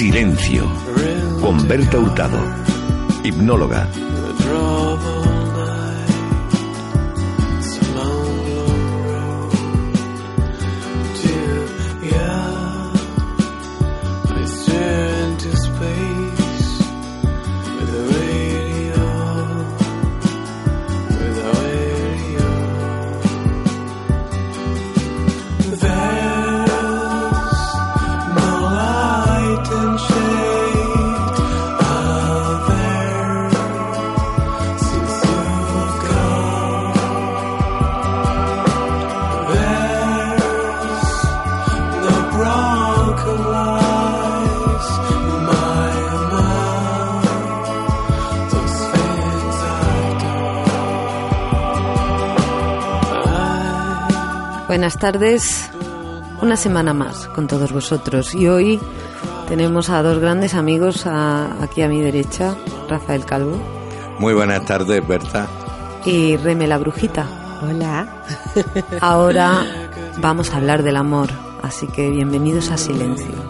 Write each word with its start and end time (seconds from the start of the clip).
Silencio. 0.00 0.66
Con 1.42 1.68
Berta 1.68 1.98
Hurtado. 1.98 2.38
Hipnóloga. 3.22 3.86
Buenas 54.80 54.96
tardes, 54.96 55.70
una 56.40 56.56
semana 56.56 56.94
más 56.94 57.26
con 57.28 57.46
todos 57.46 57.70
vosotros 57.70 58.34
y 58.34 58.48
hoy 58.48 58.80
tenemos 59.46 59.90
a 59.90 60.02
dos 60.02 60.20
grandes 60.20 60.54
amigos 60.54 61.06
aquí 61.06 61.82
a 61.82 61.88
mi 61.88 62.00
derecha, 62.00 62.56
Rafael 62.88 63.26
Calvo. 63.26 63.60
Muy 64.18 64.32
buenas 64.32 64.64
tardes, 64.64 65.06
Berta. 65.06 65.46
Y 66.06 66.38
Reme 66.38 66.66
la 66.66 66.78
Brujita. 66.78 67.26
Hola. 67.60 68.24
Ahora 69.02 69.66
vamos 70.16 70.50
a 70.50 70.56
hablar 70.56 70.82
del 70.82 70.96
amor, 70.96 71.28
así 71.60 71.86
que 71.86 72.08
bienvenidos 72.08 72.70
a 72.70 72.78
Silencio. 72.78 73.49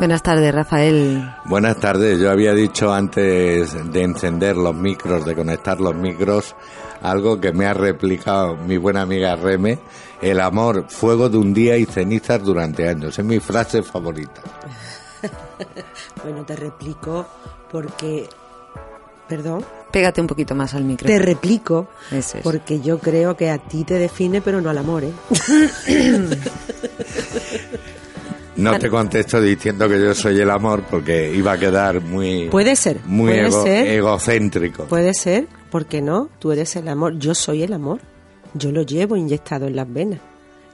Buenas 0.00 0.22
tardes, 0.22 0.54
Rafael. 0.54 1.30
Buenas 1.44 1.78
tardes. 1.78 2.18
Yo 2.18 2.30
había 2.30 2.54
dicho 2.54 2.90
antes 2.90 3.92
de 3.92 4.02
encender 4.02 4.56
los 4.56 4.74
micros, 4.74 5.26
de 5.26 5.34
conectar 5.34 5.78
los 5.78 5.94
micros, 5.94 6.56
algo 7.02 7.38
que 7.38 7.52
me 7.52 7.66
ha 7.66 7.74
replicado 7.74 8.56
mi 8.56 8.78
buena 8.78 9.02
amiga 9.02 9.36
Reme. 9.36 9.78
El 10.22 10.40
amor, 10.40 10.86
fuego 10.88 11.28
de 11.28 11.36
un 11.36 11.52
día 11.52 11.76
y 11.76 11.84
cenizas 11.84 12.42
durante 12.42 12.88
años. 12.88 13.18
Es 13.18 13.24
mi 13.26 13.40
frase 13.40 13.82
favorita. 13.82 14.40
bueno, 16.24 16.46
te 16.46 16.56
replico 16.56 17.26
porque... 17.70 18.26
Perdón. 19.28 19.62
Pégate 19.92 20.22
un 20.22 20.26
poquito 20.26 20.54
más 20.54 20.72
al 20.72 20.84
micro. 20.84 21.06
Te 21.06 21.18
replico 21.18 21.88
porque 22.42 22.80
yo 22.80 22.98
creo 23.00 23.36
que 23.36 23.50
a 23.50 23.58
ti 23.58 23.84
te 23.84 23.98
define, 23.98 24.40
pero 24.40 24.62
no 24.62 24.70
al 24.70 24.78
amor, 24.78 25.04
¿eh? 25.04 25.12
No 28.60 28.78
te 28.78 28.90
contesto 28.90 29.40
diciendo 29.40 29.88
que 29.88 30.00
yo 30.00 30.14
soy 30.14 30.40
el 30.40 30.50
amor 30.50 30.84
porque 30.90 31.32
iba 31.34 31.52
a 31.52 31.58
quedar 31.58 32.00
muy 32.00 32.48
puede 32.48 32.76
ser 32.76 33.00
muy 33.04 33.32
puede 33.32 33.50
ser, 33.50 33.86
egocéntrico. 33.88 34.84
Puede 34.84 35.14
ser, 35.14 35.46
¿por 35.70 35.86
qué 35.86 36.00
no? 36.00 36.28
Tú 36.38 36.52
eres 36.52 36.76
el 36.76 36.88
amor, 36.88 37.18
yo 37.18 37.34
soy 37.34 37.62
el 37.62 37.72
amor. 37.72 38.00
Yo 38.54 38.72
lo 38.72 38.82
llevo 38.82 39.16
inyectado 39.16 39.66
en 39.66 39.76
las 39.76 39.92
venas 39.92 40.20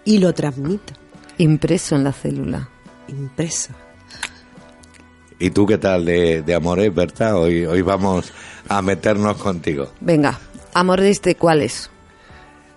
y 0.04 0.19
lo 0.19 0.32
transmito. 0.32 0.94
Impreso 1.38 1.94
en 1.97 2.04
la 2.04 2.12
célula. 2.12 2.69
Impreso. 3.08 3.72
¿Y 5.38 5.50
tú 5.50 5.66
qué 5.66 5.76
tal 5.76 6.06
de, 6.06 6.42
de 6.42 6.54
amores, 6.54 6.94
Berta? 6.94 7.36
Hoy, 7.36 7.66
hoy 7.66 7.82
vamos 7.82 8.32
a 8.68 8.80
meternos 8.80 9.36
contigo. 9.36 9.92
Venga, 10.00 10.38
¿amores 10.72 11.20
de 11.20 11.34
cuáles? 11.34 11.91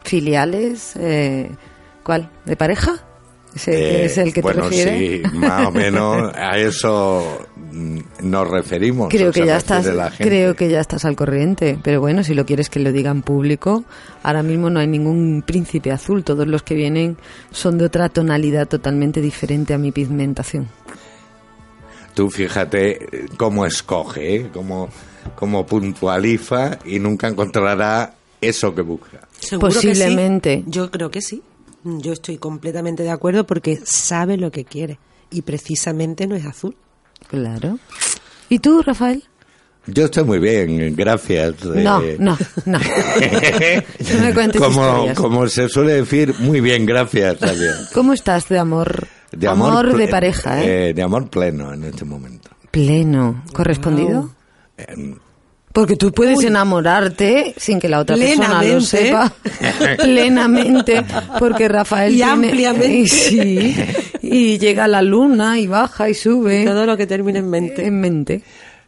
¿Filiales? 0.03 0.95
Eh, 0.97 1.49
¿Cuál? 2.03 2.29
¿De 2.45 2.57
pareja? 2.57 3.08
Es 3.55 4.17
el 4.17 4.33
que 4.33 4.41
bueno, 4.41 4.63
te 4.63 4.69
refiere? 4.69 5.21
sí, 5.23 5.37
más 5.37 5.67
o 5.67 5.71
menos 5.71 6.31
a 6.35 6.57
eso 6.57 7.47
mm, 7.71 7.99
nos 8.23 8.47
referimos. 8.47 9.09
Creo 9.09 9.31
que 9.31 9.45
ya 9.45 9.57
estás, 9.57 9.87
creo 10.17 10.55
que 10.55 10.69
ya 10.69 10.79
estás 10.79 11.05
al 11.05 11.15
corriente, 11.15 11.77
pero 11.83 11.99
bueno, 11.99 12.23
si 12.23 12.33
lo 12.33 12.45
quieres 12.45 12.69
que 12.69 12.79
lo 12.79 12.91
diga 12.91 13.11
en 13.11 13.21
público, 13.21 13.83
ahora 14.23 14.43
mismo 14.43 14.69
no 14.69 14.79
hay 14.79 14.88
ningún 14.88 15.43
príncipe 15.45 15.91
azul, 15.91 16.23
todos 16.23 16.47
los 16.47 16.63
que 16.63 16.75
vienen 16.75 17.17
son 17.51 17.77
de 17.77 17.85
otra 17.85 18.09
tonalidad 18.09 18.67
totalmente 18.67 19.21
diferente 19.21 19.73
a 19.73 19.77
mi 19.77 19.91
pigmentación. 19.91 20.67
Tú 22.13 22.29
fíjate 22.29 23.27
cómo 23.38 23.65
escoge, 23.65 24.35
¿eh? 24.35 24.49
cómo, 24.53 24.89
cómo 25.35 25.65
puntualiza 25.65 26.79
y 26.85 26.99
nunca 26.99 27.27
encontrará 27.27 28.13
eso 28.41 28.73
que 28.75 28.81
busca. 28.81 29.27
Posiblemente. 29.59 30.63
Yo 30.67 30.91
creo 30.91 31.09
que 31.11 31.21
sí. 31.21 31.41
Yo 31.84 32.13
estoy 32.13 32.38
completamente 32.38 33.03
de 33.03 33.12
acuerdo 33.12 33.45
porque 33.45 33.79
sabe 33.84 34.38
lo 34.38 34.51
que 34.51 34.66
quiere 34.66 35.00
y 35.31 35.41
precisamente 35.44 36.28
no 36.28 36.35
es 36.35 36.45
azul. 36.45 36.75
Claro. 37.28 37.79
¿Y 38.50 38.59
tú, 38.59 38.81
Rafael? 38.81 39.23
Yo 39.88 40.06
estoy 40.06 40.23
muy 40.23 40.39
bien, 40.39 40.95
gracias. 40.95 41.63
No, 41.63 42.01
no, 42.19 42.38
no. 42.66 42.79
no 44.16 44.22
me 44.22 44.34
cuentes 44.34 44.62
como, 44.62 45.07
como 45.16 45.47
se 45.47 45.69
suele 45.69 45.94
decir, 45.94 46.35
muy 46.39 46.62
bien, 46.62 46.85
gracias. 46.85 47.39
¿Cómo 47.94 48.13
estás 48.13 48.50
de 48.50 48.59
amor? 48.59 49.07
De 49.31 49.47
amor, 49.47 49.95
de 49.95 50.07
pareja, 50.07 50.62
¿eh? 50.63 50.89
¿eh? 50.89 50.94
De 50.94 51.01
amor 51.01 51.29
pleno 51.29 51.73
en 51.73 51.84
este 51.84 52.06
momento. 52.06 52.50
Pleno. 52.72 53.44
¿Correspondido? 53.53 54.31
Eh, 54.78 55.16
porque 55.74 55.96
tú 55.96 56.12
puedes 56.12 56.44
enamorarte 56.44 57.53
sin 57.57 57.80
que 57.80 57.88
la 57.88 58.00
otra 58.00 58.16
persona 58.16 58.63
lo 58.63 58.81
sepa 58.81 59.31
plenamente, 59.97 61.03
porque 61.38 61.68
Rafael 61.68 62.13
y 62.13 62.18
tiene, 62.18 62.31
ampliamente 62.31 62.88
y, 62.91 63.07
sí, 63.07 63.75
y 64.22 64.57
llega 64.57 64.85
a 64.85 64.88
la 64.88 65.02
luna 65.02 65.59
y 65.59 65.68
baja 65.68 66.09
y 66.09 66.13
sube. 66.13 66.66
Todo 66.66 66.85
lo 66.85 66.97
que 66.97 67.06
termina 67.07 67.40
en 67.40 67.50
mente. 67.50 67.85
En 67.85 68.00
mente. 68.00 68.41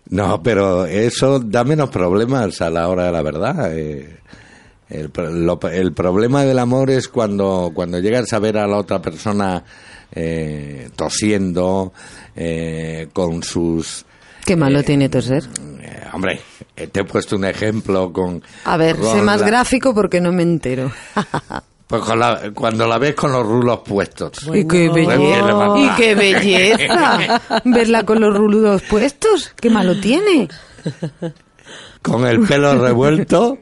No, 0.09 0.41
pero 0.41 0.85
eso 0.85 1.39
da 1.39 1.63
menos 1.63 1.89
problemas 1.89 2.61
a 2.61 2.69
la 2.69 2.87
hora 2.89 3.05
de 3.05 3.11
la 3.11 3.21
verdad. 3.21 3.77
Eh, 3.77 4.17
el, 4.89 5.11
el, 5.71 5.93
problema 5.93 6.43
del 6.43 6.59
amor 6.59 6.89
es 6.89 7.07
cuando, 7.07 7.71
cuando 7.73 7.99
llegas 7.99 8.33
a 8.33 8.39
ver 8.39 8.57
a 8.57 8.67
la 8.67 8.77
otra 8.77 9.01
persona 9.01 9.63
eh, 10.13 10.89
tosiendo, 10.97 11.93
eh, 12.35 13.07
con 13.13 13.41
sus 13.41 14.05
Qué 14.45 14.55
malo 14.55 14.83
tiene 14.83 15.09
toser. 15.09 15.43
Eh, 15.81 16.07
hombre, 16.13 16.41
te 16.75 16.99
he 16.99 17.03
puesto 17.03 17.35
un 17.35 17.45
ejemplo 17.45 18.11
con... 18.11 18.43
A 18.65 18.77
ver, 18.77 18.97
sé 19.03 19.21
más 19.21 19.41
gráfico 19.41 19.93
porque 19.93 20.19
no 20.19 20.31
me 20.31 20.43
entero. 20.43 20.91
Pues 21.87 22.03
cuando 22.55 22.87
la 22.87 22.97
ves 22.97 23.15
con 23.15 23.33
los 23.33 23.45
rulos 23.45 23.81
puestos. 23.85 24.49
¡Y 24.53 24.65
qué 24.65 24.87
belleza! 24.87 25.73
¡Y 25.77 25.89
qué 25.97 26.15
belleza! 26.15 27.41
Verla 27.65 28.03
con 28.05 28.21
los 28.21 28.33
rulos 28.33 28.81
puestos. 28.83 29.53
¡Qué 29.59 29.69
malo 29.69 29.99
tiene! 29.99 30.47
Con 32.01 32.25
el 32.25 32.39
pelo 32.47 32.81
revuelto 32.81 33.57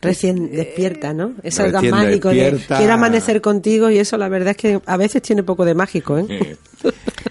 recién 0.00 0.50
despierta, 0.50 1.12
¿no? 1.12 1.34
Es 1.42 1.60
algo 1.60 1.82
mágico. 1.82 2.30
quiero 2.30 2.92
amanecer 2.92 3.40
contigo 3.40 3.90
y 3.90 3.98
eso 3.98 4.16
la 4.16 4.28
verdad 4.28 4.50
es 4.50 4.56
que 4.56 4.80
a 4.84 4.96
veces 4.96 5.22
tiene 5.22 5.42
poco 5.42 5.64
de 5.64 5.74
mágico, 5.74 6.18
¿eh? 6.18 6.56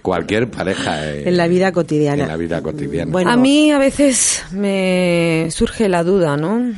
Cualquier 0.02 0.50
pareja. 0.50 1.12
en 1.12 1.36
la 1.36 1.48
vida 1.48 1.72
cotidiana. 1.72 2.24
En 2.24 2.30
la 2.30 2.38
vida 2.38 2.62
cotidiana. 2.62 3.12
Bueno, 3.12 3.32
a 3.32 3.38
mí 3.38 3.72
a 3.72 3.80
veces 3.80 4.44
me 4.52 5.48
surge 5.52 5.90
la 5.90 6.04
duda, 6.04 6.38
¿no? 6.38 6.74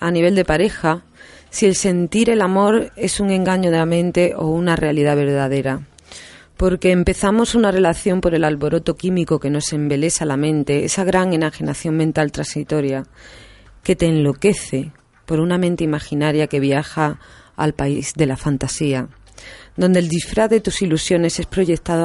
A 0.00 0.10
nivel 0.10 0.34
de 0.34 0.44
pareja, 0.44 1.02
si 1.50 1.66
el 1.66 1.74
sentir 1.74 2.30
el 2.30 2.42
amor 2.42 2.92
es 2.96 3.20
un 3.20 3.30
engaño 3.30 3.70
de 3.70 3.78
la 3.78 3.86
mente 3.86 4.34
o 4.36 4.48
una 4.48 4.76
realidad 4.76 5.16
verdadera. 5.16 5.80
Porque 6.56 6.90
empezamos 6.90 7.54
una 7.54 7.70
relación 7.70 8.20
por 8.20 8.34
el 8.34 8.44
alboroto 8.44 8.94
químico 8.94 9.40
que 9.40 9.48
nos 9.48 9.72
embelesa 9.72 10.26
la 10.26 10.36
mente, 10.36 10.84
esa 10.84 11.04
gran 11.04 11.32
enajenación 11.32 11.96
mental 11.96 12.32
transitoria 12.32 13.06
que 13.82 13.96
te 13.96 14.06
enloquece 14.06 14.92
por 15.30 15.38
una 15.38 15.58
mente 15.58 15.84
imaginaria 15.84 16.48
que 16.48 16.58
viaja 16.58 17.20
al 17.54 17.72
país 17.72 18.14
de 18.16 18.26
la 18.26 18.36
fantasía, 18.36 19.06
donde 19.76 20.00
el 20.00 20.08
disfraz 20.08 20.50
de 20.50 20.58
tus 20.58 20.82
ilusiones 20.82 21.38
es 21.38 21.46
proyectado 21.46 22.04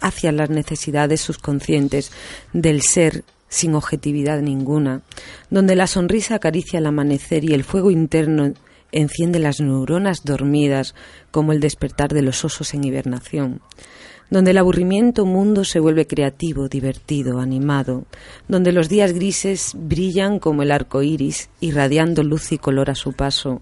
hacia 0.00 0.32
las 0.32 0.48
necesidades 0.48 1.20
subconscientes 1.20 2.10
del 2.54 2.80
ser 2.80 3.24
sin 3.50 3.74
objetividad 3.74 4.40
ninguna, 4.40 5.02
donde 5.50 5.76
la 5.76 5.86
sonrisa 5.86 6.36
acaricia 6.36 6.78
el 6.78 6.86
amanecer 6.86 7.44
y 7.44 7.52
el 7.52 7.62
fuego 7.62 7.90
interno 7.90 8.54
enciende 8.90 9.38
las 9.38 9.60
neuronas 9.60 10.24
dormidas 10.24 10.94
como 11.30 11.52
el 11.52 11.60
despertar 11.60 12.14
de 12.14 12.22
los 12.22 12.42
osos 12.42 12.72
en 12.72 12.84
hibernación, 12.84 13.60
donde 14.32 14.52
el 14.52 14.56
aburrimiento 14.56 15.26
mundo 15.26 15.62
se 15.62 15.78
vuelve 15.78 16.06
creativo, 16.06 16.66
divertido, 16.66 17.38
animado, 17.38 18.06
donde 18.48 18.72
los 18.72 18.88
días 18.88 19.12
grises 19.12 19.72
brillan 19.74 20.38
como 20.38 20.62
el 20.62 20.72
arco 20.72 21.02
iris, 21.02 21.50
irradiando 21.60 22.22
luz 22.22 22.50
y 22.50 22.56
color 22.56 22.88
a 22.88 22.94
su 22.94 23.12
paso, 23.12 23.60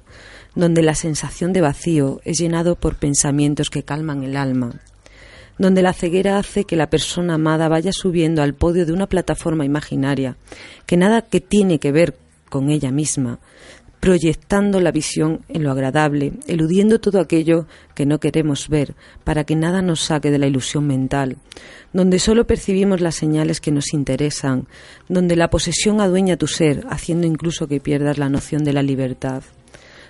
donde 0.55 0.82
la 0.82 0.94
sensación 0.94 1.52
de 1.52 1.61
vacío 1.61 2.20
es 2.25 2.38
llenado 2.38 2.76
por 2.76 2.94
pensamientos 2.94 3.69
que 3.69 3.82
calman 3.82 4.22
el 4.22 4.37
alma, 4.37 4.70
donde 5.58 5.82
la 5.82 5.93
ceguera 5.93 6.38
hace 6.38 6.62
que 6.62 6.76
la 6.76 6.88
persona 6.88 7.34
amada 7.34 7.67
vaya 7.67 7.90
subiendo 7.93 8.40
al 8.40 8.55
podio 8.55 8.87
de 8.87 8.93
una 8.93 9.08
plataforma 9.08 9.64
imaginaria, 9.64 10.37
que 10.87 10.96
nada 10.96 11.22
que 11.22 11.40
tiene 11.40 11.81
que 11.81 11.90
ver 11.90 12.14
con 12.49 12.70
ella 12.70 12.93
misma, 12.93 13.40
proyectando 14.00 14.81
la 14.81 14.93
visión 14.93 15.41
en 15.49 15.62
lo 15.62 15.70
agradable, 15.70 16.32
eludiendo 16.47 17.00
todo 17.00 17.20
aquello 17.20 17.67
que 17.94 18.06
no 18.06 18.19
queremos 18.19 18.69
ver, 18.69 18.94
para 19.25 19.44
que 19.44 19.55
nada 19.55 19.82
nos 19.82 20.00
saque 20.00 20.31
de 20.31 20.38
la 20.38 20.47
ilusión 20.47 20.87
mental, 20.87 21.37
donde 21.93 22.19
solo 22.19 22.47
percibimos 22.47 23.02
las 23.02 23.14
señales 23.14 23.61
que 23.61 23.70
nos 23.70 23.93
interesan, 23.93 24.67
donde 25.08 25.37
la 25.37 25.50
posesión 25.50 26.00
adueña 26.00 26.38
tu 26.38 26.47
ser, 26.47 26.85
haciendo 26.88 27.26
incluso 27.26 27.69
que 27.69 27.81
pierdas 27.81 28.17
la 28.17 28.31
noción 28.31 28.64
de 28.64 28.73
la 28.73 28.82
libertad, 28.82 29.43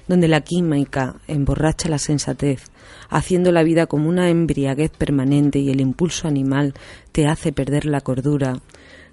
donde 0.06 0.28
la 0.28 0.40
química 0.40 1.16
emborracha 1.26 1.88
la 1.88 1.98
sensatez, 1.98 2.62
haciendo 3.08 3.50
la 3.50 3.64
vida 3.64 3.86
como 3.86 4.08
una 4.08 4.31
embriaguez 4.31 4.90
permanente 4.90 5.58
y 5.58 5.70
el 5.70 5.81
impulso 5.81 6.28
animal 6.28 6.75
te 7.10 7.26
hace 7.26 7.52
perder 7.52 7.86
la 7.86 8.00
cordura, 8.00 8.60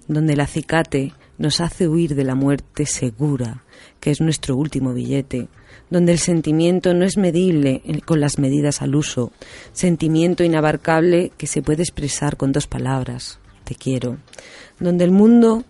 donde 0.06 0.34
el 0.34 0.40
acicate 0.40 1.12
nos 1.38 1.60
hace 1.60 1.88
huir 1.88 2.14
de 2.14 2.24
la 2.24 2.34
muerte 2.34 2.84
segura, 2.84 3.64
que 4.00 4.10
es 4.10 4.20
nuestro 4.20 4.56
último 4.56 4.92
billete, 4.92 5.48
donde 5.90 6.12
el 6.12 6.18
sentimiento 6.18 6.92
no 6.92 7.04
es 7.04 7.16
medible 7.16 7.82
con 8.04 8.20
las 8.20 8.38
medidas 8.38 8.82
al 8.82 8.94
uso, 8.94 9.32
sentimiento 9.72 10.44
inabarcable 10.44 11.32
que 11.38 11.46
se 11.46 11.62
puede 11.62 11.82
expresar 11.82 12.36
con 12.36 12.52
dos 12.52 12.66
palabras, 12.66 13.38
te 13.64 13.74
quiero, 13.74 14.18
donde 14.78 15.04
el 15.04 15.12
mundo 15.12 15.64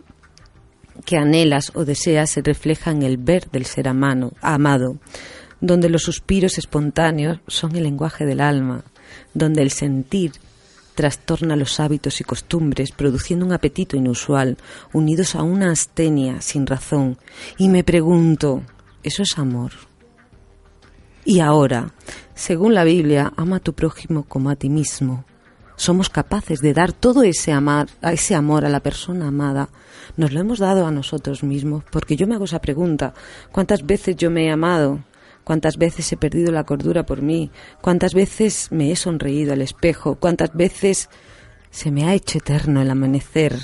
que 1.04 1.16
anhelas 1.16 1.70
o 1.74 1.84
deseas 1.84 2.30
se 2.30 2.42
refleja 2.42 2.90
en 2.90 3.02
el 3.02 3.16
ver 3.18 3.48
del 3.50 3.64
ser 3.64 3.88
amado, 3.88 4.98
donde 5.60 5.88
los 5.88 6.02
suspiros 6.02 6.58
espontáneos 6.58 7.40
son 7.46 7.76
el 7.76 7.84
lenguaje 7.84 8.26
del 8.26 8.40
alma, 8.40 8.84
donde 9.34 9.62
el 9.62 9.70
sentir 9.70 10.32
trastorna 10.98 11.54
los 11.54 11.78
hábitos 11.78 12.20
y 12.20 12.24
costumbres, 12.24 12.90
produciendo 12.90 13.46
un 13.46 13.52
apetito 13.52 13.96
inusual, 13.96 14.56
unidos 14.92 15.36
a 15.36 15.44
una 15.44 15.70
astenia 15.70 16.40
sin 16.40 16.66
razón. 16.66 17.18
Y 17.56 17.68
me 17.68 17.84
pregunto, 17.84 18.62
¿eso 19.04 19.22
es 19.22 19.38
amor? 19.38 19.70
Y 21.24 21.38
ahora, 21.38 21.92
según 22.34 22.74
la 22.74 22.82
Biblia, 22.82 23.32
ama 23.36 23.58
a 23.58 23.60
tu 23.60 23.74
prójimo 23.74 24.24
como 24.24 24.50
a 24.50 24.56
ti 24.56 24.70
mismo. 24.70 25.24
Somos 25.76 26.10
capaces 26.10 26.58
de 26.58 26.74
dar 26.74 26.92
todo 26.92 27.22
ese, 27.22 27.52
amar, 27.52 27.86
ese 28.02 28.34
amor 28.34 28.64
a 28.64 28.68
la 28.68 28.80
persona 28.80 29.28
amada. 29.28 29.68
Nos 30.16 30.32
lo 30.32 30.40
hemos 30.40 30.58
dado 30.58 30.84
a 30.84 30.90
nosotros 30.90 31.44
mismos, 31.44 31.84
porque 31.92 32.16
yo 32.16 32.26
me 32.26 32.34
hago 32.34 32.46
esa 32.46 32.60
pregunta. 32.60 33.14
¿Cuántas 33.52 33.86
veces 33.86 34.16
yo 34.16 34.32
me 34.32 34.46
he 34.46 34.50
amado? 34.50 34.98
Cuántas 35.48 35.78
veces 35.78 36.12
he 36.12 36.18
perdido 36.18 36.52
la 36.52 36.64
cordura 36.64 37.06
por 37.06 37.22
mí, 37.22 37.50
cuántas 37.80 38.12
veces 38.12 38.68
me 38.70 38.92
he 38.92 38.96
sonreído 38.96 39.54
al 39.54 39.62
espejo, 39.62 40.16
cuántas 40.16 40.52
veces 40.52 41.08
se 41.70 41.90
me 41.90 42.04
ha 42.04 42.12
hecho 42.12 42.36
eterno 42.36 42.82
el 42.82 42.90
amanecer 42.90 43.58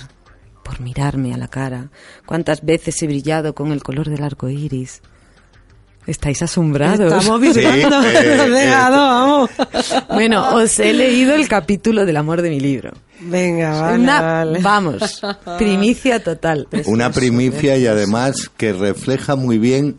por 0.62 0.80
mirarme 0.80 1.34
a 1.34 1.36
la 1.36 1.48
cara, 1.48 1.90
cuántas 2.24 2.64
veces 2.64 3.02
he 3.02 3.06
brillado 3.06 3.54
con 3.54 3.70
el 3.70 3.82
color 3.82 4.08
del 4.08 4.24
arco 4.24 4.48
iris. 4.48 5.02
Estáis 6.06 6.40
asombrados. 6.40 7.12
Estamos 7.12 7.38
vibrando. 7.38 8.02
Eh, 8.02 8.64
eh. 8.64 8.70
vamos. 8.70 9.50
Bueno, 10.08 10.54
os 10.54 10.78
he 10.78 10.94
leído 10.94 11.34
el 11.34 11.46
capítulo 11.48 12.06
del 12.06 12.16
amor 12.16 12.40
de 12.40 12.48
mi 12.48 12.60
libro. 12.60 12.92
Venga, 13.20 13.94
vale, 13.98 14.58
Vamos, 14.62 15.20
primicia 15.58 16.24
total. 16.24 16.66
Una 16.86 17.10
primicia 17.10 17.76
y 17.76 17.86
además 17.86 18.50
que 18.56 18.72
refleja 18.72 19.36
muy 19.36 19.58
bien 19.58 19.98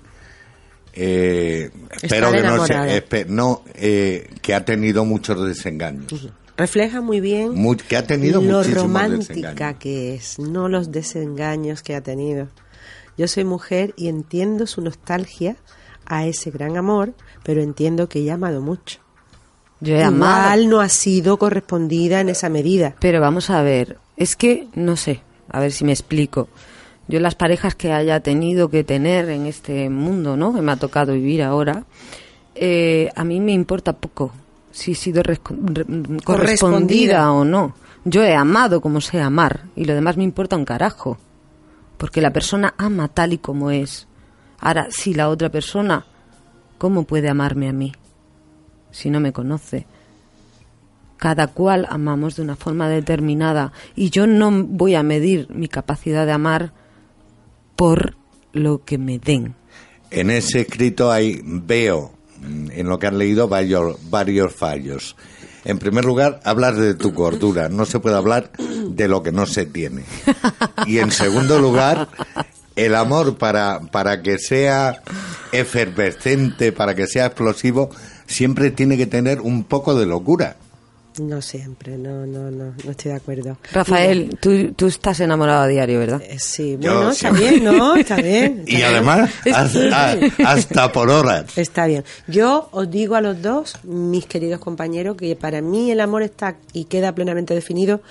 eh, 0.95 1.71
espero 2.01 2.31
que 2.31 2.41
no, 2.41 2.65
se, 2.65 3.25
no 3.27 3.63
eh, 3.75 4.29
que 4.41 4.53
ha 4.53 4.63
tenido 4.63 5.05
muchos 5.05 5.45
desengaños. 5.45 6.31
Refleja 6.57 7.01
muy 7.01 7.19
bien 7.19 7.53
que 7.87 7.97
ha 7.97 8.07
tenido 8.07 8.41
lo 8.41 8.63
romántica 8.63 9.77
que 9.77 10.15
es, 10.15 10.39
no 10.39 10.69
los 10.69 10.91
desengaños 10.91 11.83
que 11.83 11.95
ha 11.95 12.01
tenido. 12.01 12.47
Yo 13.17 13.27
soy 13.27 13.43
mujer 13.43 13.93
y 13.97 14.07
entiendo 14.07 14.65
su 14.67 14.81
nostalgia 14.81 15.57
a 16.05 16.25
ese 16.25 16.51
gran 16.51 16.77
amor, 16.77 17.13
pero 17.43 17.61
entiendo 17.61 18.07
que 18.07 18.19
ella 18.19 18.33
ha 18.33 18.35
amado 18.35 18.61
mucho. 18.61 18.99
Yo 19.81 19.95
he 19.95 20.03
amado. 20.03 20.63
no 20.67 20.79
ha 20.79 20.89
sido 20.89 21.37
correspondida 21.37 22.21
en 22.21 22.29
esa 22.29 22.49
medida. 22.49 22.95
Pero 22.99 23.19
vamos 23.19 23.49
a 23.49 23.61
ver, 23.61 23.97
es 24.15 24.35
que 24.35 24.67
no 24.75 24.95
sé, 24.95 25.21
a 25.49 25.59
ver 25.59 25.71
si 25.73 25.83
me 25.83 25.91
explico. 25.91 26.47
Yo 27.07 27.19
las 27.19 27.35
parejas 27.35 27.75
que 27.75 27.91
haya 27.91 28.19
tenido 28.19 28.69
que 28.69 28.83
tener 28.83 29.29
en 29.29 29.45
este 29.45 29.89
mundo, 29.89 30.35
¿no? 30.35 30.53
Que 30.53 30.61
me 30.61 30.71
ha 30.71 30.75
tocado 30.77 31.13
vivir 31.13 31.43
ahora, 31.43 31.83
eh, 32.55 33.11
a 33.15 33.23
mí 33.23 33.39
me 33.39 33.51
importa 33.51 33.93
poco 33.93 34.31
si 34.71 34.91
he 34.91 34.95
sido 34.95 35.23
correspondida, 36.25 37.31
o 37.31 37.45
no. 37.45 37.75
Yo 38.03 38.23
he 38.23 38.35
amado 38.35 38.81
como 38.81 38.99
sé 39.01 39.21
amar 39.21 39.63
y 39.75 39.85
lo 39.85 39.93
demás 39.93 40.17
me 40.17 40.23
importa 40.23 40.57
un 40.57 40.65
carajo. 40.65 41.17
Porque 41.97 42.19
la 42.21 42.33
persona 42.33 42.73
ama 42.77 43.07
tal 43.07 43.31
y 43.31 43.37
como 43.37 43.71
es. 43.71 44.07
Ahora, 44.59 44.87
si 44.89 45.13
la 45.13 45.29
otra 45.29 45.49
persona, 45.49 46.05
¿cómo 46.77 47.03
puede 47.03 47.29
amarme 47.29 47.69
a 47.69 47.73
mí? 47.73 47.93
Si 48.91 49.09
no 49.09 49.21
me 49.21 49.31
conoce. 49.31 49.85
Cada 51.15 51.47
cual 51.47 51.87
amamos 51.89 52.35
de 52.35 52.41
una 52.41 52.57
forma 52.57 52.89
determinada 52.89 53.71
y 53.95 54.09
yo 54.09 54.27
no 54.27 54.51
voy 54.51 54.95
a 54.95 55.03
medir 55.03 55.47
mi 55.49 55.69
capacidad 55.69 56.25
de 56.25 56.33
amar 56.33 56.73
por 57.75 58.15
lo 58.53 58.83
que 58.83 58.97
me 58.97 59.19
den. 59.19 59.55
En 60.11 60.29
ese 60.29 60.61
escrito 60.61 61.11
hay, 61.11 61.41
veo, 61.43 62.13
mm, 62.39 62.71
en 62.71 62.87
lo 62.87 62.99
que 62.99 63.07
han 63.07 63.17
leído, 63.17 63.47
varios, 63.47 63.97
varios 64.09 64.53
fallos. 64.53 65.15
En 65.65 65.79
primer 65.79 66.05
lugar, 66.05 66.39
hablar 66.43 66.75
de 66.75 66.93
tu 66.93 67.13
cordura. 67.13 67.69
No 67.69 67.85
se 67.85 67.99
puede 67.99 68.15
hablar 68.15 68.51
de 68.57 69.07
lo 69.07 69.23
que 69.23 69.31
no 69.31 69.47
se 69.47 69.65
tiene. 69.65 70.03
Y 70.85 70.99
en 70.99 71.11
segundo 71.11 71.59
lugar, 71.59 72.07
el 72.75 72.93
amor 72.93 73.37
para, 73.37 73.79
para 73.91 74.21
que 74.21 74.37
sea 74.37 75.01
efervescente, 75.51 76.71
para 76.71 76.93
que 76.93 77.07
sea 77.07 77.25
explosivo, 77.25 77.89
siempre 78.27 78.69
tiene 78.69 78.95
que 78.95 79.07
tener 79.07 79.41
un 79.41 79.63
poco 79.63 79.95
de 79.95 80.05
locura. 80.05 80.57
No 81.19 81.41
siempre, 81.41 81.97
no, 81.97 82.25
no, 82.25 82.51
no, 82.51 82.73
no 82.83 82.91
estoy 82.91 83.11
de 83.11 83.17
acuerdo. 83.17 83.57
Rafael, 83.71 84.37
tú, 84.41 84.73
tú 84.73 84.87
estás 84.87 85.21
enamorado 85.21 85.63
a 85.63 85.67
diario, 85.67 85.99
¿verdad? 85.99 86.21
Eh, 86.21 86.37
sí, 86.39 86.75
bueno, 86.75 87.11
está 87.11 87.31
bien, 87.31 87.63
¿no? 87.63 87.95
Está 87.95 88.17
bien. 88.17 88.63
y 88.67 88.81
además, 88.81 89.29
hasta, 90.45 90.91
por 90.91 91.09
horas. 91.09 91.57
Está 91.57 91.85
bien. 91.85 92.03
Yo 92.27 92.67
os 92.71 92.91
digo 92.91 93.15
a 93.15 93.21
los 93.21 93.41
dos, 93.41 93.77
mis 93.83 94.25
queridos 94.25 94.59
compañeros, 94.59 95.15
que 95.15 95.37
para 95.37 95.61
mí 95.61 95.89
el 95.89 96.01
amor 96.01 96.21
está 96.21 96.57
y 96.73 96.85
queda 96.85 97.15
plenamente 97.15 97.53
definido 97.53 98.01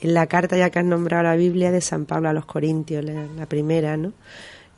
en 0.00 0.14
la 0.14 0.26
carta 0.26 0.56
ya 0.56 0.70
que 0.70 0.78
has 0.78 0.84
nombrado 0.86 1.24
la 1.24 1.36
Biblia 1.36 1.70
de 1.70 1.82
San 1.82 2.06
Pablo 2.06 2.30
a 2.30 2.32
los 2.32 2.46
Corintios, 2.46 3.04
la, 3.04 3.46
primera, 3.46 3.96
¿no? 3.98 4.12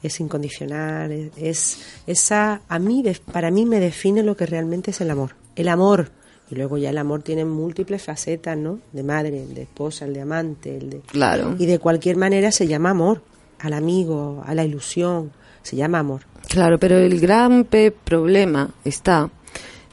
es 0.02 0.20
incondicional, 0.20 1.30
es 1.36 1.78
esa 2.06 2.60
a 2.68 2.78
mí 2.78 3.02
para 3.32 3.50
mí 3.50 3.64
me 3.64 3.80
define 3.80 4.22
lo 4.22 4.36
que 4.36 4.46
realmente 4.46 4.90
es 4.90 5.00
el 5.00 5.10
amor. 5.10 5.34
El 5.56 5.68
amor 5.68 6.10
y 6.50 6.54
luego 6.54 6.78
ya 6.78 6.90
el 6.90 6.98
amor 6.98 7.22
tiene 7.22 7.44
múltiples 7.44 8.02
facetas, 8.02 8.56
¿no? 8.56 8.78
De 8.92 9.02
madre, 9.02 9.46
de 9.46 9.62
esposa, 9.62 10.04
el 10.04 10.14
de 10.14 10.20
amante, 10.20 10.76
el 10.76 10.90
de... 10.90 11.00
Claro. 11.00 11.56
Y 11.58 11.66
de 11.66 11.78
cualquier 11.78 12.16
manera 12.16 12.52
se 12.52 12.66
llama 12.66 12.90
amor. 12.90 13.22
Al 13.58 13.72
amigo, 13.72 14.42
a 14.46 14.54
la 14.54 14.64
ilusión, 14.64 15.32
se 15.62 15.76
llama 15.76 15.98
amor. 15.98 16.22
Claro, 16.48 16.78
pero 16.78 16.98
el 16.98 17.18
gran 17.18 17.64
problema 18.04 18.70
está 18.84 19.30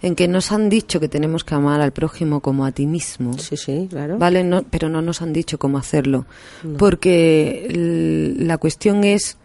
en 0.04 0.16
que 0.16 0.28
nos 0.28 0.52
han 0.52 0.70
dicho 0.70 1.00
que 1.00 1.08
tenemos 1.08 1.44
que 1.44 1.56
amar 1.56 1.82
al 1.82 1.94
prójimo 1.94 2.42
como 2.42 2.66
a 2.66 2.72
ti 2.72 2.86
mismo. 2.86 3.38
Sí, 3.38 3.56
sí, 3.56 3.88
claro. 3.90 4.18
Vale, 4.18 4.44
no, 4.44 4.64
pero 4.64 4.90
no 4.90 5.02
nos 5.02 5.22
han 5.22 5.32
dicho 5.32 5.58
cómo 5.58 5.78
hacerlo. 5.78 6.26
Porque 6.78 7.72
la 8.38 8.58
cuestión 8.58 9.06
es, 9.06 9.38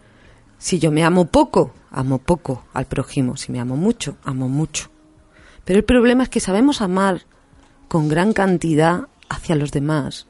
si 0.57 0.77
yo 0.77 0.91
me 0.91 1.03
amo 1.03 1.25
poco, 1.25 1.73
amo 1.89 2.17
poco 2.19 2.65
al 2.73 2.85
prójimo. 2.85 3.37
Si 3.37 3.53
me 3.53 3.59
amo 3.59 3.77
mucho, 3.77 4.17
amo 4.23 4.49
mucho. 4.49 4.89
Pero 5.69 5.77
el 5.77 5.85
problema 5.85 6.23
es 6.23 6.29
que 6.29 6.39
sabemos 6.39 6.81
amar 6.81 7.27
con 7.87 8.07
gran 8.07 8.33
cantidad 8.33 9.01
hacia 9.29 9.53
los 9.55 9.71
demás, 9.71 10.25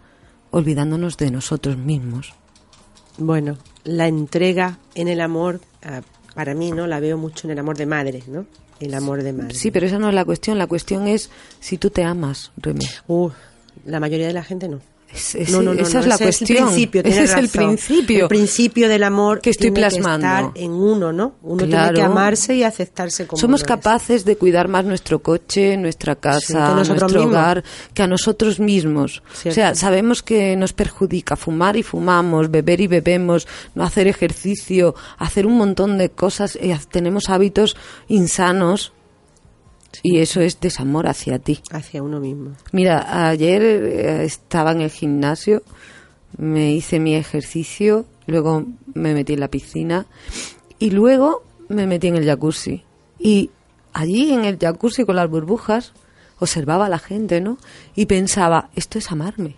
olvidándonos 0.51 1.15
de 1.15 1.31
nosotros 1.31 1.77
mismos. 1.77 2.34
Bueno, 3.17 3.58
la 3.86 4.10
entrega 4.10 4.79
en 4.96 5.08
el 5.08 5.22
amor, 5.22 5.62
ah, 5.81 6.01
para 6.36 6.53
mí, 6.55 6.74
¿no? 6.74 6.88
La 6.88 7.00
veo 7.00 7.17
mucho 7.17 7.48
en 7.48 7.51
el 7.51 7.60
amor 7.60 7.77
de 7.77 7.86
madre, 7.86 8.22
¿no? 8.27 8.48
El 8.81 8.93
amor 8.93 9.24
de 9.24 9.31
madre. 9.31 9.53
Sí, 9.55 9.72
pero 9.72 9.86
esa 9.86 9.98
no 9.98 10.10
es 10.10 10.13
la 10.13 10.25
cuestión. 10.25 10.58
La 10.58 10.67
cuestión 10.67 11.08
es 11.08 11.29
si 11.62 11.77
tú 11.77 11.89
te 11.89 12.03
amas, 12.03 12.51
Remy. 12.58 12.86
Uh, 13.08 13.29
la 13.86 14.01
mayoría 14.01 14.27
de 14.27 14.34
la 14.34 14.43
gente 14.43 14.67
no. 14.67 14.81
Es- 15.13 15.33
es- 15.35 15.49
esa 15.49 15.99
es 15.99 16.05
la 16.07 16.17
cuestión. 16.17 16.57
El 16.59 16.63
principio, 16.65 17.01
ese 17.03 17.23
es 17.23 17.33
el 17.33 17.49
principio. 17.49 18.23
El 18.23 18.27
principio 18.27 18.87
del 18.87 19.03
amor 19.03 19.41
Que 19.41 19.49
estoy 19.49 19.71
tiene 19.71 19.87
plasmando. 19.89 20.27
estar 20.27 20.51
en 20.55 20.71
uno, 20.71 21.11
¿no? 21.11 21.33
Uno 21.41 21.65
tiene 21.65 21.93
que 21.93 22.01
amarse 22.01 22.55
y 22.55 22.63
aceptarse 22.63 23.25
como 23.25 23.39
Somos 23.39 23.61
uno 23.61 23.65
es. 23.65 23.67
capaces 23.67 24.23
de 24.25 24.35
cuidar 24.37 24.67
más 24.67 24.85
nuestro 24.85 25.19
coche, 25.19 25.77
nuestra 25.77 26.15
casa, 26.15 26.69
que 26.69 26.75
nuestro 26.75 27.07
mismos. 27.07 27.25
hogar, 27.25 27.63
que 27.93 28.03
a 28.03 28.07
nosotros 28.07 28.59
mismos. 28.59 29.23
Cierto. 29.33 29.49
O 29.49 29.53
sea, 29.55 29.75
sabemos 29.75 30.21
que 30.21 30.55
nos 30.55 30.73
perjudica 30.73 31.35
fumar 31.35 31.75
y 31.75 31.81
fumamos, 31.83 32.51
beber 32.51 32.79
y 32.79 32.87
bebemos, 32.87 33.47
no 33.75 33.83
hacer 33.83 34.07
ejercicio, 34.07 34.93
hacer 35.17 35.47
un 35.47 35.57
montón 35.57 35.97
de 35.97 36.09
cosas, 36.09 36.55
y 36.61 36.71
tenemos 36.91 37.29
hábitos 37.29 37.75
insanos 38.07 38.93
y 40.03 40.19
eso 40.19 40.41
es 40.41 40.60
desamor 40.60 41.08
hacia 41.08 41.39
ti. 41.39 41.60
Hacia 41.72 42.03
uno 42.03 42.19
mismo. 42.19 42.51
Mira, 42.72 43.29
ayer 43.29 43.62
eh, 43.62 44.24
estaba 44.24 44.72
en 44.72 44.81
el 44.81 44.89
gimnasio, 44.89 45.63
me 46.38 46.74
hice 46.74 47.00
mi 47.00 47.15
ejercicio, 47.15 48.05
luego 48.27 48.65
me 48.93 49.13
metí 49.13 49.34
en 49.34 49.39
la 49.39 49.50
piscina 49.50 50.05
y 50.77 50.91
luego 50.91 51.43
me 51.67 51.88
metí 51.88 52.08
en 52.08 52.15
el 52.15 52.25
jacuzzi. 52.25 52.84
Y 53.19 53.51
allí 53.93 54.34
en 54.34 54.46
el 54.46 54.58
jacuzzi 54.58 55.05
con 55.05 55.15
las 55.15 55.29
burbujas 55.29 55.93
observaba 56.39 56.86
a 56.86 56.89
la 56.89 57.00
gente, 57.00 57.41
¿no? 57.41 57.58
Y 57.96 58.05
pensaba, 58.05 58.69
esto 58.75 58.98
es 58.98 59.12
amarme, 59.12 59.55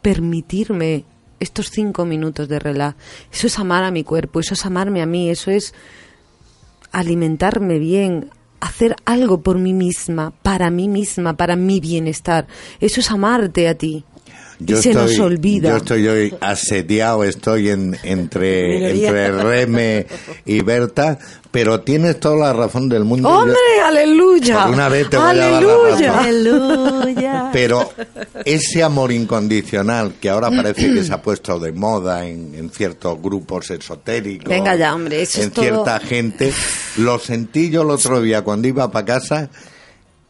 permitirme 0.00 1.04
estos 1.38 1.70
cinco 1.70 2.04
minutos 2.04 2.48
de 2.48 2.58
relax. 2.58 2.96
Eso 3.32 3.48
es 3.48 3.58
amar 3.58 3.84
a 3.84 3.90
mi 3.90 4.04
cuerpo, 4.04 4.40
eso 4.40 4.54
es 4.54 4.64
amarme 4.64 5.02
a 5.02 5.06
mí, 5.06 5.28
eso 5.28 5.50
es 5.50 5.74
alimentarme 6.92 7.78
bien, 7.78 8.30
hacer 8.62 8.94
algo 9.04 9.42
por 9.42 9.58
mí 9.58 9.72
misma, 9.72 10.32
para 10.42 10.70
mí 10.70 10.86
misma, 10.88 11.36
para 11.36 11.56
mi 11.56 11.80
bienestar. 11.80 12.46
Eso 12.80 13.00
es 13.00 13.10
amarte 13.10 13.68
a 13.68 13.74
ti. 13.74 14.04
Y 14.66 14.76
se 14.76 14.94
nos 14.94 15.18
olvida. 15.18 15.70
Yo 15.70 15.76
estoy 15.76 16.08
hoy 16.08 16.34
asediado, 16.40 17.24
estoy 17.24 17.70
en, 17.70 17.96
entre, 18.02 18.90
entre 19.04 19.30
Reme 19.32 20.06
y 20.46 20.60
Berta, 20.62 21.18
pero 21.50 21.80
tienes 21.80 22.18
toda 22.20 22.36
la 22.36 22.52
razón 22.52 22.88
del 22.88 23.04
mundo. 23.04 23.28
Yo- 23.28 23.38
¡Hombre, 23.40 23.56
aleluya! 23.84 24.64
Por 24.64 24.74
una 24.74 24.88
vez 24.88 25.10
te 25.10 25.16
voy 25.16 25.24
a 25.24 25.26
dar 25.28 25.36
la 25.36 25.56
¡Aleluya! 25.58 26.12
razón. 26.12 26.24
Aleluya. 26.26 27.50
Pero 27.52 27.92
ese 28.44 28.82
amor 28.82 29.12
incondicional 29.12 30.14
que 30.20 30.30
ahora 30.30 30.50
parece 30.50 30.92
que 30.92 31.04
se 31.04 31.12
ha 31.12 31.20
puesto 31.20 31.58
de 31.58 31.72
moda 31.72 32.26
en, 32.26 32.54
en 32.54 32.70
ciertos 32.70 33.20
grupos 33.20 33.70
esotéricos, 33.70 34.48
Venga 34.48 34.74
ya, 34.76 34.94
hombre, 34.94 35.22
eso 35.22 35.40
en 35.40 35.48
es 35.48 35.52
todo- 35.52 35.64
cierta 35.64 36.00
gente, 36.00 36.52
lo 36.98 37.18
sentí 37.18 37.70
yo 37.70 37.82
el 37.82 37.90
otro 37.90 38.20
día 38.22 38.42
cuando 38.42 38.68
iba 38.68 38.90
para 38.90 39.04
casa 39.04 39.50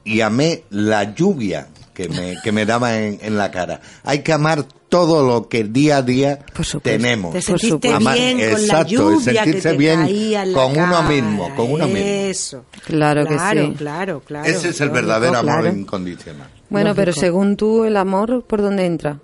y 0.05 0.21
amé 0.21 0.65
la 0.71 1.15
lluvia 1.15 1.69
que 1.95 2.09
me, 2.09 2.37
que 2.43 2.53
me 2.53 2.65
daba 2.67 2.99
en, 2.99 3.19
en 3.23 3.37
la 3.37 3.51
cara. 3.51 3.81
Hay 4.05 4.21
que 4.23 4.33
amar 4.33 4.65
todo 4.89 5.27
lo 5.27 5.49
que 5.49 5.65
día 5.65 5.99
a 5.99 6.03
día 6.03 6.39
Por 6.55 6.65
supuesto. 6.67 6.81
tenemos. 7.03 7.33
Te 7.33 7.39
Por 7.41 7.59
sentiste 7.61 7.69
supuesto. 7.71 7.97
Amar- 7.97 8.15
bien 8.17 8.39
con 8.39 8.47
la 8.49 8.59
exacto, 8.59 8.91
lluvia 8.91 9.21
sentirse 9.45 9.53
que 9.53 9.61
te 9.71 9.77
bien 9.77 10.01
caía 10.01 10.43
en 10.43 10.53
la 10.53 10.59
con 10.59 10.73
uno 10.73 10.93
cara. 10.97 11.09
mismo, 11.09 11.55
con 11.57 11.73
uno 11.73 11.85
mismo. 11.87 12.01
Eso. 12.07 12.65
Claro 12.85 13.27
que 13.27 13.35
claro, 13.35 13.67
sí. 13.67 13.75
Claro, 13.77 14.21
claro. 14.21 14.49
Ese 14.49 14.69
es 14.71 14.81
el 14.81 14.89
Lógico, 14.89 14.95
verdadero 15.07 15.39
amor 15.39 15.61
claro. 15.63 15.77
incondicional. 15.77 16.49
Bueno, 16.69 16.95
pero 16.95 17.11
Lógico. 17.11 17.21
según 17.27 17.57
tú, 17.57 17.85
el 17.85 17.97
amor, 17.97 18.45
¿por 18.45 18.61
dónde 18.63 18.87
entra? 18.87 19.19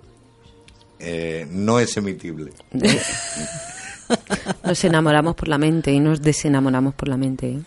Eh, 0.99 1.47
no 1.49 1.79
es 1.79 1.95
emitible. 1.97 2.51
Nos 4.63 4.83
enamoramos 4.83 5.35
por 5.35 5.47
la 5.47 5.57
mente 5.59 5.91
y 5.91 5.99
nos 5.99 6.19
desenamoramos 6.21 6.95
por 6.95 7.07
la 7.09 7.17
mente. 7.17 7.47
¿eh? 7.51 7.59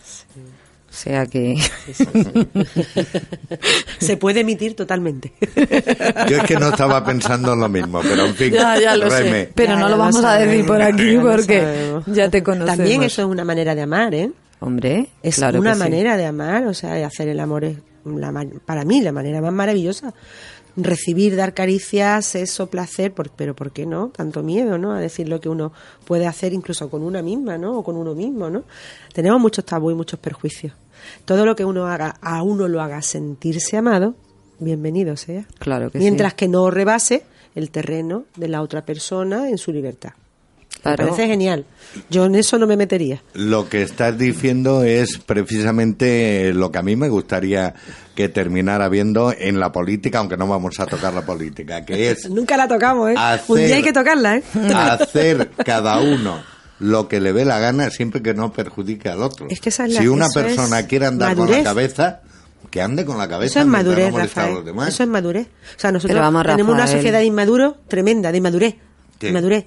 O 0.93 0.95
sea 0.95 1.25
que... 1.25 1.57
Se 3.99 4.17
puede 4.17 4.41
emitir 4.41 4.75
totalmente. 4.75 5.33
Yo 6.29 6.37
es 6.37 6.43
que 6.43 6.55
no 6.57 6.69
estaba 6.69 7.03
pensando 7.03 7.53
en 7.53 7.59
lo 7.61 7.69
mismo, 7.69 8.01
pero 8.01 8.25
en 8.25 8.35
fin, 8.35 8.53
Ya, 8.53 8.79
ya 8.79 8.95
lo 8.95 9.09
sé. 9.09 9.49
Pero 9.55 9.73
Ya, 9.73 9.79
no 9.79 9.85
ya 9.85 9.89
lo 9.89 9.95
lo 9.95 9.97
vamos 9.97 10.23
a 10.23 10.37
decir 10.37 10.65
por 10.67 10.81
aquí 10.81 11.17
porque 11.17 11.99
ya 12.07 12.29
te 12.29 12.43
conocemos. 12.43 12.77
También 12.77 13.01
eso 13.03 13.23
es 13.23 13.27
una 13.27 13.43
manera 13.43 13.73
de 13.73 13.81
amar, 13.81 14.13
¿eh? 14.13 14.31
Hombre, 14.59 15.07
Es 15.23 15.35
claro 15.37 15.59
una 15.59 15.71
que 15.71 15.77
sí. 15.77 15.83
manera 15.83 16.15
de 16.15 16.25
amar, 16.25 16.67
o 16.67 16.73
sea, 16.73 16.93
de 16.93 17.03
hacer 17.03 17.27
el 17.27 17.39
amor 17.39 17.65
es 17.65 17.77
la 18.05 18.31
ma- 18.31 18.45
para 18.65 18.85
mí 18.85 19.01
la 19.01 19.11
manera 19.11 19.41
más 19.41 19.51
maravillosa. 19.51 20.13
Recibir, 20.75 21.35
dar 21.35 21.53
caricias, 21.53 22.33
eso, 22.35 22.67
placer, 22.67 23.13
por- 23.13 23.29
pero 23.31 23.55
¿por 23.55 23.71
qué 23.71 23.85
no? 23.85 24.09
Tanto 24.09 24.41
miedo, 24.41 24.77
¿no? 24.77 24.93
A 24.93 24.99
decir 24.99 25.27
lo 25.27 25.41
que 25.41 25.49
uno 25.49 25.73
puede 26.05 26.27
hacer 26.27 26.53
incluso 26.53 26.89
con 26.89 27.03
una 27.03 27.21
misma, 27.21 27.57
¿no? 27.57 27.79
O 27.79 27.83
con 27.83 27.97
uno 27.97 28.15
mismo, 28.15 28.49
¿no? 28.49 28.63
Tenemos 29.13 29.39
muchos 29.41 29.65
tabú 29.65 29.91
y 29.91 29.95
muchos 29.95 30.19
perjuicios. 30.19 30.71
Todo 31.25 31.45
lo 31.45 31.55
que 31.55 31.65
uno 31.65 31.87
haga, 31.87 32.15
a 32.21 32.43
uno 32.43 32.67
lo 32.67 32.81
haga 32.81 33.01
sentirse 33.01 33.77
amado, 33.77 34.15
bienvenido 34.59 35.15
sea. 35.17 35.45
Claro 35.59 35.91
que 35.91 35.99
Mientras 35.99 36.31
sí. 36.33 36.35
que 36.37 36.47
no 36.47 36.69
rebase 36.71 37.23
el 37.55 37.69
terreno 37.71 38.25
de 38.35 38.47
la 38.47 38.61
otra 38.61 38.83
persona 38.85 39.49
en 39.49 39.57
su 39.57 39.71
libertad. 39.71 40.11
Claro. 40.81 41.03
Me 41.03 41.09
parece 41.11 41.27
genial. 41.29 41.65
Yo 42.09 42.25
en 42.25 42.35
eso 42.35 42.57
no 42.57 42.67
me 42.67 42.75
metería. 42.75 43.21
lo 43.35 43.69
que 43.69 43.83
estás 43.83 44.17
diciendo 44.17 44.83
es 44.83 45.17
precisamente 45.17 46.51
lo 46.53 46.71
que 46.71 46.77
a 46.79 46.81
mí 46.81 46.95
me 46.95 47.07
gustaría 47.09 47.73
que 48.15 48.27
terminara 48.29 48.89
viendo 48.89 49.33
en 49.37 49.59
la 49.59 49.71
política, 49.71 50.19
aunque 50.19 50.35
no 50.37 50.47
vamos 50.47 50.79
a 50.79 50.85
tocar 50.85 51.13
la 51.13 51.25
política, 51.25 51.85
que 51.85 52.11
es 52.11 52.29
Nunca 52.29 52.57
la 52.57 52.67
tocamos, 52.67 53.11
¿eh? 53.11 53.15
Hacer- 53.17 53.45
Un 53.51 53.65
día 53.65 53.75
hay 53.77 53.83
que 53.83 53.93
tocarla, 53.93 54.37
¿eh? 54.37 54.43
hacer 54.73 55.51
cada 55.65 55.99
uno 55.99 56.41
lo 56.79 57.07
que 57.07 57.19
le 57.21 57.33
dé 57.33 57.45
la 57.45 57.59
gana 57.59 57.89
siempre 57.89 58.21
que 58.21 58.33
no 58.33 58.51
perjudique 58.53 59.09
al 59.09 59.21
otro. 59.21 59.47
Es 59.49 59.59
que 59.61 59.69
esa 59.69 59.85
es 59.85 59.93
la- 59.93 60.01
si 60.01 60.07
una 60.07 60.27
persona 60.29 60.85
quiere 60.87 61.05
andar 61.05 61.35
con 61.35 61.49
la 61.49 61.63
cabeza, 61.63 62.21
que 62.69 62.81
ande 62.81 63.05
con 63.05 63.17
la 63.17 63.27
cabeza. 63.29 63.51
Eso 63.51 63.59
es 63.61 63.65
madurez, 63.67 64.05
no 64.07 64.11
moleste 64.13 64.39
a 64.39 64.43
Rafael. 64.43 64.55
los 64.55 64.65
demás. 64.65 64.89
Eso 64.89 65.03
es 65.03 65.09
madurez. 65.09 65.47
O 65.47 65.79
sea, 65.79 65.91
nosotros 65.91 66.19
vamos, 66.19 66.43
tenemos 66.45 66.73
una 66.73 66.87
sociedad 66.87 67.19
de 67.19 67.25
inmaduro 67.25 67.77
tremenda, 67.87 68.31
de 68.31 68.37
inmadurez. 68.39 68.75
Sí. 69.21 69.27
Inmadurez. 69.27 69.65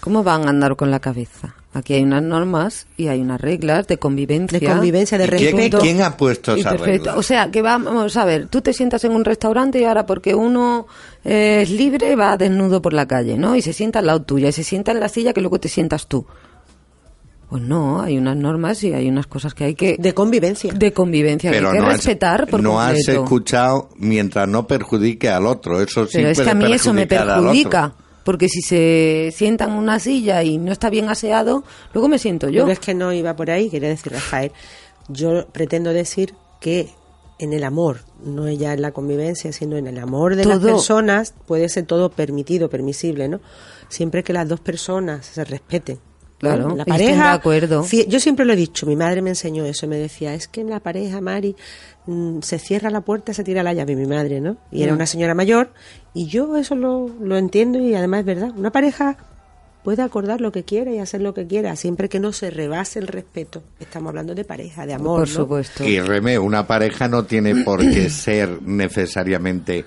¿Cómo 0.00 0.22
van 0.24 0.46
a 0.46 0.50
andar 0.50 0.74
con 0.76 0.90
la 0.90 1.00
cabeza? 1.00 1.54
Aquí 1.74 1.92
hay 1.94 2.02
unas 2.02 2.22
normas 2.22 2.86
y 2.96 3.08
hay 3.08 3.20
unas 3.20 3.40
reglas 3.40 3.86
de 3.86 3.98
convivencia. 3.98 4.58
De 4.58 4.66
convivencia, 4.66 5.18
de 5.18 5.24
¿Y 5.24 5.28
quién- 5.28 5.56
respeto. 5.56 5.78
¿Quién 5.80 6.00
ha 6.02 6.16
puesto 6.16 6.56
Y 6.56 6.60
esa 6.60 6.70
perfecto. 6.70 7.04
regla? 7.10 7.16
O 7.16 7.22
sea, 7.22 7.50
que 7.50 7.60
vamos 7.60 8.16
a 8.16 8.24
ver, 8.24 8.46
tú 8.48 8.62
te 8.62 8.72
sientas 8.72 9.04
en 9.04 9.12
un 9.12 9.24
restaurante 9.24 9.78
y 9.78 9.84
ahora 9.84 10.06
porque 10.06 10.34
uno 10.34 10.86
eh, 11.24 11.60
es 11.62 11.70
libre 11.70 12.16
va 12.16 12.36
desnudo 12.38 12.80
por 12.80 12.94
la 12.94 13.06
calle, 13.06 13.36
¿no? 13.36 13.54
Y 13.54 13.60
se 13.62 13.74
sienta 13.74 13.98
al 13.98 14.06
lado 14.06 14.22
tuya 14.22 14.48
y 14.48 14.52
se 14.52 14.64
sienta 14.64 14.92
en 14.92 15.00
la 15.00 15.08
silla 15.10 15.34
que 15.34 15.42
luego 15.42 15.60
te 15.60 15.68
sientas 15.68 16.06
tú. 16.06 16.24
Pues 17.50 17.62
no, 17.62 18.02
hay 18.02 18.18
unas 18.18 18.36
normas 18.36 18.82
y 18.84 18.92
hay 18.92 19.08
unas 19.08 19.26
cosas 19.26 19.54
que 19.54 19.64
hay 19.64 19.74
que... 19.74 19.96
De 19.98 20.12
convivencia. 20.12 20.72
de 20.72 20.92
convivencia 20.92 21.50
que 21.50 21.56
Pero 21.56 21.68
hay 21.70 21.74
que 21.76 21.80
no 21.80 21.86
has- 21.88 21.96
respetar 21.96 22.46
por 22.46 22.62
no 22.62 22.78
has 22.80 23.06
escuchado 23.08 23.88
mientras 23.96 24.46
no 24.48 24.66
perjudique 24.66 25.28
al 25.30 25.46
otro. 25.46 25.80
Eso 25.80 26.04
sí 26.06 26.12
Pero 26.18 26.28
es 26.30 26.40
que 26.40 26.50
a 26.50 26.54
mí 26.54 26.72
eso 26.72 26.92
me 26.92 27.06
perjudicar 27.06 27.30
al 27.38 27.40
otro. 27.40 27.52
perjudica. 27.52 27.94
Porque 28.28 28.50
si 28.50 28.60
se 28.60 29.32
sienta 29.34 29.64
en 29.64 29.70
una 29.70 29.98
silla 29.98 30.42
y 30.42 30.58
no 30.58 30.70
está 30.70 30.90
bien 30.90 31.08
aseado, 31.08 31.64
luego 31.94 32.08
me 32.08 32.18
siento 32.18 32.50
yo. 32.50 32.64
Pero 32.64 32.72
es 32.74 32.78
que 32.78 32.92
no 32.92 33.10
iba 33.10 33.34
por 33.34 33.50
ahí, 33.50 33.70
quería 33.70 33.88
decir 33.88 34.12
Rafael. 34.12 34.52
Yo 35.08 35.46
pretendo 35.46 35.94
decir 35.94 36.34
que 36.60 36.90
en 37.38 37.54
el 37.54 37.64
amor, 37.64 38.00
no 38.22 38.46
ya 38.50 38.74
en 38.74 38.82
la 38.82 38.92
convivencia, 38.92 39.50
sino 39.50 39.78
en 39.78 39.86
el 39.86 39.96
amor 39.96 40.36
de 40.36 40.44
las 40.44 40.58
personas, 40.58 41.32
puede 41.46 41.70
ser 41.70 41.86
todo 41.86 42.10
permitido, 42.10 42.68
permisible, 42.68 43.28
¿no? 43.28 43.40
Siempre 43.88 44.22
que 44.22 44.34
las 44.34 44.46
dos 44.46 44.60
personas 44.60 45.24
se 45.24 45.42
respeten. 45.46 45.98
Claro. 46.38 46.76
La 46.76 46.84
pareja, 46.84 47.30
de 47.30 47.34
acuerdo. 47.36 47.84
yo 48.08 48.20
siempre 48.20 48.44
lo 48.44 48.52
he 48.52 48.56
dicho, 48.56 48.86
mi 48.86 48.94
madre 48.94 49.22
me 49.22 49.30
enseñó 49.30 49.64
eso, 49.64 49.86
me 49.88 49.96
decía, 49.96 50.34
es 50.34 50.46
que 50.46 50.60
en 50.60 50.70
la 50.70 50.78
pareja, 50.80 51.20
Mari, 51.20 51.56
mm, 52.06 52.40
se 52.42 52.58
cierra 52.60 52.90
la 52.90 53.00
puerta, 53.00 53.34
se 53.34 53.42
tira 53.42 53.62
la 53.64 53.72
llave, 53.72 53.96
mi 53.96 54.06
madre, 54.06 54.40
¿no? 54.40 54.56
Y 54.70 54.78
Mm. 54.80 54.82
era 54.84 54.92
una 54.94 55.06
señora 55.06 55.34
mayor, 55.34 55.70
y 56.14 56.26
yo 56.26 56.56
eso 56.56 56.76
lo, 56.76 57.08
lo 57.20 57.36
entiendo 57.36 57.80
y 57.80 57.94
además 57.94 58.20
es 58.20 58.26
verdad. 58.26 58.52
Una 58.56 58.70
pareja 58.70 59.16
puede 59.82 60.02
acordar 60.02 60.40
lo 60.40 60.52
que 60.52 60.62
quiera 60.64 60.92
y 60.92 60.98
hacer 60.98 61.22
lo 61.22 61.34
que 61.34 61.46
quiera, 61.46 61.74
siempre 61.74 62.08
que 62.08 62.20
no 62.20 62.32
se 62.32 62.50
rebase 62.50 62.98
el 63.00 63.08
respeto. 63.08 63.62
Estamos 63.80 64.10
hablando 64.10 64.34
de 64.34 64.44
pareja, 64.44 64.86
de 64.86 64.94
amor, 64.94 65.20
por 65.20 65.28
¿no? 65.28 65.34
supuesto. 65.34 65.82
Y 65.84 65.98
Remé, 66.00 66.38
una 66.38 66.66
pareja 66.68 67.08
no 67.08 67.24
tiene 67.24 67.64
por 67.64 67.80
qué 67.80 68.10
ser 68.10 68.60
necesariamente 68.62 69.84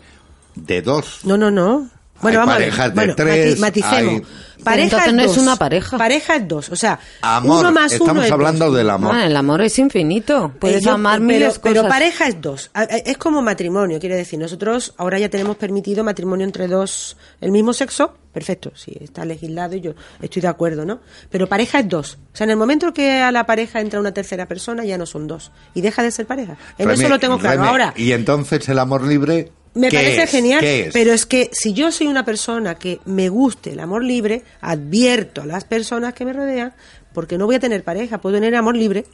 de 0.56 0.82
dos. 0.82 1.22
No, 1.24 1.38
no, 1.38 1.50
no. 1.52 1.90
Hay 2.30 2.36
vamos 2.38 2.56
a 2.56 2.58
ver. 2.60 2.68
parejas 2.70 2.90
de 2.90 2.96
Bueno, 2.96 3.14
tres, 3.16 3.60
maticemos. 3.60 3.98
hay- 3.98 4.22
Pareja 4.64 4.84
entonces 4.98 5.14
no 5.16 5.24
es 5.24 5.38
una 5.40 5.56
pareja. 5.56 5.98
Pareja 5.98 6.36
es 6.36 6.48
dos. 6.48 6.70
O 6.70 6.76
sea, 6.76 7.00
Amor, 7.24 7.62
uno 7.62 7.72
más 7.72 7.92
estamos 7.94 8.12
uno 8.14 8.22
es 8.24 8.32
hablando 8.32 8.66
dos. 8.68 8.76
del 8.76 8.92
amor. 8.92 9.16
Ah, 9.16 9.26
el 9.26 9.36
amor 9.36 9.62
es 9.64 9.80
infinito. 9.80 10.54
Puedes 10.60 10.84
yo- 10.84 10.92
amar 10.92 11.16
pero, 11.18 11.26
miles 11.26 11.58
pero 11.58 11.82
cosas. 11.82 11.90
pareja 11.90 12.28
es 12.28 12.42
dos. 12.42 12.70
Es 13.04 13.18
como 13.18 13.42
matrimonio, 13.42 14.00
quiere 14.00 14.16
decir. 14.16 14.38
Nosotros 14.38 14.94
ahora 14.98 15.18
ya 15.18 15.30
tenemos 15.30 15.58
permitido 15.58 16.04
matrimonio 16.04 16.46
entre 16.46 16.68
dos, 16.68 17.18
el 17.40 17.52
mismo 17.52 17.74
sexo. 17.74 18.14
Perfecto, 18.32 18.72
sí, 18.76 18.96
está 19.02 19.26
legislado 19.26 19.76
y 19.76 19.82
yo 19.82 19.94
estoy 20.22 20.44
de 20.44 20.48
acuerdo, 20.50 20.86
¿no? 20.86 21.00
Pero 21.32 21.48
pareja 21.48 21.80
es 21.80 21.90
dos. 21.90 22.20
O 22.32 22.38
sea, 22.38 22.44
en 22.46 22.52
el 22.52 22.58
momento 22.58 22.94
que 22.94 23.20
a 23.20 23.32
la 23.32 23.48
pareja 23.48 23.82
entra 23.82 24.00
una 24.00 24.14
tercera 24.14 24.46
persona, 24.46 24.86
ya 24.86 24.96
no 25.00 25.08
son 25.08 25.26
dos. 25.26 25.52
Y 25.74 25.82
deja 25.82 26.04
de 26.04 26.12
ser 26.12 26.28
pareja. 26.28 26.56
En 26.78 26.88
eso 26.92 27.10
lo 27.10 27.18
tengo 27.18 27.40
claro. 27.40 27.64
Ahora, 27.64 27.96
Y 27.98 28.12
entonces 28.12 28.70
el 28.70 28.78
amor 28.78 29.08
libre 29.08 29.52
Me 29.74 29.88
¿Qué 29.90 29.98
parece 29.98 30.24
es? 30.24 30.30
genial, 30.32 30.66
pero 30.92 31.14
es 31.14 31.26
que 31.26 31.50
si 31.54 31.72
yo 31.74 31.92
soy 31.92 32.08
una 32.08 32.26
persona 32.26 32.76
que 32.76 33.00
me 33.06 33.30
guste 33.30 33.72
el 33.72 33.80
amor 33.80 34.04
libre, 34.04 34.44
advierto 34.60 35.42
a 35.44 35.46
las 35.46 35.64
personas 35.64 36.14
que 36.14 36.26
me 36.26 36.34
rodean, 36.34 36.74
porque 37.14 37.38
no 37.38 37.46
voy 37.46 37.56
a 37.56 37.60
tener 37.60 37.84
pareja, 37.84 38.18
puedo 38.20 38.36
tener 38.36 38.54
amor 38.56 38.76
libre, 38.76 39.06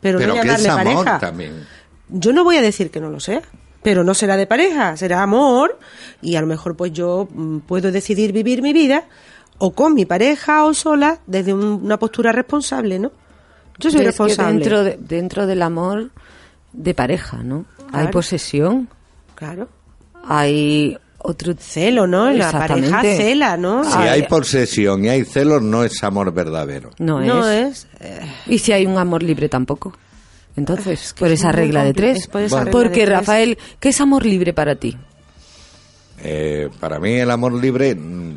pero, 0.00 0.18
Pero 0.18 0.34
no 0.34 0.40
que 0.42 0.48
es 0.48 0.62
llamarle 0.62 0.90
amor 0.90 1.04
pareja. 1.04 1.18
también. 1.18 1.66
Yo 2.08 2.32
no 2.32 2.44
voy 2.44 2.56
a 2.56 2.62
decir 2.62 2.90
que 2.90 2.98
no 3.00 3.10
lo 3.10 3.20
sea, 3.20 3.42
pero 3.82 4.02
no 4.02 4.14
será 4.14 4.36
de 4.38 4.46
pareja, 4.46 4.96
será 4.96 5.22
amor 5.22 5.78
y 6.22 6.36
a 6.36 6.40
lo 6.40 6.46
mejor 6.46 6.76
pues 6.76 6.92
yo 6.92 7.28
mm, 7.30 7.58
puedo 7.60 7.92
decidir 7.92 8.32
vivir 8.32 8.62
mi 8.62 8.72
vida 8.72 9.04
o 9.58 9.72
con 9.74 9.92
mi 9.94 10.06
pareja 10.06 10.64
o 10.64 10.72
sola 10.72 11.18
desde 11.26 11.52
un- 11.52 11.80
una 11.84 11.98
postura 11.98 12.32
responsable, 12.32 12.98
¿no? 12.98 13.12
Yo 13.78 13.90
soy 13.90 14.00
responsable. 14.02 14.52
dentro, 14.60 14.82
de- 14.84 14.96
dentro 14.98 15.46
del 15.46 15.60
amor 15.62 16.10
de 16.72 16.94
pareja, 16.94 17.42
¿no? 17.42 17.66
Hay 17.92 18.08
posesión, 18.08 18.88
Claro. 19.34 19.68
Hay 20.26 20.96
otro 21.18 21.54
Celo, 21.58 22.06
¿no? 22.06 22.30
La 22.30 22.50
pareja 22.50 23.02
cela, 23.02 23.56
¿no? 23.56 23.84
Si 23.84 23.90
Ay, 23.94 24.08
hay 24.08 24.22
posesión 24.24 25.04
y 25.04 25.08
hay 25.10 25.24
celos, 25.24 25.60
no 25.62 25.84
es 25.84 26.02
amor 26.02 26.32
verdadero. 26.32 26.90
No, 26.98 27.20
no 27.20 27.48
es. 27.48 27.86
Y 28.46 28.58
si 28.58 28.72
hay 28.72 28.86
un 28.86 28.96
amor 28.98 29.22
libre 29.22 29.48
tampoco. 29.48 29.92
Entonces, 30.56 31.00
Es 31.02 31.12
que 31.12 31.20
por 31.20 31.28
es 31.28 31.40
esa 31.40 31.52
regla 31.52 31.84
de 31.84 31.92
tres. 31.94 32.18
es 32.20 32.26
por 32.26 32.40
esa 32.42 32.56
Bueno. 32.56 32.64
regla 32.66 32.80
de 32.80 32.84
Porque, 32.88 33.04
tres. 33.04 33.18
Rafael, 33.18 33.58
¿qué 33.78 33.88
es 33.90 34.00
amor 34.00 34.24
libre 34.26 34.52
para 34.52 34.74
ti? 34.76 34.96
Eh, 36.22 36.68
para 36.80 36.98
mí 36.98 37.12
el 37.14 37.30
amor 37.30 37.52
libre 37.54 37.94
mm, 37.94 38.36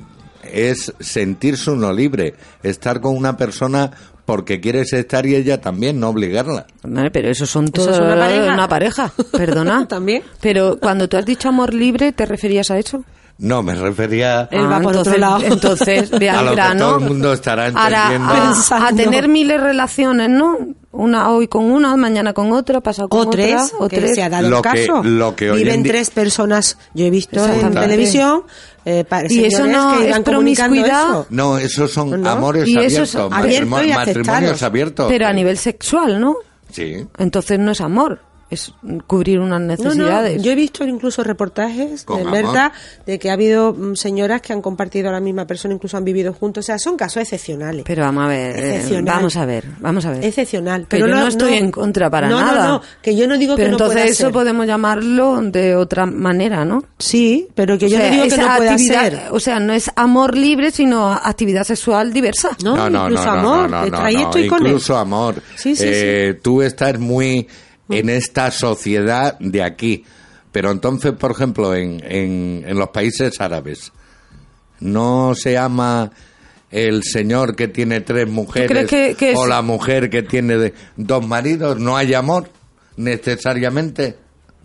es 0.51 0.93
sentirse 0.99 1.71
uno 1.71 1.91
libre, 1.91 2.33
estar 2.61 3.01
con 3.01 3.15
una 3.17 3.35
persona 3.35 3.91
porque 4.25 4.61
quieres 4.61 4.93
estar 4.93 5.25
y 5.25 5.35
ella 5.35 5.59
también, 5.59 5.99
no 5.99 6.09
obligarla. 6.09 6.65
Vale, 6.83 7.11
Pero 7.11 7.29
eso 7.29 7.45
son 7.45 7.65
¿Eso 7.65 7.73
todos 7.73 7.89
es 7.89 7.99
una 7.99 8.15
pareja? 8.15 8.53
una 8.53 8.67
pareja, 8.67 9.13
perdona. 9.31 9.87
También. 9.89 10.23
Pero 10.41 10.77
cuando 10.79 11.07
tú 11.07 11.17
has 11.17 11.25
dicho 11.25 11.49
amor 11.49 11.73
libre, 11.73 12.11
¿te 12.13 12.25
referías 12.25 12.71
a 12.71 12.77
eso? 12.77 13.03
No, 13.39 13.63
me 13.63 13.73
refería 13.75 14.47
Él 14.51 14.71
va 14.71 14.79
por 14.79 14.93
entonces, 14.93 15.07
otro 15.13 15.17
lado. 15.19 15.43
Entonces, 15.43 16.11
de 16.19 16.29
A 16.29 16.39
al 16.39 16.45
lo 16.45 16.51
que 16.51 16.55
grano. 16.55 16.79
todo 16.79 16.97
el 16.99 17.03
mundo 17.05 17.33
estará 17.33 17.67
entendiendo. 17.67 18.33
a- 18.33 18.37
a, 18.37 18.51
Pensando. 18.53 18.95
tener 19.03 19.27
miles 19.27 19.57
de 19.59 19.63
relaciones, 19.67 20.29
¿no? 20.29 20.57
Una 20.91 21.31
hoy 21.31 21.47
con 21.47 21.65
una, 21.71 21.97
mañana 21.97 22.33
con 22.33 22.51
otra, 22.51 22.79
pasado 22.79 23.09
con 23.09 23.27
o 23.27 23.29
tres, 23.31 23.55
otra, 23.73 23.77
o 23.85 23.89
que 23.89 23.97
tres. 23.97 24.13
se 24.15 24.21
ha 24.21 24.29
dado 24.29 24.49
Lo 24.49 24.57
el 24.57 24.61
que- 24.63 24.85
caso. 24.85 25.03
lo 25.03 25.35
que 25.35 25.49
hoy 25.51 25.57
Viven 25.59 25.75
en 25.75 25.83
tres 25.83 26.11
personas, 26.11 26.77
yo 26.93 27.05
he 27.05 27.09
visto 27.09 27.43
en 27.43 27.73
televisión, 27.73 28.43
eh, 28.85 29.03
Y 29.29 29.45
eso 29.45 29.65
no 29.65 29.97
que 29.97 30.09
es 30.11 30.19
promiscuidad. 30.19 31.01
eso. 31.09 31.25
No, 31.31 31.57
esos 31.57 31.91
son 31.91 32.21
¿No? 32.21 32.29
amores 32.29 32.67
Y 32.67 32.77
eso 32.77 33.01
abiertos, 33.01 33.09
es 33.09 33.15
abierto 33.15 33.69
matrimonios 33.95 34.61
abiertos. 34.63 35.05
Pero 35.09 35.27
a 35.27 35.33
nivel 35.33 35.57
sexual, 35.57 36.21
¿no? 36.21 36.35
Sí. 36.71 37.03
Entonces 37.17 37.57
no 37.57 37.71
es 37.71 37.81
amor, 37.81 38.19
es 38.49 38.71
cubrir 39.07 39.39
unas 39.39 39.59
No, 39.61 39.67
no, 39.67 39.73
necesidades. 39.83 40.43
yo 40.43 40.51
he 40.51 40.55
visto 40.55 40.83
incluso 40.83 41.23
reportajes 41.23 42.03
Con 42.03 42.17
de 42.17 42.21
amor. 42.23 42.33
verdad 42.35 42.71
de 43.05 43.17
que 43.17 43.29
ha 43.29 43.33
habido 43.33 43.73
mm, 43.73 43.95
señoras 43.95 44.41
que 44.41 44.53
han 44.53 44.61
compartido 44.61 45.09
a 45.09 45.11
la 45.11 45.19
misma 45.19 45.47
persona, 45.47 45.73
incluso 45.73 45.97
han 45.97 46.03
vivido 46.05 46.33
juntos. 46.33 46.63
O 46.63 46.67
sea, 46.67 46.77
son 46.77 46.95
casos 46.97 47.23
excepcionales. 47.23 47.83
Pero 47.85 48.03
vamos 48.03 48.25
a 48.25 48.27
ver, 48.27 48.55
eh, 48.57 48.75
Excepcional. 48.75 49.15
vamos 49.15 49.35
a 49.37 49.45
ver, 49.45 49.65
vamos 49.79 50.05
a 50.05 50.11
ver. 50.11 50.23
Excepcional. 50.23 50.85
Pero 50.87 51.07
yo 51.07 51.13
no, 51.15 51.21
no- 51.21 51.27
estoy 51.27 51.51
no- 51.51 51.57
en 51.57 51.71
contra 51.71 52.09
para 52.09 52.29
no, 52.29 52.39
no, 52.39 52.45
nada. 52.45 52.67
no, 52.67 52.81
que 53.01 53.15
yo 53.15 53.27
no 53.27 53.37
digo 53.37 53.55
Pero 53.55 53.65
que 53.65 53.71
no 53.71 53.77
entonces 53.77 53.95
pueda 54.01 54.05
eso 54.11 54.23
ser. 54.25 54.31
podemos 54.31 54.67
llamarlo 54.67 55.41
de 55.41 55.75
otra 55.75 56.05
manera, 56.05 56.63
¿no? 56.65 56.83
Sí, 56.99 57.47
pero 57.55 57.77
que 57.77 57.85
O 57.85 57.89
yo 57.89 57.97
sea, 57.97 58.09
no 58.09 58.13
digo 58.23 58.35
que 58.35 58.41
no 58.41 58.57
pueda 58.57 58.71
actividad- 58.73 59.01
ser. 59.09 59.21
O 59.31 59.39
sea, 59.39 59.59
no 59.59 59.73
es 59.73 59.89
amor 59.95 60.37
libre, 60.37 60.69
sino 60.71 61.11
actividad 61.11 61.63
sexual 61.63 62.13
diversa. 62.13 62.49
No, 62.63 62.87
incluso 62.87 63.29
amor. 63.29 63.69
no, 63.69 63.83
que 63.83 63.89
no, 63.91 63.97
trae 63.97 64.13
no, 64.13 64.19
esto 64.21 64.39
y 64.39 64.47
con 64.47 64.65
incluso 64.65 64.93
él. 64.93 64.99
amor. 64.99 65.35
Sí, 65.55 65.75
sí, 65.75 65.83
Eh, 65.87 66.39
Tú 66.41 66.61
estás 66.61 66.99
muy 66.99 67.47
en 67.99 68.09
esta 68.09 68.51
sociedad 68.51 69.37
de 69.39 69.63
aquí, 69.63 70.03
pero 70.51 70.71
entonces, 70.71 71.13
por 71.13 71.31
ejemplo, 71.31 71.73
en, 71.75 72.01
en, 72.05 72.63
en 72.67 72.77
los 72.77 72.89
países 72.89 73.39
árabes, 73.41 73.91
no 74.79 75.33
se 75.35 75.57
ama 75.57 76.11
el 76.71 77.03
señor 77.03 77.55
que 77.55 77.67
tiene 77.67 78.01
tres 78.01 78.27
mujeres 78.27 78.69
crees 78.69 78.87
que- 78.87 79.15
que 79.15 79.31
es- 79.33 79.37
o 79.37 79.45
la 79.45 79.61
mujer 79.61 80.09
que 80.09 80.23
tiene 80.23 80.57
de- 80.57 80.73
dos 80.97 81.25
maridos, 81.27 81.79
no 81.79 81.95
hay 81.95 82.13
amor 82.13 82.49
necesariamente. 82.97 84.17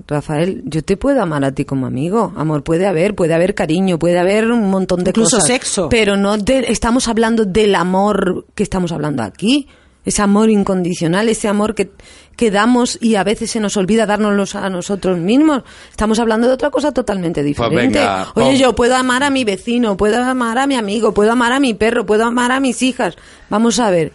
Rafael, 0.07 0.63
yo 0.65 0.83
te 0.83 0.97
puedo 0.97 1.21
amar 1.21 1.45
a 1.45 1.53
ti 1.53 1.65
como 1.65 1.87
amigo. 1.87 2.33
Amor 2.37 2.63
puede 2.63 2.87
haber, 2.87 3.15
puede 3.17 3.35
haber 3.35 3.55
cariño, 3.55 3.99
puede 3.99 4.19
haber 4.19 4.51
un 4.51 4.71
montón 4.71 5.03
de 5.03 5.11
Incluso 5.11 5.37
cosas. 5.39 5.49
sexo. 5.49 5.89
Pero 5.89 6.17
no 6.17 6.39
de- 6.39 6.67
estamos 6.69 7.09
hablando 7.09 7.45
del 7.45 7.75
amor 7.75 8.47
que 8.55 8.63
estamos 8.63 8.93
hablando 8.93 9.23
aquí. 9.25 9.67
Ese 10.09 10.23
amor 10.23 10.49
incondicional, 10.49 11.29
ese 11.29 11.49
amor 11.49 11.75
que, 11.75 11.91
que 12.35 12.51
damos 12.51 12.99
y 13.03 13.17
a 13.17 13.25
veces 13.25 13.51
se 13.51 13.61
nos 13.61 13.77
olvida 13.77 14.07
dárnoslos 14.07 14.55
a 14.55 14.71
nosotros 14.71 15.19
mismos. 15.19 15.65
Estamos 15.91 16.19
hablando 16.19 16.47
de 16.49 16.55
otra 16.55 16.71
cosa 16.71 16.93
totalmente 16.93 17.43
diferente. 17.43 17.77
Pues 17.77 17.93
venga, 17.93 18.27
Oye, 18.35 18.57
yo 18.57 18.75
puedo 18.75 18.97
amar 18.97 19.23
a 19.23 19.29
mi 19.29 19.45
vecino, 19.45 19.97
puedo 19.99 20.23
amar 20.25 20.57
a 20.59 20.67
mi 20.67 20.77
amigo, 20.77 21.13
puedo 21.13 21.33
amar 21.33 21.53
a 21.53 21.61
mi 21.61 21.75
perro, 21.75 22.07
puedo 22.07 22.25
amar 22.25 22.53
a 22.53 22.59
mis 22.59 22.81
hijas. 22.83 23.17
Vamos 23.51 23.79
a 23.81 23.91
ver. 23.91 24.13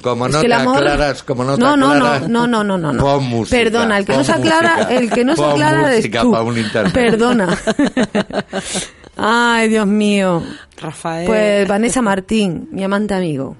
Como 0.00 0.26
Es 0.26 0.32
no 0.32 0.40
que 0.42 0.48
te 0.48 0.54
el 0.54 0.60
amor- 0.60 0.76
aclaras, 0.78 1.22
como 1.24 1.44
no 1.44 1.54
te 1.56 1.60
no, 1.60 1.76
no, 1.76 1.90
aclaras, 1.92 2.28
no, 2.28 2.46
no, 2.46 2.62
no, 2.64 2.78
no, 2.78 2.92
no. 2.92 3.02
pon 3.02 3.24
música, 3.24 3.56
Perdona, 3.56 3.98
el 3.98 4.04
que 4.04 4.16
no 4.16 4.24
se 4.24 4.32
aclara, 4.32 4.74
música, 4.76 4.94
el 4.94 5.10
que 5.10 5.24
no 5.24 5.36
se 5.36 5.44
aclara 5.44 5.88
música 5.88 6.22
tú. 6.22 6.92
Perdona. 6.92 7.56
Ay, 9.16 9.68
Dios 9.68 9.86
mío. 9.86 10.42
Rafael. 10.80 11.26
Pues 11.26 11.68
Vanessa 11.68 12.02
Martín, 12.02 12.68
mi 12.72 12.82
amante 12.84 13.14
amigo. 13.14 13.56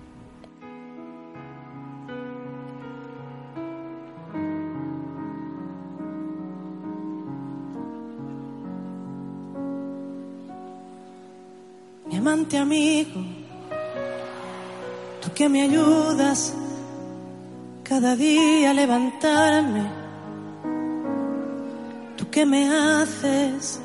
Mi 12.23 12.29
amante 12.29 12.57
amigo, 12.57 13.21
tú 15.21 15.33
que 15.35 15.49
me 15.49 15.63
ayudas 15.63 16.55
cada 17.83 18.15
día 18.15 18.71
a 18.71 18.75
levantarme, 18.75 19.91
tú 22.17 22.31
que 22.31 22.47
me 22.47 22.69
haces 22.69 23.81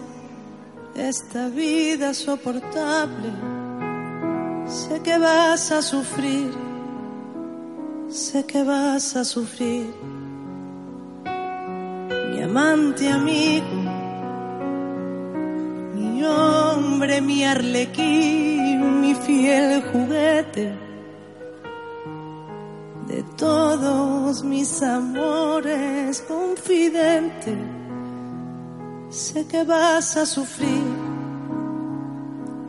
esta 0.96 1.50
vida 1.50 2.14
soportable, 2.14 3.32
sé 4.68 5.02
que 5.02 5.18
vas 5.18 5.72
a 5.72 5.82
sufrir, 5.82 6.52
sé 8.08 8.46
que 8.46 8.62
vas 8.62 9.16
a 9.16 9.24
sufrir, 9.24 9.92
mi 12.32 12.44
amante 12.44 13.10
amigo 13.10 13.97
mi 16.18 16.26
hombre, 16.26 17.22
mi 17.22 17.46
arlequín, 17.46 19.02
mi 19.02 19.14
fiel 19.14 19.84
juguete, 19.92 20.74
de 23.08 23.24
todos 23.38 24.44
mis 24.44 24.82
amores 24.82 26.22
confidente, 26.28 27.56
sé 29.10 29.46
que 29.48 29.64
vas 29.64 30.18
a 30.18 30.26
sufrir, 30.26 30.84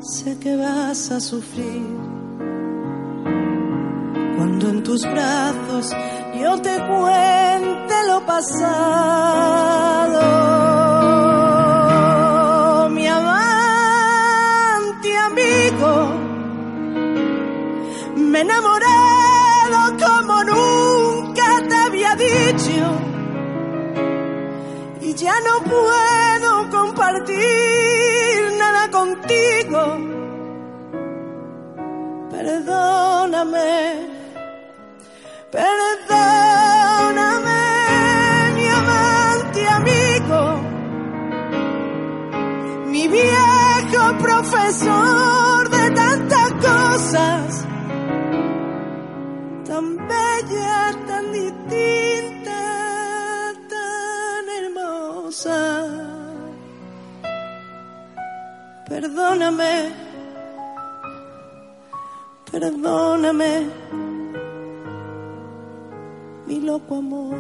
sé 0.01 0.39
que 0.39 0.55
vas 0.57 1.11
a 1.11 1.21
sufrir. 1.21 1.87
Cuando 4.37 4.69
en 4.69 4.83
tus 4.83 5.03
brazos 5.03 5.97
yo 6.39 6.61
te 6.61 6.77
cuente 6.87 7.95
lo 8.07 8.27
pasado, 8.27 9.49
me 18.39 18.45
he 18.45 18.45
enamorado 18.45 19.97
como 20.05 20.45
nunca 20.45 21.47
te 21.69 21.75
había 21.75 22.15
dicho. 22.15 23.01
Y 25.01 25.15
ya 25.15 25.35
no 25.41 25.61
puedo 25.65 26.71
compartir 26.71 28.53
nada 28.59 28.91
contigo. 28.91 29.99
Perdóname, 32.31 34.07
perdóname, 35.51 36.93
mi 38.57 38.67
amante 38.69 39.69
amigo, 39.69 40.41
mi 42.87 43.09
viejo 43.09 44.19
profesor 44.19 45.69
de 45.71 45.91
tantas 45.91 46.53
cosas, 46.53 47.48
Perdóname, 59.01 59.93
perdóname, 62.51 63.71
mi 66.49 66.61
loco 66.63 66.97
amor. 66.97 67.37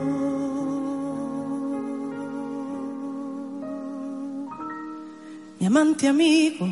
mi 5.59 5.66
amante 5.66 6.07
amigo. 6.07 6.68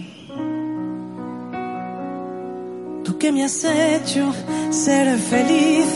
Tú 3.02 3.18
que 3.18 3.32
me 3.32 3.42
has 3.42 3.64
hecho 3.64 4.32
ser 4.70 5.18
feliz 5.18 5.88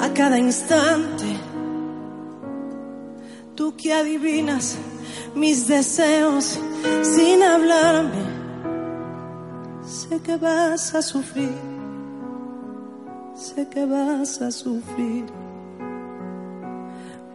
a 0.00 0.14
cada 0.14 0.38
instante. 0.38 1.24
Tú 3.56 3.76
que 3.76 3.92
adivinas 3.92 4.76
mis 5.34 5.66
deseos 5.66 6.60
sin 7.02 7.42
hablarme. 7.42 8.35
Sé 10.08 10.20
que 10.20 10.36
vas 10.36 10.94
a 10.94 11.02
sufrir, 11.02 11.50
sé 13.34 13.68
que 13.68 13.84
vas 13.84 14.40
a 14.40 14.52
sufrir. 14.52 15.26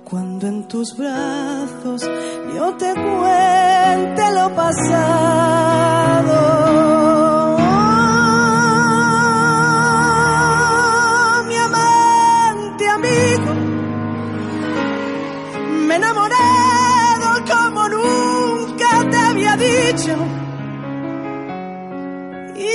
Cuando 0.06 0.48
en 0.48 0.66
tus 0.70 0.96
brazos 0.96 2.10
yo 2.56 2.74
te 2.78 2.94
cuente 2.94 4.32
lo 4.34 4.56
pasado. 4.56 4.92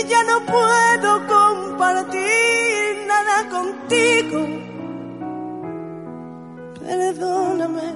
Ya 0.09 0.23
no 0.25 0.41
puedo 0.47 1.27
compartir 1.27 3.07
nada 3.07 3.49
contigo. 3.51 4.39
Perdóname, 6.81 7.89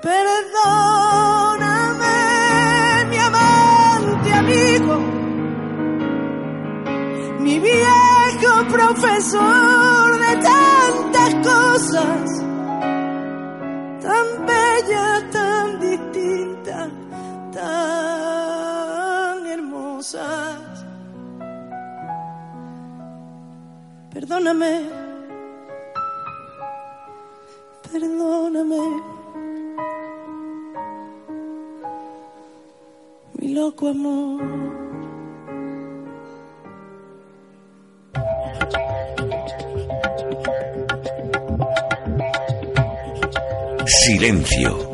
perdóname, 0.00 0.64
mi 3.10 3.18
amante 3.18 4.32
amigo, 4.32 4.94
mi 7.40 7.58
viejo 7.58 8.52
profesor 8.68 10.09
hermosas. 20.14 20.86
Perdóname 24.12 25.00
perdóname. 27.92 28.78
Mi 33.34 33.48
loco 33.54 33.88
amor. 33.88 34.40
Silencio. 43.86 44.89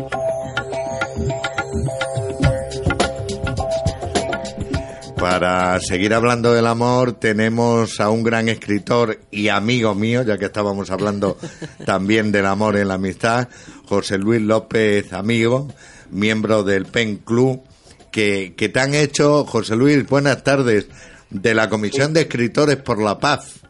Para 5.29 5.81
seguir 5.81 6.15
hablando 6.15 6.55
del 6.55 6.69
amor 6.69 7.15
tenemos 7.15 8.01
a 8.01 8.11
un 8.11 8.23
gran 8.23 8.49
escritor 8.49 9.19
y 9.33 9.49
amigo 9.49 9.93
mío, 9.93 10.23
ya 10.23 10.39
que 10.39 10.45
estábamos 10.45 10.93
hablando 10.93 11.37
también 11.85 12.31
del 12.31 12.47
amor 12.47 12.77
en 12.77 12.87
la 12.87 12.95
amistad, 12.95 13.49
José 13.89 14.19
Luis 14.19 14.41
López 14.41 15.13
Amigo, 15.13 15.67
miembro 16.13 16.63
del 16.63 16.87
PEN 16.87 17.17
Club, 17.17 17.65
que, 18.13 18.55
que 18.57 18.69
te 18.69 18.79
han 18.79 18.95
hecho, 18.95 19.45
José 19.45 19.75
Luis, 19.75 20.09
buenas 20.09 20.45
tardes, 20.45 20.89
de 21.29 21.55
la 21.55 21.69
Comisión 21.69 22.15
de 22.15 22.21
Escritores 22.21 22.77
por 22.77 23.03
la 23.03 23.19
Paz. 23.19 23.67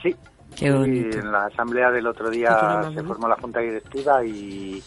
Sí, 0.00 0.14
Qué 0.54 0.70
bonito. 0.70 1.16
Y 1.16 1.20
en 1.20 1.32
la 1.32 1.46
asamblea 1.46 1.90
del 1.90 2.06
otro 2.06 2.30
día 2.30 2.88
se 2.94 3.02
formó 3.02 3.26
la 3.26 3.36
junta 3.36 3.58
directiva 3.58 4.24
y, 4.24 4.80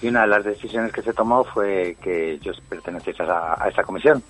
y 0.00 0.06
una 0.06 0.20
de 0.20 0.28
las 0.28 0.44
decisiones 0.44 0.92
que 0.92 1.02
se 1.02 1.12
tomó 1.12 1.42
fue 1.42 1.96
que 2.00 2.38
yo 2.38 2.52
perteneciese 2.68 3.24
a, 3.24 3.60
a 3.60 3.68
esa 3.68 3.82
comisión. 3.82 4.22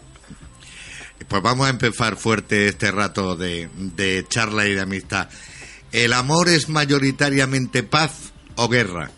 Pues 1.29 1.43
vamos 1.43 1.67
a 1.67 1.71
empezar 1.71 2.17
fuerte 2.17 2.69
este 2.69 2.91
rato 2.91 3.37
de, 3.37 3.69
de 3.75 4.25
charla 4.29 4.67
y 4.67 4.75
de 4.75 4.81
amistad. 4.83 5.29
¿El 5.93 6.13
amor 6.13 6.49
es 6.49 6.69
mayoritariamente 6.69 7.83
paz 7.83 8.33
o 8.57 8.69
guerra? 8.69 9.11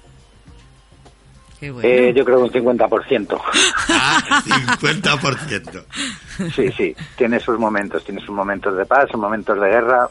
Qué 1.61 1.71
bueno. 1.73 1.89
Eh, 1.89 2.13
yo 2.15 2.25
creo 2.25 2.49
que 2.49 2.59
un 2.61 2.65
50%. 2.79 3.41
Ah, 3.91 4.43
50%. 4.45 5.85
Sí, 6.55 6.71
sí, 6.77 6.95
tiene 7.17 7.41
sus 7.41 7.59
momentos, 7.59 8.05
tiene 8.05 8.21
sus 8.21 8.31
momentos 8.35 8.77
de 8.77 8.87
paz, 8.87 9.09
sus 9.11 9.19
momentos 9.21 9.61
de 9.61 9.67
guerra, 9.69 10.09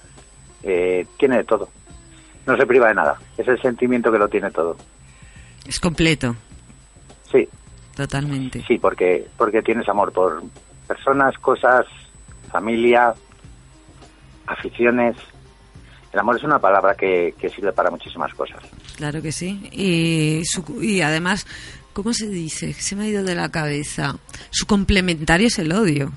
eh, 0.64 1.06
tiene 1.18 1.38
de 1.38 1.44
todo. 1.46 1.70
No 2.46 2.58
se 2.58 2.66
priva 2.66 2.90
de 2.90 2.96
nada, 2.96 3.18
es 3.38 3.48
el 3.48 3.62
sentimiento 3.62 4.12
que 4.12 4.18
lo 4.20 4.28
tiene 4.28 4.52
todo. 4.52 4.76
Es 5.66 5.80
completo, 5.80 6.36
Sí, 7.32 7.48
totalmente. 7.96 8.64
sí, 8.68 8.78
porque, 8.78 9.26
porque 9.38 9.62
tienes 9.62 9.88
amor 9.90 10.12
por 10.12 10.44
personas, 10.88 11.38
cosas, 11.40 11.86
familia, 12.52 13.14
aficiones. 14.46 15.16
El 16.14 16.20
amor 16.20 16.38
es 16.38 16.44
una 16.44 16.60
palabra 16.60 16.96
que, 16.96 17.36
que 17.40 17.50
sirve 17.50 17.74
para 17.74 17.92
muchísimas 17.92 18.34
cosas. 18.34 18.64
Claro 18.96 19.22
que 19.22 19.32
sí. 19.32 19.70
Y, 19.72 20.42
su- 20.46 20.82
y 20.82 21.02
además, 21.02 21.46
¿cómo 21.94 22.14
se 22.14 22.28
dice? 22.30 22.74
Se 22.74 22.96
me 22.96 23.04
ha 23.06 23.08
ido 23.08 23.24
de 23.24 23.36
la 23.36 23.50
cabeza. 23.50 24.18
Su 24.50 24.66
complementario 24.66 25.48
es 25.48 25.60
el 25.60 25.72
odio. 25.74 26.12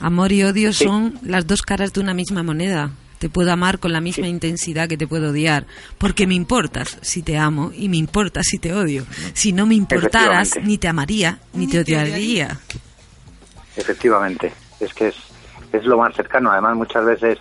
Amor 0.00 0.32
y 0.32 0.42
odio 0.42 0.72
Sí. 0.72 0.84
son 0.84 1.18
las 1.22 1.46
dos 1.46 1.62
caras 1.62 1.92
de 1.92 2.00
una 2.00 2.14
misma 2.14 2.42
moneda. 2.42 2.90
Te 3.18 3.30
puedo 3.30 3.50
amar 3.50 3.78
con 3.78 3.92
la 3.94 4.00
misma 4.02 4.28
intensidad 4.28 4.88
que 4.88 4.98
te 4.98 5.06
puedo 5.06 5.30
odiar, 5.30 5.66
porque 5.96 6.26
me 6.26 6.34
importas 6.34 6.98
si 7.00 7.22
te 7.22 7.38
amo 7.38 7.72
y 7.74 7.88
me 7.88 7.96
importas 7.96 8.44
si 8.46 8.58
te 8.58 8.74
odio. 8.74 9.06
Si 9.32 9.52
no 9.52 9.64
me 9.64 9.74
importaras, 9.74 10.58
ni 10.62 10.76
te 10.76 10.88
amaría, 10.88 11.38
ni 11.54 11.66
te 11.66 11.80
odiaría. 11.80 12.58
Efectivamente, 13.76 14.52
es 14.80 14.92
que 14.94 15.08
es, 15.08 15.16
es 15.72 15.84
lo 15.84 15.98
más 15.98 16.14
cercano. 16.14 16.50
Además, 16.50 16.76
muchas 16.76 17.04
veces 17.04 17.38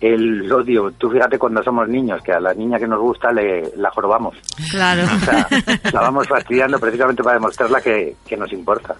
el 0.00 0.50
odio, 0.52 0.92
tú 0.92 1.10
fíjate 1.10 1.38
cuando 1.38 1.62
somos 1.62 1.88
niños, 1.88 2.22
que 2.22 2.32
a 2.32 2.40
la 2.40 2.54
niña 2.54 2.78
que 2.78 2.86
nos 2.86 3.00
gusta 3.00 3.32
le, 3.32 3.72
la 3.76 3.90
jorobamos. 3.90 4.36
Claro. 4.70 5.02
O 5.04 5.24
sea, 5.24 5.48
la 5.92 6.00
vamos 6.00 6.28
fastidiando 6.28 6.78
precisamente 6.78 7.22
para 7.22 7.34
demostrarla 7.34 7.80
que, 7.80 8.16
que 8.26 8.36
nos 8.36 8.52
importa. 8.52 8.94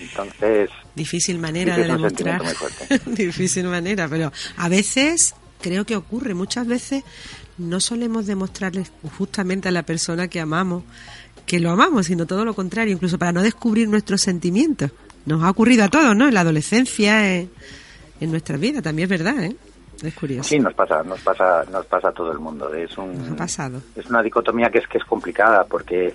Entonces, 0.00 0.70
Difícil 0.94 1.38
manera 1.38 1.74
Sí, 1.74 1.82
de 1.82 1.86
demostrar. 1.88 2.42
Difícil 3.06 3.66
manera, 3.66 4.08
pero 4.08 4.32
a 4.56 4.68
veces 4.68 5.34
creo 5.60 5.84
que 5.84 5.96
ocurre. 5.96 6.34
Muchas 6.34 6.66
veces 6.66 7.04
no 7.58 7.80
solemos 7.80 8.26
demostrarles 8.26 8.92
justamente 9.18 9.68
a 9.68 9.72
la 9.72 9.82
persona 9.82 10.28
que 10.28 10.40
amamos 10.40 10.84
que 11.46 11.58
lo 11.58 11.72
amamos, 11.72 12.06
sino 12.06 12.26
todo 12.26 12.44
lo 12.44 12.54
contrario, 12.54 12.94
incluso 12.94 13.18
para 13.18 13.32
no 13.32 13.42
descubrir 13.42 13.88
nuestros 13.88 14.20
sentimientos. 14.20 14.92
Nos 15.26 15.42
ha 15.42 15.50
ocurrido 15.50 15.84
a 15.84 15.88
todos, 15.88 16.16
¿no? 16.16 16.28
En 16.28 16.34
la 16.34 16.40
adolescencia, 16.40 17.36
en, 17.36 17.50
en 18.20 18.30
nuestra 18.30 18.56
vida, 18.56 18.80
también 18.82 19.10
es 19.12 19.18
verdad, 19.18 19.42
¿eh? 19.44 19.56
Es 20.02 20.14
curioso. 20.14 20.48
sí, 20.48 20.58
nos 20.58 20.72
pasa, 20.72 21.02
nos 21.02 21.20
pasa, 21.20 21.62
nos 21.70 21.84
pasa 21.86 22.08
a 22.08 22.12
todo 22.12 22.32
el 22.32 22.38
mundo. 22.38 22.72
Es 22.72 22.96
un, 22.96 23.18
Nos 23.18 23.32
ha 23.32 23.36
pasado. 23.36 23.82
es 23.94 24.06
una 24.06 24.22
dicotomía 24.22 24.70
que 24.70 24.78
es 24.78 24.86
que 24.88 24.96
es 24.96 25.04
complicada 25.04 25.64
porque 25.64 26.14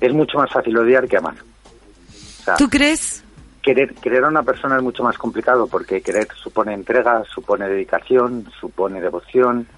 es 0.00 0.12
mucho 0.12 0.38
más 0.38 0.50
fácil 0.52 0.76
odiar 0.76 1.06
que 1.06 1.16
amar. 1.16 1.34
O 1.36 2.42
sea, 2.44 2.56
¿Tú 2.56 2.68
crees? 2.68 3.22
querer, 3.62 3.94
querer 3.94 4.24
a 4.24 4.28
una 4.28 4.42
persona 4.42 4.76
es 4.78 4.82
mucho 4.82 5.04
más 5.04 5.16
complicado 5.16 5.68
porque 5.68 6.00
querer 6.00 6.26
supone 6.42 6.74
entrega, 6.74 7.22
supone 7.32 7.68
dedicación, 7.68 8.46
supone 8.60 9.00
devoción. 9.00 9.68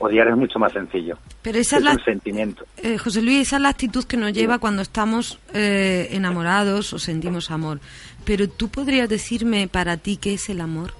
Odiar 0.00 0.28
es 0.28 0.36
mucho 0.36 0.58
más 0.58 0.72
sencillo. 0.72 1.18
Pero 1.42 1.58
esa 1.58 1.76
es 1.76 1.80
es 1.80 1.84
la, 1.84 1.92
un 1.92 2.04
sentimiento. 2.04 2.64
Eh, 2.76 2.98
José 2.98 3.20
Luis, 3.20 3.48
esa 3.48 3.56
es 3.56 3.62
la 3.62 3.70
actitud 3.70 4.04
que 4.04 4.16
nos 4.16 4.32
lleva 4.32 4.58
cuando 4.58 4.82
estamos 4.82 5.40
eh, 5.54 6.08
enamorados 6.12 6.92
o 6.92 6.98
sentimos 6.98 7.50
amor. 7.50 7.80
Pero 8.24 8.48
tú 8.48 8.68
podrías 8.68 9.08
decirme 9.08 9.66
para 9.66 9.96
ti 9.96 10.16
qué 10.16 10.34
es 10.34 10.48
el 10.48 10.60
amor. 10.60 10.92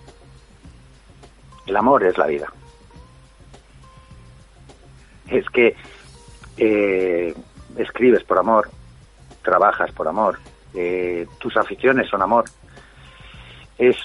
El 1.67 1.77
amor 1.77 2.03
es 2.05 2.17
la 2.19 2.27
vida. 2.27 2.53
Es 5.29 5.45
que 5.51 5.77
eh, 6.57 7.35
escribes 7.77 8.25
por 8.25 8.39
amor, 8.39 8.71
trabajas 9.43 9.93
por 9.93 10.09
amor, 10.09 10.39
eh, 10.75 11.27
tus 11.39 11.57
aficiones 11.57 12.09
son 12.09 12.23
amor. 12.23 12.45
Es 13.79 13.97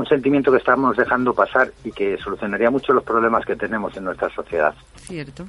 un 0.00 0.06
sentimiento 0.06 0.50
que 0.50 0.58
estamos 0.58 0.96
dejando 0.96 1.34
pasar 1.34 1.72
y 1.84 1.92
que 1.92 2.16
solucionaría 2.18 2.70
mucho 2.70 2.92
los 2.92 3.04
problemas 3.04 3.44
que 3.44 3.56
tenemos 3.56 3.96
en 3.96 4.04
nuestra 4.04 4.28
sociedad. 4.30 4.74
Cierto. 4.96 5.46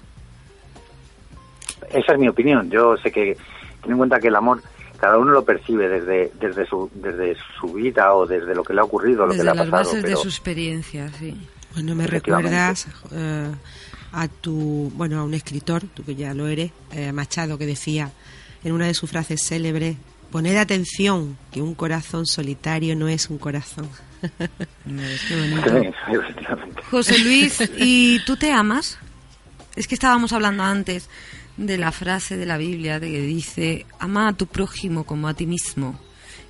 Esa 1.92 2.14
es 2.14 2.20
mi 2.20 2.28
opinión. 2.28 2.70
Yo 2.70 2.98
sé 2.98 3.12
que, 3.12 3.38
ten 3.82 3.92
en 3.92 3.98
cuenta 3.98 4.20
que 4.20 4.28
el 4.28 4.36
amor 4.36 4.62
cada 5.00 5.18
uno 5.18 5.32
lo 5.32 5.46
percibe 5.46 5.88
desde, 5.88 6.32
desde, 6.40 6.66
su, 6.66 6.90
desde 6.94 7.36
su 7.60 7.74
vida 7.74 8.14
o 8.14 8.26
desde 8.26 8.54
lo 8.54 8.64
que 8.64 8.74
le 8.74 8.82
ha 8.82 8.84
ocurrido, 8.84 9.26
lo 9.26 9.32
Desde 9.32 9.40
que 9.40 9.44
le 9.46 9.52
ha 9.52 9.54
las 9.54 9.70
pasado. 9.70 9.96
bases 9.96 10.04
de 10.04 10.16
su 10.16 10.28
experiencia, 10.28 11.10
sí. 11.18 11.48
Bueno, 11.74 11.96
me 11.96 12.06
recuerdas 12.06 12.88
eh, 13.12 13.52
a 14.12 14.28
tu, 14.28 14.92
bueno, 14.96 15.20
a 15.20 15.24
un 15.24 15.34
escritor, 15.34 15.84
tú 15.94 16.04
que 16.04 16.16
ya 16.16 16.34
lo 16.34 16.48
eres, 16.48 16.72
eh, 16.92 17.12
Machado, 17.14 17.58
que 17.58 17.66
decía 17.66 18.12
en 18.64 18.74
una 18.74 18.88
de 18.88 18.94
sus 18.94 19.10
frases 19.10 19.42
célebres, 19.42 19.96
Poned 20.32 20.58
atención, 20.58 21.38
que 21.52 21.60
un 21.60 21.74
corazón 21.74 22.28
solitario 22.28 22.96
no 22.96 23.08
es 23.08 23.32
un 23.32 23.40
corazón. 23.40 23.90
José 26.90 27.20
Luis, 27.20 27.62
¿y 27.78 28.20
tú 28.26 28.38
te 28.38 28.52
amas? 28.52 28.98
Es 29.76 29.88
que 29.88 29.96
estábamos 29.96 30.34
hablando 30.34 30.64
antes 30.64 31.10
de 31.58 31.78
la 31.78 31.92
frase 31.92 32.38
de 32.38 32.46
la 32.46 32.58
Biblia 32.58 33.00
de 33.00 33.12
que 33.12 33.22
dice, 33.22 33.86
ama 34.00 34.30
a 34.30 34.34
tu 34.34 34.48
prójimo 34.48 35.04
como 35.04 35.28
a 35.28 35.34
ti 35.34 35.46
mismo. 35.46 36.00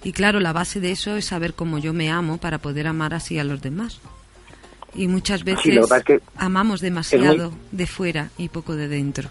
Y 0.04 0.14
claro, 0.14 0.40
la 0.40 0.54
base 0.54 0.80
de 0.80 0.92
eso 0.92 1.16
es 1.18 1.26
saber 1.26 1.54
cómo 1.54 1.78
yo 1.80 1.94
me 1.94 2.10
amo 2.10 2.38
para 2.38 2.60
poder 2.60 2.88
amar 2.88 3.14
así 3.14 3.38
a 3.38 3.44
los 3.44 3.62
demás. 3.62 4.00
Y 4.96 5.08
muchas 5.08 5.44
veces 5.44 5.78
amamos 6.36 6.82
demasiado 6.82 7.54
de 7.72 7.86
fuera 7.86 8.30
y 8.38 8.50
poco 8.50 8.76
de 8.76 8.88
dentro 8.88 9.30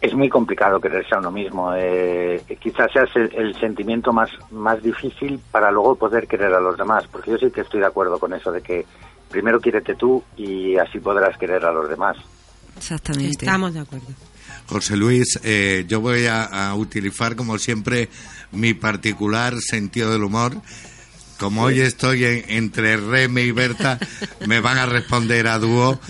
es 0.00 0.14
muy 0.14 0.28
complicado 0.28 0.80
quererse 0.80 1.14
a 1.14 1.18
uno 1.18 1.30
mismo. 1.30 1.72
Eh, 1.74 2.42
quizás 2.60 2.90
sea 2.92 3.04
el, 3.14 3.54
sentimiento 3.58 4.12
más, 4.12 4.30
más 4.50 4.82
difícil 4.82 5.40
para 5.50 5.70
luego 5.70 5.96
poder 5.96 6.26
querer 6.26 6.52
a 6.52 6.60
los 6.60 6.76
demás, 6.76 7.04
porque 7.10 7.32
yo 7.32 7.38
sí 7.38 7.50
que 7.50 7.62
estoy 7.62 7.80
de 7.80 7.86
acuerdo 7.86 8.18
con 8.18 8.32
eso 8.34 8.52
de 8.52 8.62
que 8.62 8.84
primero 9.30 9.60
quiérete 9.60 9.94
tú 9.94 10.22
y 10.36 10.76
así 10.76 10.98
podrás 11.00 11.36
querer 11.38 11.64
a 11.64 11.72
los 11.72 11.88
demás. 11.88 12.16
Exactamente. 12.76 13.44
Estamos 13.44 13.74
de 13.74 13.80
acuerdo. 13.80 14.06
José 14.66 14.96
Luis, 14.96 15.38
eh, 15.44 15.84
yo 15.88 16.00
voy 16.00 16.26
a, 16.26 16.74
utilizar 16.74 17.36
como 17.36 17.58
siempre 17.58 18.08
mi 18.52 18.74
particular 18.74 19.54
sentido 19.60 20.12
del 20.12 20.24
humor. 20.24 20.60
Como 21.38 21.62
hoy 21.64 21.80
estoy 21.80 22.24
entre 22.24 22.96
Reme 22.96 23.42
y 23.42 23.52
Berta, 23.52 23.98
me 24.46 24.60
van 24.60 24.78
a 24.78 24.86
responder 24.86 25.46
a 25.46 25.58
dúo 25.58 26.00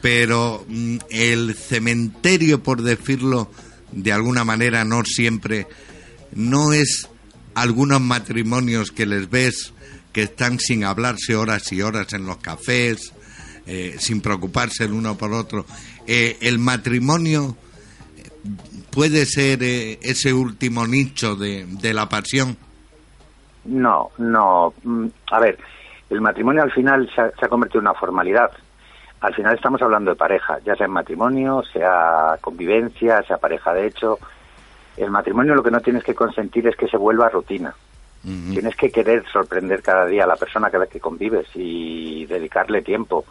pero 0.00 0.64
mm, 0.68 0.96
el 1.10 1.54
cementerio, 1.54 2.62
por 2.62 2.82
decirlo 2.82 3.50
de 3.92 4.12
alguna 4.12 4.44
manera, 4.44 4.84
no 4.84 5.04
siempre, 5.04 5.66
no 6.32 6.72
es 6.72 7.08
algunos 7.54 8.00
matrimonios 8.00 8.92
que 8.92 9.06
les 9.06 9.30
ves 9.30 9.72
que 10.12 10.22
están 10.22 10.58
sin 10.58 10.84
hablarse 10.84 11.36
horas 11.36 11.70
y 11.72 11.82
horas 11.82 12.12
en 12.12 12.26
los 12.26 12.38
cafés, 12.38 13.12
eh, 13.66 13.96
sin 13.98 14.20
preocuparse 14.20 14.84
el 14.84 14.92
uno 14.92 15.16
por 15.16 15.32
otro. 15.32 15.66
Eh, 16.06 16.38
el 16.40 16.58
matrimonio 16.58 17.56
puede 18.90 19.26
ser 19.26 19.62
eh, 19.62 19.98
ese 20.02 20.32
último 20.32 20.86
nicho 20.86 21.36
de, 21.36 21.66
de 21.66 21.92
la 21.92 22.08
pasión. 22.08 22.56
No, 23.64 24.10
no. 24.18 24.72
Mm, 24.84 25.06
a 25.32 25.40
ver, 25.40 25.58
el 26.08 26.20
matrimonio 26.20 26.62
al 26.62 26.72
final 26.72 27.10
se 27.14 27.44
ha 27.44 27.48
convertido 27.48 27.80
en 27.80 27.88
una 27.88 27.98
formalidad 27.98 28.50
al 29.26 29.34
final 29.34 29.56
estamos 29.56 29.82
hablando 29.82 30.12
de 30.12 30.16
pareja, 30.16 30.60
ya 30.64 30.76
sea 30.76 30.86
en 30.86 30.92
matrimonio, 30.92 31.64
sea 31.72 32.38
convivencia, 32.40 33.24
sea 33.24 33.38
pareja 33.38 33.74
de 33.74 33.88
hecho. 33.88 34.20
El 34.96 35.10
matrimonio 35.10 35.56
lo 35.56 35.64
que 35.64 35.72
no 35.72 35.80
tienes 35.80 36.04
que 36.04 36.14
consentir 36.14 36.68
es 36.68 36.76
que 36.76 36.86
se 36.86 36.96
vuelva 36.96 37.28
rutina. 37.28 37.74
Tienes 38.22 38.76
que 38.76 38.90
querer 38.90 39.24
sorprender 39.32 39.82
cada 39.82 40.06
día 40.06 40.24
a 40.24 40.28
la 40.28 40.36
persona 40.36 40.70
con 40.70 40.78
la 40.78 40.86
que 40.86 41.00
convives 41.00 41.48
y 41.54 42.24
dedicarle 42.26 42.82
tiempo, 42.82 43.24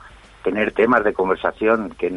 tener 0.43 0.73
temas 0.73 1.03
de 1.05 1.13
conversación, 1.13 1.91
que, 1.91 2.09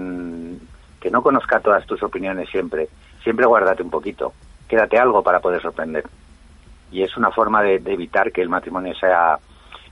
que 1.00 1.10
no 1.10 1.22
conozca 1.22 1.60
todas 1.60 1.86
tus 1.86 2.02
opiniones 2.02 2.48
siempre. 2.50 2.88
Siempre 3.22 3.46
guárdate 3.46 3.84
un 3.84 3.90
poquito, 3.90 4.32
quédate 4.68 4.98
algo 4.98 5.22
para 5.22 5.38
poder 5.38 5.62
sorprender. 5.62 6.04
Y 6.90 7.02
es 7.02 7.16
una 7.16 7.30
forma 7.30 7.62
de 7.62 7.76
evitar 7.76 8.32
que 8.32 8.42
el 8.42 8.48
matrimonio 8.48 8.94
sea 8.96 9.38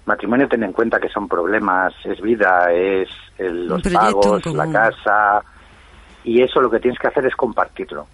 matrimonio 0.07 0.49
ten 0.49 0.63
en 0.63 0.73
cuenta 0.73 0.99
que 1.01 1.09
son 1.09 1.29
problemas, 1.29 1.93
es 2.05 2.21
vida, 2.21 2.73
es 2.73 3.09
los 3.39 3.83
pagos, 3.83 4.47
la 4.47 4.71
casa, 4.71 5.43
y 6.25 6.43
eso 6.43 6.61
lo 6.61 6.71
que 6.71 6.79
tienes 6.79 6.99
que 6.99 7.09
hacer 7.09 7.27
es 7.27 7.35
compartirlo, 7.35 8.07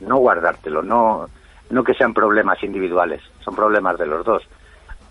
no 0.00 0.16
guardártelo, 0.18 0.82
no, 0.82 1.26
no 1.70 1.84
que 1.84 1.94
sean 1.94 2.14
problemas 2.14 2.62
individuales, 2.62 3.20
son 3.44 3.54
problemas 3.54 3.98
de 3.98 4.06
los 4.06 4.24
dos. 4.24 4.42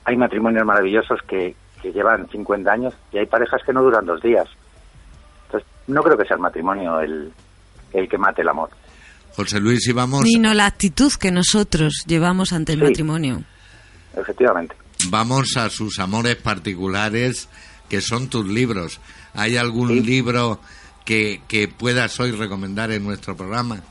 Hay 0.05 0.15
matrimonios 0.15 0.65
maravillosos 0.65 1.19
que, 1.27 1.55
que 1.81 1.91
llevan 1.91 2.27
50 2.29 2.71
años 2.71 2.93
y 3.11 3.17
hay 3.17 3.25
parejas 3.25 3.61
que 3.65 3.73
no 3.73 3.83
duran 3.83 4.05
dos 4.05 4.21
días. 4.21 4.47
Entonces, 5.45 5.69
no 5.87 6.01
creo 6.01 6.17
que 6.17 6.25
sea 6.25 6.35
el 6.35 6.41
matrimonio 6.41 6.99
el, 7.01 7.31
el 7.93 8.09
que 8.09 8.17
mate 8.17 8.41
el 8.41 8.49
amor. 8.49 8.69
José 9.35 9.59
Luis, 9.59 9.87
y 9.87 9.93
vamos... 9.93 10.23
Sino 10.23 10.53
la 10.53 10.65
actitud 10.65 11.11
que 11.19 11.31
nosotros 11.31 12.05
llevamos 12.07 12.53
ante 12.53 12.73
el 12.73 12.81
matrimonio. 12.81 13.43
Efectivamente 14.15 14.75
vamos 15.07 15.55
a 15.57 15.69
sus 15.69 15.99
amores 15.99 16.35
particulares, 16.35 17.49
que 17.87 18.01
son 18.01 18.29
tus 18.29 18.47
libros. 18.47 18.99
¿Hay 19.33 19.57
algún 19.57 20.03
libro 20.05 20.59
que, 21.05 21.41
que 21.47 21.67
puedas 21.67 22.19
hoy 22.19 22.31
recomendar 22.31 22.91
en 22.91 23.03
nuestro 23.03 23.35
programa? 23.35 23.81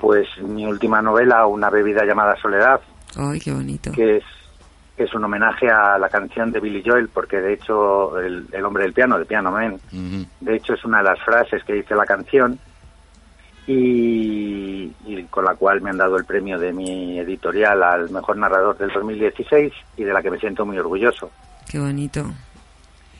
Pues 0.00 0.26
mi 0.42 0.66
última 0.66 1.02
novela, 1.02 1.46
Una 1.46 1.70
bebida 1.70 2.04
llamada 2.04 2.36
Soledad. 2.40 2.80
¡Ay, 3.16 3.40
qué 3.40 3.52
bonito! 3.52 3.90
Que 3.92 4.18
es, 4.18 4.24
es 4.96 5.12
un 5.14 5.24
homenaje 5.24 5.68
a 5.70 5.98
la 5.98 6.08
canción 6.08 6.52
de 6.52 6.60
Billy 6.60 6.82
Joel, 6.84 7.08
porque 7.08 7.40
de 7.40 7.54
hecho, 7.54 8.18
el, 8.18 8.46
hombre 8.64 8.84
del 8.84 8.92
piano, 8.92 9.18
de 9.18 9.24
Piano 9.24 9.50
Man, 9.50 9.78
de 10.40 10.56
hecho 10.56 10.74
es 10.74 10.84
una 10.84 10.98
de 10.98 11.04
las 11.04 11.20
frases 11.20 11.64
que 11.64 11.74
dice 11.74 11.94
la 11.94 12.04
canción 12.04 12.58
y, 13.70 15.26
con 15.30 15.44
la 15.44 15.54
cual 15.54 15.82
me 15.82 15.90
han 15.90 15.98
dado 15.98 16.16
el 16.16 16.24
premio 16.24 16.58
de 16.58 16.72
mi 16.72 17.18
editorial 17.18 17.82
al 17.82 18.10
mejor 18.10 18.38
narrador 18.38 18.78
del 18.78 18.90
2016 18.90 19.72
y 19.98 20.04
de 20.04 20.12
la 20.12 20.22
que 20.22 20.30
me 20.30 20.38
siento 20.38 20.64
muy 20.64 20.78
orgulloso. 20.78 21.30
Qué 21.70 21.78
bonito. 21.78 22.24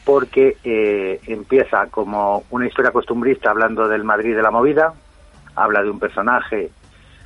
Porque 0.04 0.56
eh, 0.64 1.20
empieza 1.26 1.87
como 1.88 2.44
una 2.50 2.66
historia 2.66 2.92
costumbrista 2.92 3.50
hablando 3.50 3.88
del 3.88 4.04
Madrid 4.04 4.34
de 4.34 4.42
la 4.42 4.50
movida, 4.50 4.94
habla 5.54 5.82
de 5.82 5.90
un 5.90 5.98
personaje, 5.98 6.70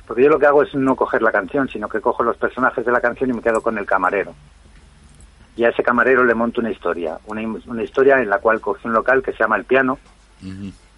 porque 0.05 0.23
yo 0.23 0.29
lo 0.29 0.37
que 0.37 0.47
hago 0.47 0.63
es 0.63 0.75
no 0.75 0.97
coger 0.97 1.21
la 1.21 1.31
canción, 1.31 1.69
sino 1.69 1.87
que 1.87 2.01
cojo 2.01 2.23
los 2.23 2.35
personajes 2.35 2.85
de 2.85 2.91
la 2.91 2.99
canción 2.99 3.29
y 3.29 3.33
me 3.33 3.41
quedo 3.41 3.61
con 3.61 3.77
el 3.77 3.85
camarero. 3.85 4.33
Y 5.55 5.63
a 5.63 5.69
ese 5.69 5.81
camarero 5.81 6.25
le 6.25 6.33
monto 6.33 6.59
una 6.59 6.71
historia, 6.71 7.19
una, 7.27 7.41
una 7.67 7.83
historia 7.83 8.19
en 8.19 8.29
la 8.29 8.39
cual 8.39 8.59
cogí 8.59 8.85
un 8.85 8.93
local 8.93 9.23
que 9.23 9.31
se 9.31 9.39
llama 9.39 9.55
El 9.55 9.63
Piano, 9.63 9.97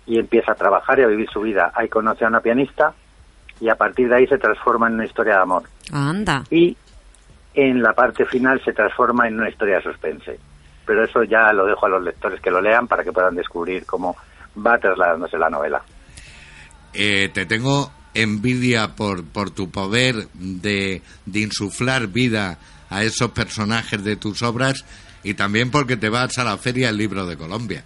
y 0.06 0.20
empieza 0.20 0.52
a 0.52 0.56
trabajar 0.56 1.00
y 1.00 1.04
a 1.04 1.08
vivir 1.08 1.30
su 1.30 1.42
vida. 1.42 1.72
Ahí 1.76 1.88
conoce 1.90 2.26
a 2.26 2.28
una 2.28 2.42
pianista 2.42 2.94
y 3.60 3.70
a 3.70 3.76
partir 3.76 4.10
de 4.10 4.18
ahí 4.18 4.28
se 4.28 4.38
transforma 4.38 4.88
en 4.88 4.96
una 4.96 5.06
historia 5.06 5.36
de 5.36 5.42
amor. 5.42 5.64
Anda. 5.92 6.44
Y 6.50 6.76
en 7.54 7.82
la 7.82 7.94
parte 7.94 8.26
final 8.26 8.62
se 8.64 8.74
transforma 8.74 9.28
en 9.28 9.40
una 9.40 9.50
historia 9.50 9.78
de 9.78 9.84
suspense. 9.84 10.40
Pero 10.86 11.04
eso 11.04 11.24
ya 11.24 11.52
lo 11.54 11.66
dejo 11.66 11.86
a 11.86 11.90
los 11.90 12.04
lectores 12.04 12.40
que 12.42 12.52
lo 12.52 12.62
lean 12.62 12.88
para 12.88 13.04
que 13.04 13.12
puedan 13.12 13.36
descubrir 13.36 13.86
cómo 13.86 14.16
va 14.66 14.78
trasladándose 14.78 15.38
la 15.38 15.50
novela. 15.50 15.82
Eh, 16.94 17.30
te 17.34 17.46
tengo 17.46 17.92
envidia 18.14 18.96
por, 18.96 19.26
por 19.26 19.50
tu 19.50 19.70
poder 19.72 20.28
de, 20.34 21.02
de 21.26 21.40
insuflar 21.40 22.08
vida 22.08 22.58
a 22.90 23.04
esos 23.04 23.32
personajes 23.32 24.04
de 24.04 24.16
tus 24.16 24.44
obras 24.44 24.86
y 25.24 25.34
también 25.34 25.72
porque 25.72 25.98
te 25.98 26.10
vas 26.10 26.38
a 26.38 26.44
la 26.44 26.58
Feria 26.58 26.88
del 26.88 26.98
Libro 26.98 27.26
de 27.26 27.36
Colombia. 27.36 27.84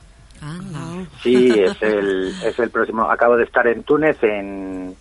Sí, 1.22 1.52
es 1.60 1.82
el, 1.82 2.34
es 2.44 2.58
el 2.60 2.70
próximo. 2.70 3.10
Acabo 3.10 3.36
de 3.36 3.44
estar 3.44 3.68
en 3.68 3.84
Túnez 3.84 4.22
en, 4.24 4.96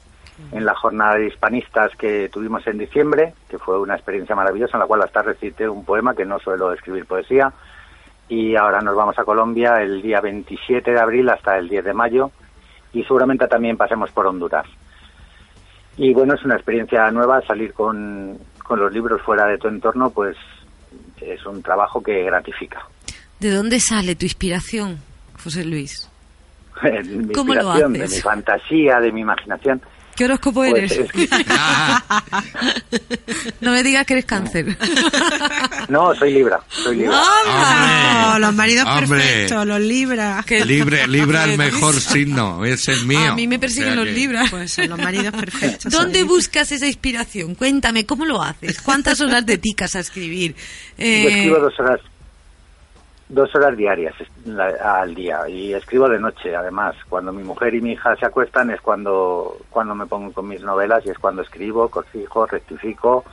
en 0.53 0.65
la 0.65 0.75
jornada 0.75 1.17
de 1.17 1.29
hispanistas 1.29 1.93
que 1.97 2.29
tuvimos 2.29 2.67
en 2.67 2.79
diciembre, 2.79 3.35
que 3.49 3.59
fue 3.59 3.79
una 3.79 3.95
experiencia 3.95 4.35
maravillosa 4.35 4.77
en 4.77 4.81
la 4.81 4.87
cual 4.87 5.03
hasta 5.03 5.23
recité 5.23 5.69
un 5.69 5.85
poema 5.85 6.15
que 6.15 6.25
no 6.25 6.39
suelo 6.39 6.73
escribir 6.73 7.07
poesía. 7.07 7.53
Y 8.29 8.57
ahora 8.57 8.81
nos 8.81 8.95
vamos 8.95 9.19
a 9.19 9.25
Colombia 9.25 9.81
el 9.81 10.03
día 10.03 10.21
27 10.21 10.91
de 10.91 11.01
abril 11.01 11.29
hasta 11.31 11.57
el 11.57 11.69
10 11.69 11.85
de 11.85 11.95
mayo 11.95 12.31
y 12.93 13.03
seguramente 13.05 13.47
también 13.47 13.77
pasemos 13.77 14.11
por 14.11 14.27
Honduras. 14.27 14.67
Y 15.97 16.13
bueno, 16.13 16.35
es 16.35 16.45
una 16.45 16.55
experiencia 16.55 17.11
nueva, 17.11 17.41
salir 17.43 17.73
con, 17.73 18.39
con 18.63 18.79
los 18.79 18.93
libros 18.93 19.21
fuera 19.23 19.47
de 19.47 19.59
tu 19.59 19.69
entorno, 19.69 20.11
pues 20.11 20.37
es 21.21 21.45
un 21.47 21.63
trabajo 21.63 22.03
que 22.03 22.23
gratifica. 22.23 22.87
¿De 23.41 23.51
dónde 23.51 23.81
sale 23.81 24.15
tu 24.15 24.25
inspiración? 24.25 24.99
José 25.43 25.65
Luis? 25.65 26.09
mi 27.05 27.33
¿Cómo 27.33 27.55
lo 27.55 27.71
haces? 27.71 27.93
De 27.93 28.09
mi 28.09 28.21
fantasía, 28.21 29.01
de 29.01 29.13
mi 29.13 29.21
imaginación. 29.21 29.81
¿Qué 30.19 30.25
horóscopo 30.25 30.65
pues 30.69 30.91
eres? 30.91 31.15
no 33.61 33.71
me 33.71 33.85
digas 33.85 34.05
que 34.05 34.15
eres 34.15 34.25
cáncer. 34.25 34.77
no, 35.89 36.13
soy 36.17 36.33
Libra. 36.33 36.61
Soy 36.69 36.97
Libra. 36.97 38.37
los 38.41 38.53
maridos 38.53 38.85
perfectos, 38.99 39.65
los 39.65 39.81
Libra. 39.81 40.45
Libre, 40.67 41.07
Libra 41.07 41.45
el 41.45 41.57
mejor 41.57 41.95
signo, 41.95 42.65
es 42.65 42.89
el 42.89 43.07
mío. 43.07 43.31
A 43.31 43.35
mí 43.37 43.47
me 43.47 43.61
persiguen 43.61 43.95
los 43.95 44.09
Libras. 44.09 44.51
Pues 44.51 44.73
son 44.73 44.89
los 44.89 44.99
maridos 44.99 45.33
perfectos. 45.33 45.93
¿Dónde 45.93 46.25
buscas 46.25 46.73
esa 46.73 46.89
inspiración? 46.89 47.55
Cuéntame, 47.55 48.05
¿cómo 48.05 48.25
lo 48.25 48.43
haces? 48.43 48.83
¿Cuántas 48.83 49.21
horas 49.21 49.47
dedicas 49.47 49.95
a 49.95 50.01
escribir? 50.01 50.57
Eh... 50.99 51.23
Yo 51.23 51.29
escribo 51.29 51.59
dos 51.61 51.79
horas 51.79 52.01
dos 53.29 53.55
horas 53.55 53.77
diarias 53.77 54.15
al 54.83 55.15
día 55.15 55.49
y 55.49 55.75
escribo 55.75 56.09
de 56.09 56.19
noche 56.19 56.57
además 56.57 56.97
cuando 57.09 57.33
mi 57.33 57.43
mujer 57.43 57.75
y 57.75 57.81
mi 57.81 57.93
hija 57.93 58.17
se 58.17 58.27
acuestan 58.27 58.71
es 58.71 58.81
cuando 58.81 59.59
cuando 59.71 59.95
me 59.95 60.07
pongo 60.07 60.33
con 60.33 60.49
mis 60.49 60.63
novelas 60.63 61.05
y 61.05 61.11
es 61.11 61.19
cuando 61.19 61.43
escribo 61.43 61.89
corrijo 61.89 62.47
rectifico 62.47 63.25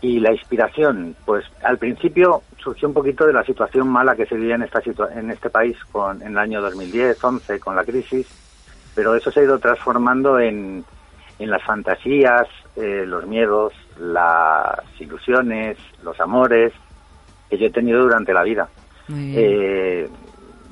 y 0.00 0.20
la 0.20 0.32
inspiración 0.32 1.16
pues 1.24 1.44
al 1.64 1.78
principio 1.78 2.42
surgió 2.58 2.86
un 2.86 2.94
poquito 2.94 3.26
de 3.26 3.32
la 3.32 3.44
situación 3.44 3.88
mala 3.88 4.14
que 4.14 4.26
se 4.26 4.36
vivía 4.36 4.54
en 4.54 4.62
esta 4.62 4.80
en 5.14 5.30
este 5.30 5.50
país 5.50 5.76
con 5.90 6.22
en 6.22 6.28
el 6.28 6.38
año 6.38 6.62
2010 6.62 7.22
11 7.22 7.58
con 7.58 7.74
la 7.74 7.84
crisis 7.84 8.28
pero 8.94 9.16
eso 9.16 9.32
se 9.32 9.40
ha 9.40 9.44
ido 9.44 9.58
transformando 9.58 10.38
en 10.38 10.84
en 11.38 11.50
las 11.50 11.62
fantasías, 11.62 12.48
eh, 12.76 13.04
los 13.06 13.26
miedos, 13.26 13.72
las 13.98 14.80
ilusiones, 14.98 15.78
los 16.02 16.18
amores 16.20 16.72
que 17.48 17.58
yo 17.58 17.66
he 17.66 17.70
tenido 17.70 18.02
durante 18.02 18.32
la 18.34 18.42
vida. 18.42 18.68
Eh, 19.10 20.08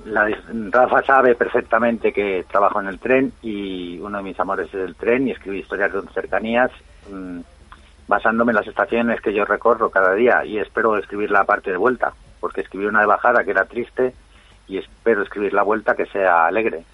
la, 0.05 0.29
Rafa 0.71 1.03
sabe 1.03 1.35
perfectamente 1.35 2.13
que 2.13 2.45
trabajo 2.51 2.81
en 2.81 2.87
el 2.89 2.99
tren 2.99 3.33
y 3.43 3.99
uno 3.99 4.19
de 4.19 4.25
mis 4.25 4.39
amores 4.39 4.69
es 4.69 4.75
el 4.75 4.95
tren 4.95 5.27
y 5.27 5.33
escribí 5.33 5.59
historias 5.59 5.93
de 5.93 6.03
cercanías 6.13 6.71
mm, 7.11 7.41
basándome 8.07 8.53
en 8.53 8.57
las 8.57 8.67
estaciones 8.67 9.21
que 9.21 9.35
yo 9.35 9.45
recorro 9.45 9.91
cada 9.91 10.15
día 10.15 10.45
y 10.45 10.59
espero 10.59 10.97
escribir 10.97 11.31
la 11.31 11.45
parte 11.45 11.71
de 11.71 11.77
vuelta, 11.77 12.13
porque 12.41 12.61
escribí 12.61 12.87
una 12.87 13.01
de 13.01 13.07
bajada 13.07 13.43
que 13.43 13.51
era 13.51 13.65
triste 13.65 14.15
y 14.69 14.79
espero 14.79 15.23
escribir 15.23 15.53
la 15.53 15.63
vuelta 15.63 15.95
que 15.95 16.07
sea 16.07 16.47
alegre. 16.47 16.85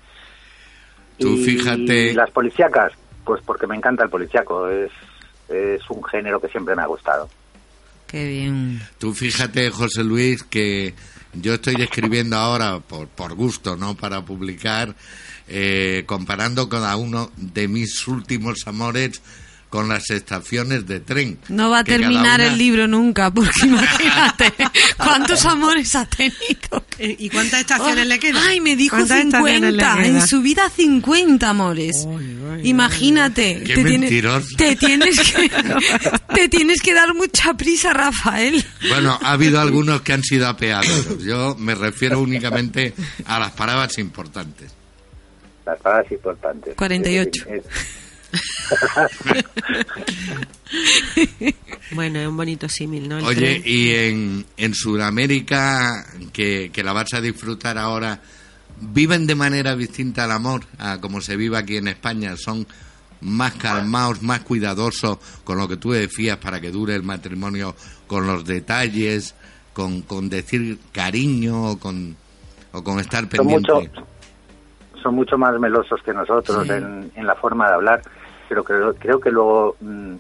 Tú 1.19 1.35
y 1.35 1.45
fíjate. 1.45 2.15
las 2.15 2.31
policíacas, 2.31 2.93
pues 3.25 3.43
porque 3.43 3.67
me 3.67 3.77
encanta 3.77 4.05
el 4.05 4.11
policíaco, 4.11 4.69
es, 4.69 4.91
es 5.49 5.83
un 5.91 6.03
género 6.05 6.41
que 6.41 6.49
siempre 6.49 6.75
me 6.75 6.83
ha 6.83 6.87
gustado. 6.87 7.29
Qué 8.13 8.29
bien. 8.29 8.81
Tú 8.99 9.13
fíjate, 9.15 9.71
José 9.71 10.05
Luis, 10.05 10.43
que 10.45 10.95
yo 11.33 11.55
estoy 11.55 11.77
escribiendo 11.81 12.37
ahora 12.37 12.79
por, 12.81 13.09
por 13.09 13.35
gusto, 13.35 13.75
no 13.77 13.97
para 13.97 14.25
publicar, 14.25 14.95
eh, 15.49 16.05
comparando 16.07 16.69
cada 16.69 16.95
uno 16.97 17.33
de 17.37 17.67
mis 17.69 18.07
últimos 18.07 18.59
amores 18.67 19.21
con 19.71 19.89
las 19.89 20.11
estaciones 20.11 20.87
de 20.87 21.01
tren. 21.01 21.39
No 21.49 21.71
va 21.71 21.79
a 21.79 21.85
terminar 21.85 22.41
una- 22.41 22.49
el 22.53 22.59
libro 22.59 22.87
nunca, 22.87 23.31
porque 23.31 23.51
imagínate 23.67 24.53
cuántos 24.97 25.45
amores 25.45 25.95
ha 25.95 26.07
tenido. 26.07 26.85
Eh, 26.99 27.17
¿Y 27.19 27.29
cuántas 27.31 27.61
estaciones 27.61 28.05
Oh, 28.05 28.09
le 28.09 28.19
quedan? 28.19 28.43
Ay, 28.47 28.61
me 28.61 28.77
dijo 28.77 28.97
¿Cuántas 28.97 29.25
estaciones 29.25 29.73
le 29.75 29.83
50. 29.83 30.05
En 30.07 30.27
su 30.27 30.41
vida 30.43 30.69
50 30.69 31.49
amores. 31.49 32.07
Imagínate. 32.63 33.63
Qué 33.65 33.75
te, 33.75 33.85
tienes, 33.85 34.11
te, 34.57 34.77
tienes 34.77 35.21
que, 35.21 35.51
te 36.35 36.49
tienes 36.49 36.81
que 36.83 36.95
dar 36.95 37.15
mucha 37.15 37.55
prisa, 37.55 37.93
Rafael. 37.93 38.65
Bueno, 38.89 39.19
ha 39.23 39.33
habido 39.33 39.61
algunos 39.61 40.03
que 40.03 40.13
han 40.13 40.23
sido 40.23 40.49
apeados. 40.49 41.23
Yo 41.25 41.57
me 41.59 41.75
refiero 41.75 42.21
únicamente 42.21 42.95
a 43.27 43.39
las 43.39 43.53
palabras 43.53 43.99
importantes. 43.99 44.71
Las 45.67 45.79
palabras 45.81 46.11
importantes. 46.13 46.75
48. 46.77 47.45
Es- 47.49 47.63
Bueno, 51.95 52.19
es 52.21 52.27
un 52.27 52.37
bonito 52.37 52.69
símil, 52.69 53.09
¿no? 53.09 53.19
El 53.19 53.25
Oye, 53.25 53.37
tren. 53.37 53.63
y 53.67 53.91
en, 53.91 54.47
en 54.57 54.75
Sudamérica, 54.75 56.07
que, 56.33 56.71
que 56.73 56.83
la 56.83 56.93
vas 56.95 57.13
a 57.13 57.21
disfrutar 57.21 57.77
ahora, 57.77 58.21
¿viven 58.81 59.27
de 59.27 59.35
manera 59.35 59.77
distinta 59.77 60.25
al 60.25 60.33
amor 60.33 60.63
a 60.79 60.99
como 61.01 61.21
se 61.21 61.37
vive 61.37 61.59
aquí 61.59 61.77
en 61.77 61.89
España? 61.89 62.35
¿Son 62.37 62.67
más 63.21 63.53
calmados, 63.55 64.23
más 64.23 64.41
cuidadosos 64.41 65.19
con 65.45 65.59
lo 65.59 65.69
que 65.69 65.77
tú 65.77 65.91
decías 65.93 66.39
para 66.39 66.61
que 66.61 66.71
dure 66.71 66.95
el 66.95 67.03
matrimonio, 67.03 67.77
con 68.07 68.27
los 68.27 68.45
detalles, 68.47 69.35
con, 69.75 70.01
con 70.03 70.31
decir 70.31 70.79
cariño 70.93 71.73
o 71.73 71.79
con, 71.79 72.17
o 72.73 72.83
con 72.83 72.99
estar 73.01 73.21
son 73.21 73.29
pendiente? 73.29 73.73
mucho 73.73 74.07
son 75.03 75.17
mucho 75.17 75.37
más 75.37 75.59
melosos 75.59 76.01
que 76.05 76.15
nosotros 76.15 76.65
Sí. 76.65 76.73
en, 76.73 77.11
en 77.17 77.27
la 77.27 77.35
forma 77.35 77.67
de 77.69 77.75
hablar 77.75 78.03
pero 78.53 78.65
creo 78.65 78.95
creo 78.95 79.19
que 79.19 79.31
luego 79.31 79.77
mm, 79.81 80.15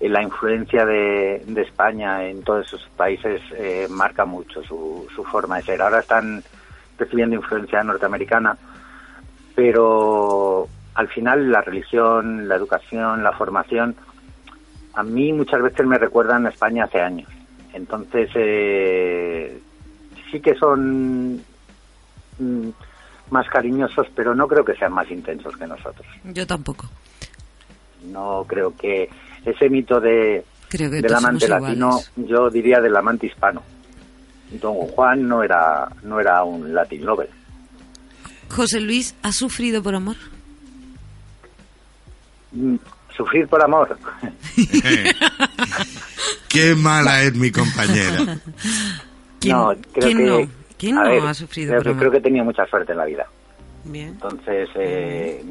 la 0.00 0.20
influencia 0.20 0.84
de, 0.84 1.44
de 1.46 1.62
España 1.62 2.24
en 2.24 2.42
todos 2.42 2.66
esos 2.66 2.90
países 2.96 3.40
eh, 3.56 3.86
marca 3.88 4.24
mucho 4.24 4.64
su, 4.64 5.06
su 5.14 5.22
forma 5.22 5.58
de 5.58 5.62
ser 5.62 5.80
ahora 5.80 6.00
están 6.00 6.42
recibiendo 6.98 7.36
influencia 7.36 7.84
norteamericana 7.84 8.58
pero 9.54 10.66
al 10.94 11.06
final 11.06 11.52
la 11.52 11.60
religión 11.60 12.48
la 12.48 12.56
educación 12.56 13.22
la 13.22 13.30
formación 13.30 13.94
a 14.94 15.04
mí 15.04 15.32
muchas 15.32 15.62
veces 15.62 15.86
me 15.86 15.98
recuerdan 15.98 16.46
a 16.46 16.48
España 16.48 16.86
hace 16.86 17.00
años 17.00 17.30
entonces 17.74 18.28
eh, 18.34 19.56
sí 20.32 20.40
que 20.40 20.56
son 20.56 21.40
mm, 22.40 22.70
más 23.32 23.48
cariñosos, 23.48 24.06
pero 24.14 24.34
no 24.34 24.46
creo 24.46 24.64
que 24.64 24.74
sean 24.74 24.92
más 24.92 25.10
intensos 25.10 25.56
que 25.56 25.66
nosotros. 25.66 26.06
Yo 26.22 26.46
tampoco. 26.46 26.86
No 28.04 28.44
creo 28.48 28.74
que 28.76 29.08
ese 29.44 29.68
mito 29.68 30.00
de 30.00 30.44
del 30.70 31.14
amante 31.14 31.46
latino, 31.48 32.00
iguales. 32.00 32.10
yo 32.16 32.48
diría 32.50 32.80
del 32.80 32.96
amante 32.96 33.26
hispano. 33.26 33.62
Don 34.60 34.74
Juan 34.74 35.28
no 35.28 35.42
era 35.42 35.88
no 36.02 36.18
era 36.20 36.42
un 36.44 36.74
Latin 36.74 37.04
lover. 37.04 37.28
José 38.50 38.80
Luis, 38.80 39.14
¿ha 39.22 39.32
sufrido 39.32 39.82
por 39.82 39.94
amor? 39.94 40.16
Mm, 42.52 42.76
Sufrir 43.16 43.46
por 43.46 43.62
amor. 43.62 43.98
Qué 46.48 46.74
mala 46.74 47.22
es 47.22 47.34
mi 47.34 47.50
compañera. 47.50 48.38
¿Quién- 49.40 49.56
no, 49.56 49.68
creo 49.92 50.06
quién 50.06 50.18
que 50.18 50.24
no? 50.24 50.48
¿Quién 50.78 50.94
no 50.96 51.02
ver, 51.02 51.22
ha 51.26 51.34
sufrido 51.34 51.68
creo 51.70 51.78
por 51.78 51.84
que, 51.84 51.90
amor? 51.90 52.00
creo 52.00 52.10
que 52.12 52.18
he 52.18 52.22
tenido 52.22 52.44
mucha 52.44 52.66
suerte 52.66 52.92
en 52.92 52.98
la 52.98 53.04
vida. 53.04 53.26
Bien. 53.84 54.08
Entonces, 54.08 54.68
eh, 54.76 55.44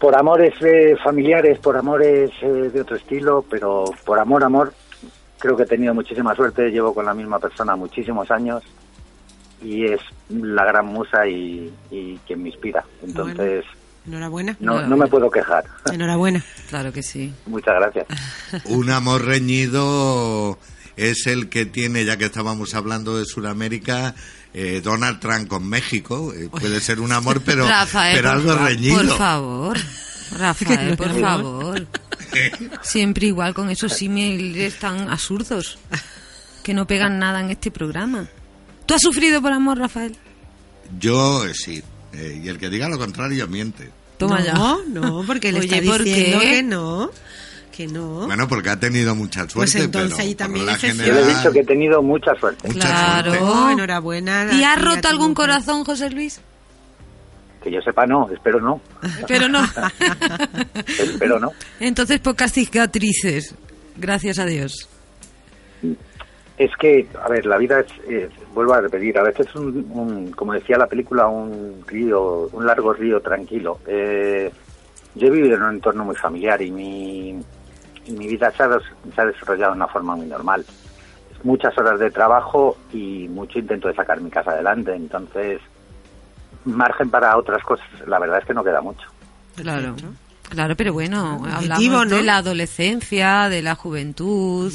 por 0.00 0.16
amores 0.16 0.54
eh, 0.62 0.96
familiares, 1.04 1.58
por 1.58 1.76
amores 1.76 2.30
eh, 2.40 2.70
de 2.72 2.80
otro 2.80 2.96
estilo, 2.96 3.44
pero 3.48 3.84
por 4.04 4.18
amor, 4.18 4.42
amor, 4.42 4.72
creo 5.38 5.56
que 5.56 5.64
he 5.64 5.66
tenido 5.66 5.92
muchísima 5.92 6.34
suerte. 6.34 6.70
Llevo 6.70 6.94
con 6.94 7.04
la 7.04 7.12
misma 7.12 7.38
persona 7.38 7.76
muchísimos 7.76 8.30
años 8.30 8.62
y 9.62 9.84
es 9.84 10.00
la 10.30 10.64
gran 10.64 10.86
musa 10.86 11.26
y, 11.26 11.70
y 11.90 12.16
quien 12.26 12.42
me 12.42 12.48
inspira. 12.48 12.82
Entonces, 13.02 13.66
Enhorabuena. 14.06 14.56
no, 14.58 14.80
no 14.86 14.96
me 14.96 15.06
puedo 15.06 15.30
quejar. 15.30 15.64
Enhorabuena. 15.92 16.42
Claro 16.70 16.92
que 16.92 17.02
sí. 17.02 17.34
Muchas 17.46 17.74
gracias. 17.74 18.06
Un 18.66 18.90
amor 18.90 19.24
reñido 19.24 20.56
es 20.96 21.26
el 21.26 21.48
que 21.48 21.66
tiene, 21.66 22.04
ya 22.04 22.16
que 22.16 22.26
estábamos 22.26 22.74
hablando 22.74 23.18
de 23.18 23.24
Sudamérica, 23.24 24.14
eh, 24.54 24.80
Donald 24.82 25.20
Trump 25.20 25.48
con 25.48 25.68
México. 25.68 26.32
Eh, 26.34 26.48
puede 26.50 26.80
ser 26.80 27.00
un 27.00 27.12
amor, 27.12 27.42
pero, 27.44 27.66
Rafael, 27.68 28.16
pero 28.16 28.30
por 28.30 28.38
algo 28.38 28.64
reñido. 28.66 28.96
Por 28.96 29.16
favor. 29.18 29.78
Rafael, 30.38 30.96
por 30.96 31.20
favor. 31.20 31.86
Siempre 32.82 33.26
igual 33.26 33.54
con 33.54 33.70
esos 33.70 33.92
símiles 33.92 34.78
tan 34.78 35.10
absurdos 35.10 35.78
que 36.62 36.74
no 36.74 36.86
pegan 36.86 37.18
nada 37.18 37.40
en 37.40 37.50
este 37.50 37.70
programa. 37.70 38.28
¿Tú 38.86 38.94
has 38.94 39.02
sufrido 39.02 39.40
por 39.40 39.52
amor, 39.52 39.78
Rafael? 39.78 40.16
Yo 40.98 41.46
eh, 41.46 41.52
sí. 41.54 41.82
Eh, 42.12 42.40
y 42.44 42.48
el 42.48 42.58
que 42.58 42.68
diga 42.68 42.88
lo 42.88 42.98
contrario 42.98 43.46
miente. 43.46 43.90
Toma 44.18 44.40
no, 44.40 44.44
ya. 44.44 44.76
no, 44.88 45.24
porque 45.26 45.52
le 45.52 45.60
Oye, 45.60 45.78
está 45.78 45.90
¿por 45.90 46.02
diciendo 46.02 46.40
qué? 46.40 46.46
que 46.50 46.62
no. 46.62 47.10
Que 47.80 47.86
no. 47.86 48.26
Bueno, 48.26 48.46
porque 48.46 48.68
ha 48.68 48.78
tenido 48.78 49.14
mucha 49.14 49.40
suerte, 49.48 49.54
Pues 49.54 49.74
entonces 49.74 50.12
pero 50.12 50.22
ahí 50.28 50.34
también 50.34 50.66
la 50.66 50.76
sí. 50.76 50.88
Yo 50.88 50.94
le 50.94 51.02
he 51.02 51.06
general- 51.06 51.34
dicho 51.36 51.50
que 51.52 51.60
he 51.60 51.64
tenido 51.64 52.02
mucha 52.02 52.34
suerte. 52.34 52.68
Mucha 52.68 52.80
Claro. 52.88 53.34
suerte. 53.34 53.72
Enhorabuena. 53.72 54.32
¿Y 54.32 54.38
a 54.42 54.42
has 54.42 54.50
ti 54.52 54.56
y 54.58 54.64
a 54.64 54.76
roto 54.76 55.08
algún 55.08 55.32
corazón, 55.32 55.84
José 55.84 56.10
Luis? 56.10 56.42
Que 57.64 57.70
yo 57.72 57.80
sepa, 57.80 58.04
no. 58.04 58.28
Espero 58.30 58.60
no. 58.60 58.82
Pero 59.28 59.48
no. 59.48 59.60
Espero 60.98 61.38
no. 61.40 61.52
Entonces, 61.80 62.20
pocas 62.20 62.52
cicatrices. 62.52 63.54
Gracias 63.96 64.38
a 64.38 64.44
Dios. 64.44 64.88
Es 66.58 66.70
que, 66.78 67.08
a 67.24 67.28
ver, 67.30 67.46
la 67.46 67.56
vida 67.56 67.80
es, 67.80 67.86
eh, 68.10 68.28
vuelvo 68.52 68.74
a 68.74 68.82
repetir, 68.82 69.16
a 69.16 69.22
veces 69.22 69.46
un, 69.54 69.86
un- 69.90 70.30
como 70.32 70.52
decía 70.52 70.76
la 70.76 70.86
película, 70.86 71.26
un 71.28 71.82
río, 71.86 72.48
un 72.52 72.66
largo 72.66 72.92
río 72.92 73.20
tranquilo. 73.20 73.78
Eh, 73.86 74.50
yo 75.14 75.26
he 75.28 75.30
vivido 75.30 75.56
en 75.56 75.62
un 75.62 75.74
entorno 75.76 76.04
muy 76.04 76.16
familiar 76.16 76.60
y 76.60 76.70
mi, 76.70 77.40
mi 78.10 78.26
vida 78.28 78.50
se 78.52 78.62
ha, 78.62 78.68
se 79.14 79.20
ha 79.20 79.26
desarrollado 79.26 79.72
de 79.72 79.76
una 79.76 79.88
forma 79.88 80.16
muy 80.16 80.26
normal. 80.26 80.64
Muchas 81.42 81.76
horas 81.78 81.98
de 81.98 82.10
trabajo 82.10 82.76
y 82.92 83.26
mucho 83.28 83.58
intento 83.58 83.88
de 83.88 83.94
sacar 83.94 84.20
mi 84.20 84.30
casa 84.30 84.50
adelante, 84.50 84.94
entonces, 84.94 85.60
margen 86.64 87.10
para 87.10 87.36
otras 87.36 87.62
cosas, 87.62 87.86
la 88.06 88.18
verdad 88.18 88.40
es 88.40 88.44
que 88.44 88.54
no 88.54 88.62
queda 88.62 88.80
mucho. 88.80 89.08
Claro. 89.56 89.94
Claro, 90.50 90.74
pero 90.76 90.92
bueno, 90.92 91.36
Objetivo, 91.36 91.98
hablamos 91.98 92.06
¿no? 92.08 92.16
de 92.16 92.22
la 92.24 92.36
adolescencia, 92.38 93.48
de 93.48 93.62
la 93.62 93.76
juventud, 93.76 94.72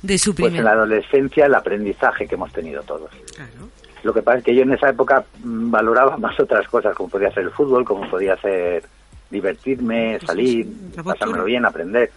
de 0.00 0.18
su 0.18 0.34
Pues 0.34 0.46
primer... 0.46 0.60
en 0.60 0.64
la 0.64 0.70
adolescencia 0.70 1.46
el 1.46 1.54
aprendizaje 1.54 2.28
que 2.28 2.36
hemos 2.36 2.52
tenido 2.52 2.80
todos. 2.82 3.10
Claro. 3.34 3.68
Lo 4.04 4.14
que 4.14 4.22
pasa 4.22 4.38
es 4.38 4.44
que 4.44 4.54
yo 4.54 4.62
en 4.62 4.72
esa 4.72 4.88
época 4.88 5.24
mm, 5.42 5.70
valoraba 5.70 6.16
más 6.18 6.38
otras 6.38 6.68
cosas, 6.68 6.94
como 6.94 7.08
podía 7.08 7.32
ser 7.32 7.44
el 7.44 7.50
fútbol, 7.50 7.84
como 7.84 8.08
podía 8.08 8.36
ser 8.36 8.84
divertirme, 9.28 10.20
salir, 10.24 10.68
pasármelo 11.02 11.44
bien, 11.44 11.64
aprender. 11.64 12.12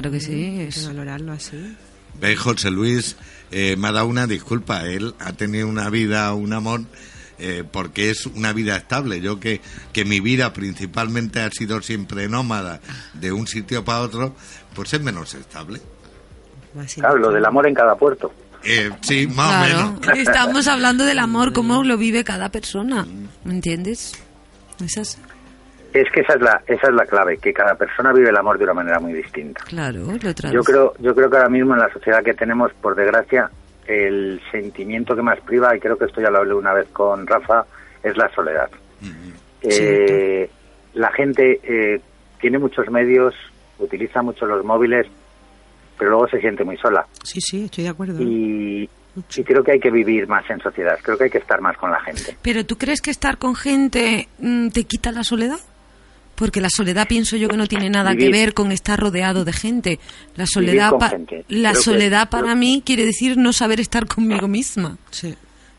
Claro 0.00 0.10
que 0.10 0.20
sí. 0.20 0.32
Hay 0.32 0.60
es- 0.62 0.78
que 0.80 0.86
valorarlo 0.88 1.32
así. 1.32 1.76
Ve, 2.20 2.34
José 2.36 2.70
Luis, 2.70 3.16
eh, 3.52 3.76
me 3.76 3.88
ha 3.88 3.92
dado 3.92 4.06
una 4.06 4.26
disculpa. 4.26 4.84
Él 4.86 5.14
ha 5.20 5.32
tenido 5.34 5.68
una 5.68 5.88
vida, 5.90 6.32
un 6.34 6.52
amor, 6.52 6.82
eh, 7.38 7.62
porque 7.70 8.10
es 8.10 8.26
una 8.26 8.52
vida 8.52 8.76
estable. 8.76 9.20
Yo 9.20 9.38
que, 9.38 9.60
que 9.92 10.04
mi 10.04 10.18
vida 10.20 10.52
principalmente 10.52 11.40
ha 11.40 11.50
sido 11.50 11.80
siempre 11.82 12.28
nómada 12.28 12.80
de 13.14 13.30
un 13.32 13.46
sitio 13.46 13.84
para 13.84 14.00
otro, 14.00 14.34
pues 14.74 14.92
es 14.94 15.00
menos 15.00 15.34
estable. 15.34 15.80
Claro, 16.96 17.16
lo 17.18 17.30
del 17.30 17.44
amor 17.44 17.66
en 17.68 17.74
cada 17.74 17.94
puerto. 17.96 18.32
Eh, 18.64 18.90
sí, 19.02 19.26
más 19.28 19.68
Claro, 19.68 19.88
o 19.96 20.00
menos. 20.00 20.18
estamos 20.18 20.66
hablando 20.66 21.04
del 21.04 21.18
amor, 21.20 21.52
cómo 21.52 21.84
lo 21.84 21.96
vive 21.98 22.24
cada 22.24 22.48
persona, 22.48 23.06
¿me 23.44 23.52
entiendes? 23.52 24.12
Esas... 24.84 25.18
Es 25.94 26.10
que 26.10 26.20
esa 26.20 26.34
es 26.34 26.40
la 26.40 26.60
esa 26.66 26.88
es 26.88 26.94
la 26.94 27.06
clave, 27.06 27.38
que 27.38 27.52
cada 27.52 27.76
persona 27.76 28.12
vive 28.12 28.28
el 28.28 28.36
amor 28.36 28.58
de 28.58 28.64
una 28.64 28.74
manera 28.74 28.98
muy 28.98 29.12
distinta. 29.12 29.62
Claro, 29.64 30.00
lo. 30.00 30.52
Yo 30.52 30.64
creo 30.64 30.92
yo 30.98 31.14
creo 31.14 31.30
que 31.30 31.36
ahora 31.36 31.48
mismo 31.48 31.74
en 31.74 31.80
la 31.80 31.92
sociedad 31.92 32.20
que 32.24 32.34
tenemos, 32.34 32.72
por 32.82 32.96
desgracia, 32.96 33.48
el 33.86 34.40
sentimiento 34.50 35.14
que 35.14 35.22
más 35.22 35.40
priva 35.42 35.76
y 35.76 35.78
creo 35.78 35.96
que 35.96 36.06
esto 36.06 36.20
ya 36.20 36.30
lo 36.30 36.38
hablé 36.38 36.54
una 36.54 36.74
vez 36.74 36.88
con 36.88 37.24
Rafa 37.26 37.64
es 38.02 38.16
la 38.16 38.28
soledad. 38.34 38.68
Eh, 39.62 40.50
la 40.94 41.12
gente 41.12 41.60
eh, 41.62 42.00
tiene 42.40 42.58
muchos 42.58 42.90
medios, 42.90 43.34
utiliza 43.78 44.20
mucho 44.20 44.46
los 44.46 44.64
móviles, 44.64 45.06
pero 45.96 46.10
luego 46.10 46.28
se 46.28 46.40
siente 46.40 46.64
muy 46.64 46.76
sola. 46.76 47.06
Sí, 47.22 47.40
sí, 47.40 47.64
estoy 47.64 47.84
de 47.84 47.90
acuerdo. 47.90 48.20
Y, 48.20 48.88
y 49.36 49.44
creo 49.44 49.62
que 49.62 49.72
hay 49.72 49.80
que 49.80 49.90
vivir 49.90 50.26
más 50.26 50.48
en 50.50 50.60
sociedad, 50.60 50.98
creo 51.02 51.16
que 51.16 51.24
hay 51.24 51.30
que 51.30 51.38
estar 51.38 51.60
más 51.60 51.76
con 51.78 51.90
la 51.90 52.00
gente. 52.00 52.36
Pero 52.42 52.66
¿tú 52.66 52.76
crees 52.76 53.00
que 53.00 53.10
estar 53.10 53.38
con 53.38 53.54
gente 53.54 54.28
mm, 54.38 54.68
te 54.70 54.84
quita 54.84 55.12
la 55.12 55.24
soledad? 55.24 55.60
Porque 56.34 56.60
la 56.60 56.68
soledad 56.70 57.06
pienso 57.06 57.36
yo 57.36 57.48
que 57.48 57.56
no 57.56 57.66
tiene 57.66 57.88
nada 57.90 58.10
Vivir- 58.12 58.26
que 58.32 58.38
ver 58.38 58.54
con 58.54 58.72
estar 58.72 58.98
rodeado 58.98 59.44
de 59.44 59.52
gente. 59.52 60.00
La 60.36 60.46
soledad, 60.46 60.90
con 60.90 60.98
pa- 60.98 61.10
gente. 61.10 61.44
la 61.48 61.70
Creo 61.70 61.80
que- 61.80 61.84
soledad 61.84 62.28
para 62.30 62.42
creo- 62.44 62.56
mí 62.56 62.82
quiere 62.84 63.04
decir 63.06 63.36
no 63.36 63.52
saber 63.52 63.78
estar 63.80 64.06
conmigo 64.06 64.48
misma. 64.48 64.96
Sí. 65.10 65.34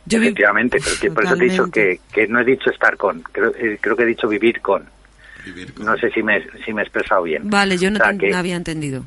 Yo 0.05 0.19
Efectivamente, 0.19 0.77
que 1.01 1.09
por 1.11 1.25
eso 1.25 1.35
te 1.35 1.45
he 1.45 1.49
dicho 1.49 1.65
que, 1.71 1.99
que 2.13 2.27
no 2.27 2.39
he 2.39 2.45
dicho 2.45 2.69
estar 2.69 2.95
con, 2.95 3.21
creo, 3.21 3.53
eh, 3.57 3.77
creo 3.81 3.95
que 3.95 4.03
he 4.03 4.05
dicho 4.05 4.27
vivir 4.27 4.61
con. 4.61 4.85
Vivir 5.43 5.73
con- 5.73 5.85
No 5.85 5.97
sé 5.97 6.09
si 6.11 6.21
me, 6.23 6.41
si 6.63 6.73
me 6.73 6.81
he 6.81 6.85
expresado 6.85 7.23
bien. 7.23 7.49
Vale, 7.49 7.77
yo 7.77 7.89
no, 7.89 7.97
O 7.97 7.99
sea, 8.03 8.11
te- 8.11 8.17
que- 8.19 8.29
no 8.29 8.37
había 8.37 8.55
entendido. 8.55 9.03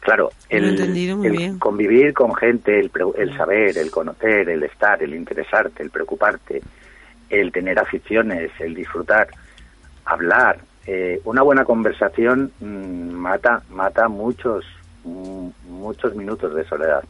Claro, 0.00 0.30
Lo 0.50 0.56
he 0.56 0.58
el, 0.60 0.68
entendido 0.70 1.16
muy 1.16 1.26
el 1.28 1.32
bien. 1.36 1.58
convivir 1.58 2.12
con 2.12 2.34
gente, 2.34 2.78
el, 2.78 2.90
pre- 2.90 3.04
el 3.18 3.36
saber, 3.36 3.76
el 3.78 3.90
conocer, 3.90 4.48
el 4.50 4.62
estar, 4.62 5.02
el 5.02 5.14
interesarte, 5.14 5.82
el 5.82 5.90
preocuparte, 5.90 6.62
el 7.30 7.50
tener 7.52 7.78
aficiones, 7.78 8.50
el 8.60 8.74
disfrutar, 8.74 9.28
hablar. 10.04 10.60
eh, 10.86 11.20
una 11.24 11.40
buena 11.42 11.64
conversación 11.64 12.52
mm, 12.60 13.10
mata 13.12 13.62
mata 13.70 14.06
muchos 14.08 14.64
mm, 15.04 15.48
muchos 15.70 16.14
minutos 16.14 16.54
de 16.54 16.62
soledad. 16.68 17.02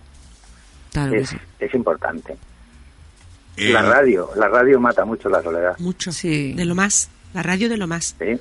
Claro 0.93 1.11
que 1.13 1.19
Es, 1.19 1.31
sí. 1.31 1.37
es 1.59 1.75
importante. 1.75 2.37
Eh, 3.57 3.71
La 3.73 3.83
radio, 3.83 4.31
la 4.37 4.47
radio 4.49 4.79
mata 4.81 5.05
mucho 5.05 5.29
la 5.29 5.43
soledad. 5.43 5.77
Mucho. 5.79 6.13
Sí. 6.13 6.53
De 6.55 6.65
lo 6.65 6.75
más. 6.77 7.09
La 7.35 7.43
radio 7.43 7.69
de 7.69 7.77
lo 7.77 7.87
más. 7.89 8.15
¿sí? 8.19 8.39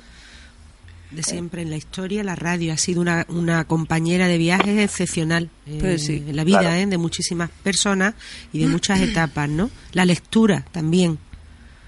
De 1.10 1.22
siempre 1.22 1.62
en 1.62 1.70
la 1.70 1.76
historia, 1.76 2.22
la 2.24 2.34
radio 2.36 2.72
ha 2.72 2.76
sido 2.76 3.00
una, 3.00 3.24
una 3.28 3.64
compañera 3.64 4.26
de 4.28 4.38
viajes 4.38 4.78
excepcional 4.78 5.50
eh, 5.66 5.78
Pues 5.80 6.06
sí. 6.06 6.24
en 6.28 6.34
la 6.36 6.42
vida 6.44 6.60
Claro. 6.60 6.76
eh, 6.76 6.86
de 6.86 6.98
muchísimas 6.98 7.50
personas 7.50 8.14
y 8.52 8.60
de 8.60 8.66
muchas 8.68 9.00
etapas, 9.00 9.48
¿no? 9.48 9.70
La 9.92 10.04
lectura 10.04 10.64
también. 10.72 11.18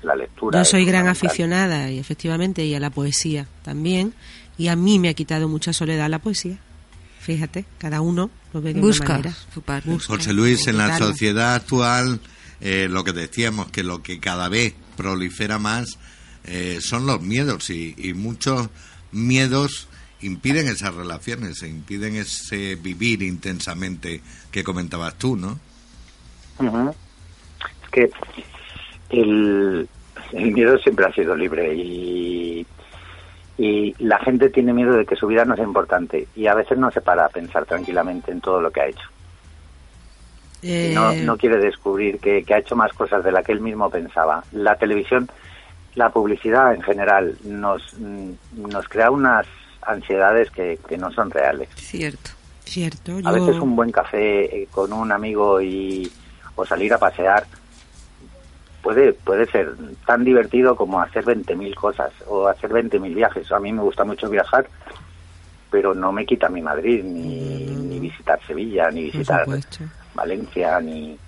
La 0.07 0.14
lectura. 0.14 0.61
Yo 0.61 0.64
soy 0.64 0.84
gran 0.84 1.09
aficionada 1.09 1.90
y 1.90 1.98
efectivamente 1.98 2.64
y 2.64 2.74
a 2.74 2.80
la 2.80 2.90
poesía 2.90 3.48
también 3.64 4.14
y 4.57 4.68
a 4.68 4.76
mí 4.76 5.00
me 5.00 5.09
ha 5.09 5.14
quitado 5.14 5.48
mucha 5.48 5.72
soledad 5.72 6.09
la 6.09 6.20
poesía. 6.20 6.59
Fíjate, 7.18 7.64
cada 7.78 8.00
uno 8.00 8.30
lo 8.52 8.62
ve 8.62 8.72
de 8.72 8.80
Busca 8.80 9.04
una 9.04 9.14
manera. 9.14 9.36
su 9.52 9.62
parte. 9.62 9.90
Busca 9.90 10.14
José 10.14 10.32
Luis, 10.32 10.68
en 10.68 10.78
la 10.78 10.96
sociedad 10.96 11.57
actual, 11.57 12.20
eh, 12.61 12.86
lo 12.88 13.02
que 13.02 13.12
decíamos, 13.12 13.72
que 13.72 13.82
lo 13.82 14.00
que 14.00 14.20
cada 14.20 14.48
vez 14.48 14.74
prolifera 14.96 15.59
más 15.59 15.98
eh, 16.44 16.78
son 16.80 17.04
los 17.07 17.20
miedos 17.20 17.68
y, 17.70 17.96
y 17.98 18.14
muchos 18.14 18.68
miedos 19.11 19.88
impiden 20.20 20.68
esas 20.68 20.94
relaciones, 20.94 21.62
e 21.62 21.68
impiden 21.68 22.14
ese 22.14 22.76
vivir 22.76 23.22
intensamente 23.22 24.22
que 24.52 24.62
comentabas 24.62 25.18
tú, 25.18 25.36
¿no? 25.36 25.59
Es 27.82 27.90
que 27.90 28.11
el, 29.11 29.88
el 30.33 30.53
miedo 30.53 30.79
siempre 30.79 31.07
ha 31.07 31.12
sido 31.12 31.35
libre 31.37 31.74
y, 31.74 32.66
y 33.59 33.95
la 33.99 34.18
gente 34.18 34.51
tiene 34.51 34.72
miedo 34.72 34.95
de 34.95 35.07
que 35.07 35.16
su 35.16 35.27
vida 35.27 35.45
no 35.45 35.57
sea 35.57 35.64
importante 35.64 36.29
y 36.37 36.47
a 36.47 36.55
veces 36.55 36.79
no 36.79 36.91
se 36.91 37.01
para 37.01 37.27
a 37.27 37.29
pensar 37.29 37.64
tranquilamente 37.64 38.31
en 38.33 38.41
todo 38.41 38.61
lo 38.61 38.70
que 38.70 38.81
ha 38.81 38.87
hecho. 38.87 39.09
Eh, 40.62 40.93
No, 40.95 41.12
no 41.14 41.37
quiere 41.37 41.59
descubrir 41.59 42.18
que, 42.18 42.43
que 42.43 42.55
ha 42.55 42.59
hecho 42.59 42.77
más 42.77 42.93
cosas 42.93 43.22
de 43.24 43.33
la 43.33 43.43
que 43.43 43.53
él 43.53 43.61
mismo 43.61 43.89
pensaba. 43.91 44.43
La 44.53 44.77
televisión, 44.77 45.29
la 45.95 46.11
publicidad 46.11 46.74
en 46.74 46.83
general 46.83 47.37
nos, 47.45 47.95
mm, 47.99 48.33
nos 48.68 48.89
crea 48.89 49.11
unas 49.11 49.47
ansiedades 49.83 50.51
que, 50.51 50.79
que 50.89 50.99
no 50.99 51.12
son 51.12 51.31
reales. 51.31 51.68
Cierto. 51.77 52.31
Cierto, 52.64 53.12
A 53.24 53.31
veces 53.31 53.61
un 53.61 53.77
buen 53.77 53.93
café 53.93 54.45
eh, 54.62 54.66
con 54.72 54.93
un 54.93 55.12
amigo 55.12 55.61
y 55.61 56.11
o 56.57 56.66
salir 56.66 56.93
a 56.93 56.99
pasear 56.99 57.47
puede 58.87 59.14
puede 59.14 59.47
ser 59.47 59.74
tan 60.07 60.22
divertido 60.22 60.76
como 60.76 61.01
hacer 61.01 61.24
20.000 61.24 61.74
cosas 61.74 62.12
o 62.28 62.47
hacer 62.47 62.70
20.000 62.70 63.16
viajes. 63.16 63.51
A 63.51 63.59
mí 63.59 63.72
me 63.72 63.82
gusta 63.82 64.05
mucho 64.05 64.30
viajar, 64.30 64.68
pero 65.72 65.93
no 65.93 66.12
me 66.12 66.24
quita 66.24 66.49
mi 66.49 66.62
Madrid, 66.62 67.03
ni, 67.03 67.66
ni 67.66 67.99
visitar 67.99 68.39
Sevilla, 68.47 68.89
ni 68.93 69.11
visitar. 69.11 69.45
Valencia, 70.14 70.78
ni, 70.78 71.18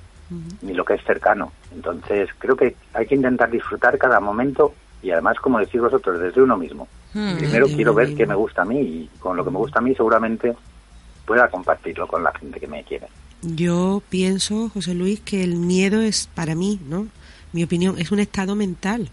ni 0.62 0.72
lo 0.72 0.84
que 0.84 0.94
es 0.94 1.02
cercano. 1.02 1.50
Entonces 1.74 2.30
creo 2.38 2.54
que 2.54 2.76
hay 2.94 3.06
que 3.06 3.16
intentar 3.16 3.50
disfrutar 3.50 3.98
cada 3.98 4.20
momento 4.20 4.72
y 5.02 5.10
además, 5.10 5.36
como 5.40 5.58
decís 5.58 5.80
vosotros, 5.80 6.20
desde 6.20 6.40
uno 6.40 6.56
mismo. 6.56 6.86
Mm. 7.12 7.38
Primero 7.38 7.66
quiero 7.66 7.92
ver 7.92 8.06
mismo. 8.06 8.18
qué 8.18 8.26
me 8.26 8.36
gusta 8.36 8.62
a 8.62 8.66
mí 8.66 8.78
y 8.78 9.10
con 9.18 9.36
lo 9.36 9.44
que 9.44 9.50
me 9.50 9.58
gusta 9.58 9.80
a 9.80 9.82
mí 9.82 9.96
seguramente 9.96 10.54
pueda 11.26 11.48
compartirlo 11.48 12.06
con 12.06 12.22
la 12.22 12.32
gente 12.34 12.60
que 12.60 12.68
me 12.68 12.84
quiere. 12.84 13.08
Yo 13.42 14.00
pienso, 14.08 14.68
José 14.68 14.94
Luis, 14.94 15.18
que 15.18 15.42
el 15.42 15.56
miedo 15.56 16.00
es, 16.00 16.28
para 16.28 16.54
mí, 16.54 16.78
¿no? 16.88 17.08
Mi 17.52 17.64
opinión, 17.64 17.98
es 17.98 18.10
un 18.10 18.20
estado 18.20 18.54
mental. 18.54 19.10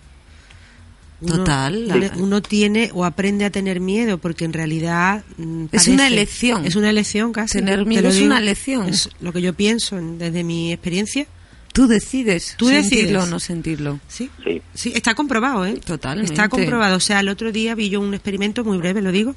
Total. 1.26 1.88
Uno, 1.96 2.24
uno 2.24 2.42
tiene 2.42 2.92
o 2.94 3.06
aprende 3.06 3.46
a 3.46 3.50
tener 3.50 3.80
miedo 3.80 4.18
porque 4.18 4.44
en 4.46 4.52
realidad 4.54 5.24
mm, 5.38 5.66
Es 5.72 5.88
una 5.88 6.08
elección. 6.08 6.66
Es 6.66 6.76
una 6.76 6.90
elección 6.90 7.32
casi. 7.32 7.60
Tener 7.60 7.80
te 7.80 7.86
miedo 7.86 8.04
lo 8.04 8.10
es 8.10 8.16
digo. 8.16 8.28
una 8.28 8.38
elección. 8.40 8.90
Es 8.90 9.10
lo 9.22 9.32
que 9.32 9.42
yo 9.42 9.54
pienso 9.54 9.98
en- 9.98 10.18
desde 10.18 10.44
mi 10.44 10.74
experiencia. 10.74 11.26
Tú 11.72 11.88
decides 11.88 12.56
Tú 12.58 12.68
sentirlo 12.68 13.00
decides. 13.08 13.24
o 13.24 13.26
no 13.28 13.40
sentirlo. 13.40 14.00
Sí. 14.08 14.30
Sí, 14.44 14.62
Sí, 14.74 14.92
está 14.96 15.14
comprobado, 15.16 15.66
¿eh? 15.66 15.80
Totalmente. 15.86 16.32
Está 16.34 16.48
comprobado. 16.50 16.98
O 16.98 17.00
sea, 17.02 17.22
el 17.22 17.30
otro 17.30 17.52
día 17.52 17.76
vi 17.76 17.90
yo 17.90 18.02
un 18.02 18.14
experimento 18.14 18.64
muy 18.64 18.78
breve, 18.78 19.02
lo 19.02 19.12
digo, 19.12 19.36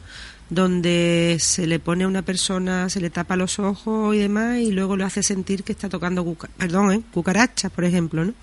donde 0.51 1.37
se 1.41 1.67
le 1.67 1.79
pone 1.79 2.05
a 2.05 2.09
una 2.09 2.23
persona, 2.23 2.89
se 2.91 3.01
le 3.01 3.11
tapa 3.11 3.37
los 3.37 3.59
ojos 3.59 4.15
y 4.15 4.19
demás, 4.19 4.59
y 4.59 4.71
luego 4.73 4.97
lo 4.97 5.05
hace 5.07 5.23
sentir 5.23 5.63
que 5.65 5.73
está 5.73 5.89
tocando, 5.89 6.25
cuca- 6.25 6.49
perdón, 6.57 6.93
¿eh? 6.93 7.03
cucarachas, 7.13 7.71
por 7.73 7.85
ejemplo, 7.85 8.25
¿no? 8.25 8.35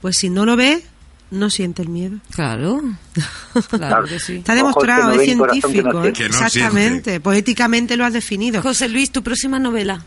Pues 0.00 0.16
si 0.16 0.30
no 0.30 0.44
lo 0.44 0.56
ve, 0.56 0.82
no 1.30 1.50
siente 1.50 1.82
el 1.82 1.88
miedo. 1.88 2.18
Claro. 2.34 2.80
Claro 3.70 4.04
que 4.04 4.18
sí. 4.18 4.38
Está 4.38 4.56
demostrado, 4.56 5.14
no 5.14 5.20
es 5.20 5.36
no 5.36 5.44
científico, 5.48 5.88
¿eh? 6.04 6.12
siente. 6.12 6.12
Que 6.12 6.28
no 6.28 6.34
Exactamente. 6.34 7.20
Poéticamente 7.20 7.96
lo 7.96 8.04
has 8.04 8.12
definido. 8.12 8.60
José 8.60 8.88
Luis, 8.88 9.12
tu 9.12 9.22
próxima 9.22 9.60
novela. 9.60 10.02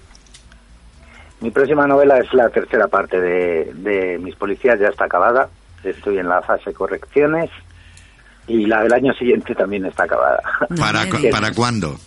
Mi 1.39 1.49
próxima 1.51 1.87
novela 1.87 2.17
es 2.17 2.33
la 2.33 2.49
tercera 2.49 2.87
parte 2.87 3.21
de, 3.21 3.71
de 3.75 4.17
Mis 4.17 4.35
Policías, 4.35 4.77
ya 4.79 4.87
está 4.87 5.05
acabada. 5.05 5.47
Estoy 5.81 6.17
en 6.17 6.27
la 6.27 6.41
fase 6.41 6.73
correcciones 6.73 7.49
y 8.47 8.65
la 8.65 8.81
del 8.81 8.93
año 8.93 9.13
siguiente 9.13 9.53
también 9.53 9.85
está 9.85 10.03
acabada. 10.03 10.41
¿Para, 10.77 11.07
cu-. 11.09 11.29
¿Para 11.31 11.53
cuándo? 11.53 11.97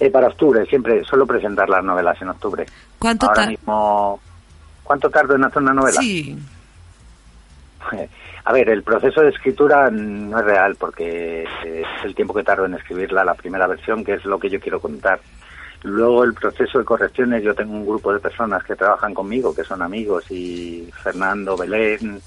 Eh, 0.00 0.10
para 0.10 0.26
octubre, 0.26 0.66
siempre 0.66 1.04
suelo 1.04 1.26
presentar 1.26 1.68
las 1.68 1.84
novelas 1.84 2.20
en 2.20 2.28
octubre. 2.28 2.66
¿Cuánto 2.98 3.28
Ahora 3.28 3.46
mismo, 3.46 4.20
¿cuánto 4.84 5.10
tardo 5.10 5.34
en 5.34 5.44
hacer 5.44 5.62
una 5.62 5.74
novela? 5.74 6.00
Sí. 6.00 6.38
A 8.46 8.52
ver, 8.52 8.68
el 8.68 8.82
proceso 8.82 9.22
de 9.22 9.30
escritura 9.30 9.90
no 9.90 10.38
es 10.38 10.44
real 10.44 10.76
porque 10.76 11.44
es 11.44 12.04
el 12.04 12.14
tiempo 12.14 12.34
que 12.34 12.42
tardo 12.42 12.66
en 12.66 12.74
escribirla, 12.74 13.24
la 13.24 13.34
primera 13.34 13.66
versión, 13.66 14.04
que 14.04 14.14
es 14.14 14.24
lo 14.26 14.38
que 14.38 14.50
yo 14.50 14.60
quiero 14.60 14.80
contar. 14.80 15.18
Luego 15.82 16.24
el 16.24 16.34
proceso 16.34 16.78
de 16.78 16.84
correcciones, 16.84 17.42
yo 17.42 17.54
tengo 17.54 17.72
un 17.72 17.86
grupo 17.86 18.12
de 18.12 18.20
personas 18.20 18.62
que 18.64 18.76
trabajan 18.76 19.14
conmigo, 19.14 19.54
que 19.54 19.64
son 19.64 19.80
amigos, 19.80 20.30
y 20.30 20.90
Fernando, 21.02 21.56
Belén, 21.56 22.20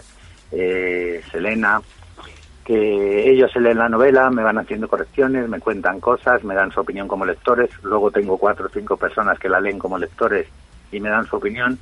eh, 0.52 1.22
Selena, 1.32 1.82
que 2.66 3.30
ellos 3.30 3.52
se 3.52 3.60
leen 3.60 3.78
la 3.78 3.90
novela, 3.90 4.30
me 4.30 4.44
van 4.44 4.58
haciendo 4.58 4.88
correcciones, 4.88 5.48
me 5.48 5.60
cuentan 5.60 6.00
cosas, 6.00 6.44
me 6.44 6.54
dan 6.54 6.72
su 6.72 6.82
opinión 6.82 7.08
como 7.08 7.26
lectores, 7.26 7.70
luego 7.84 8.12
tengo 8.12 8.38
cuatro 8.38 8.66
o 8.66 8.70
cinco 8.70 8.98
personas 8.98 9.40
que 9.40 9.50
la 9.50 9.62
leen 9.62 9.80
como 9.80 9.98
lectores 9.98 10.48
y 10.92 11.00
me 11.00 11.10
dan 11.10 11.26
su 11.28 11.38
opinión, 11.38 11.80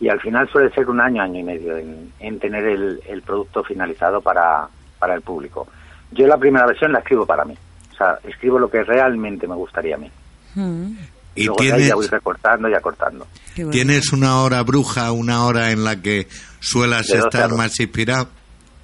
y 0.00 0.08
al 0.08 0.20
final 0.20 0.48
suele 0.50 0.70
ser 0.74 0.88
un 0.88 1.00
año, 1.00 1.22
año 1.22 1.40
y 1.40 1.42
medio 1.42 1.76
en, 1.76 2.12
en 2.20 2.38
tener 2.38 2.64
el, 2.64 3.00
el 3.08 3.22
producto 3.22 3.62
finalizado 3.64 4.20
para, 4.20 4.68
para 4.98 5.14
el 5.14 5.22
público. 5.22 5.66
Yo 6.12 6.26
la 6.26 6.36
primera 6.38 6.66
versión 6.66 6.92
la 6.92 7.00
escribo 7.00 7.26
para 7.26 7.44
mí, 7.44 7.54
o 7.92 7.96
sea, 7.96 8.18
escribo 8.24 8.58
lo 8.58 8.70
que 8.70 8.82
realmente 8.84 9.46
me 9.48 9.54
gustaría 9.56 9.96
a 9.96 9.98
mí. 9.98 10.10
Mm, 10.54 10.92
Y 11.34 11.42
¿Y 11.42 11.44
luego 11.46 11.62
de 11.62 11.64
ahí 11.66 11.70
tienes, 11.72 11.88
ya 11.88 11.94
voy 11.94 12.06
recortando 12.06 12.68
y 12.68 12.74
acortando. 12.74 13.26
bueno. 13.56 13.70
tienes 13.70 14.12
una 14.12 14.40
hora 14.42 14.62
bruja, 14.62 15.12
una 15.12 15.44
hora 15.44 15.70
en 15.70 15.84
la 15.84 16.00
que 16.00 16.26
suelas 16.60 17.06
De 17.06 17.14
12 17.16 17.18
a 17.18 17.28
estar 17.28 17.48
2. 17.50 17.58
más 17.58 17.78
inspirado? 17.80 18.28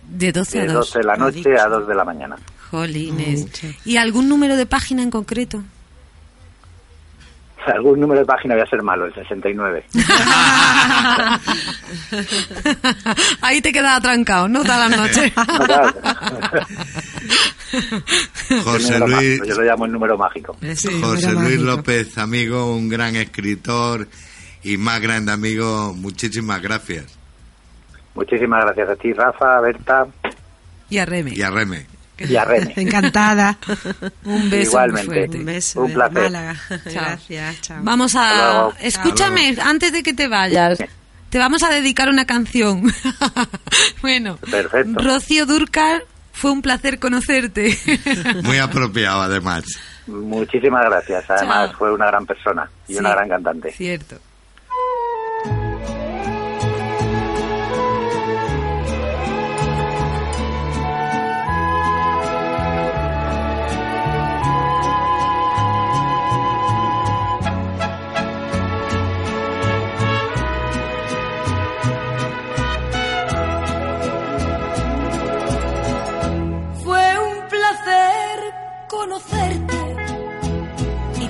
De 0.09 0.33
12 0.33 0.59
De 0.59 0.65
a 0.65 0.73
2. 0.75 0.75
12 0.75 0.99
de 0.99 1.05
la 1.05 1.17
noche 1.17 1.59
a 1.59 1.67
2 1.69 1.89
de 1.89 1.95
la 1.95 2.05
mañana. 2.05 2.37
Jolines. 2.71 3.47
¿Y 3.85 3.97
algún 3.97 4.29
número 4.29 4.57
de 4.57 4.67
página 4.67 5.03
en 5.03 5.11
concreto? 5.11 5.63
algún 7.75 8.01
número 8.01 8.21
de 8.21 8.27
página 8.27 8.55
voy 8.55 8.63
a 8.63 8.67
ser 8.67 8.83
malo, 8.83 9.07
el 9.07 9.15
69. 9.15 9.85
Ahí 13.41 13.61
te 13.61 13.73
quedas 13.73 13.99
atrancado, 13.99 14.49
¿no? 14.49 14.63
Toda 14.63 14.89
la 14.89 14.97
noche. 14.97 15.33
José 18.63 18.99
Luis, 19.01 19.11
mágico, 19.11 19.45
Yo 19.47 19.55
lo 19.57 19.63
llamo 19.63 19.87
el 19.87 19.93
número 19.93 20.17
mágico. 20.19 20.57
José 21.01 21.33
Luis 21.33 21.61
López, 21.61 22.19
amigo, 22.19 22.75
un 22.75 22.89
gran 22.89 23.17
escritor 23.17 24.09
y 24.63 24.77
más 24.77 25.01
grande 25.01 25.33
amigo, 25.33 25.93
muchísimas 25.95 26.63
gracias. 26.63 27.19
Muchísimas 28.15 28.65
gracias 28.65 28.89
a 28.91 28.97
ti, 28.97 29.13
Rafa, 29.13 29.59
a 29.59 29.61
Berta 29.61 30.07
Y 30.89 30.99
a 30.99 31.05
Reme. 31.05 31.33
Y 31.35 31.43
a 31.43 31.51
Reme. 31.51 31.87
Y 32.19 32.37
a 32.37 32.45
Reme. 32.45 32.73
Encantada. 32.77 33.59
Un 34.25 34.51
beso 34.51 34.71
Igualmente. 34.71 35.07
muy 35.07 35.15
fuerte. 35.17 35.39
Un 35.39 35.45
beso 35.45 35.81
Un 35.83 35.93
placer. 35.95 36.23
Málaga. 36.25 36.57
Chao. 36.69 36.79
Gracias, 36.93 37.61
chao. 37.63 37.79
Vamos 37.83 38.15
a... 38.17 38.35
luego. 38.35 38.75
Escúchame, 38.81 39.57
antes 39.63 39.93
de 39.93 40.03
que 40.03 40.13
te 40.15 40.29
vayas, 40.29 40.79
te 41.31 41.39
vamos 41.39 41.63
a 41.63 41.71
dedicar 41.71 42.09
una 42.09 42.25
canción. 42.27 42.93
bueno, 44.03 44.37
Perfecto. 44.51 45.01
Rocío 45.01 45.47
Durcal, 45.47 46.03
fue 46.33 46.51
un 46.53 46.63
placer 46.63 46.99
conocerte. 46.99 47.77
Muy 48.43 48.59
apropiado, 48.59 49.23
además. 49.23 49.65
Muchísimas 50.07 50.85
gracias. 50.85 51.25
Además, 51.31 51.71
Chao. 51.71 51.79
fue 51.79 51.93
una 51.95 52.07
gran 52.07 52.27
persona 52.27 52.69
y 52.89 52.93
Sí. 52.95 52.99
una 52.99 53.11
gran 53.11 53.29
cantante. 53.29 53.73
Cierto. 53.73 54.17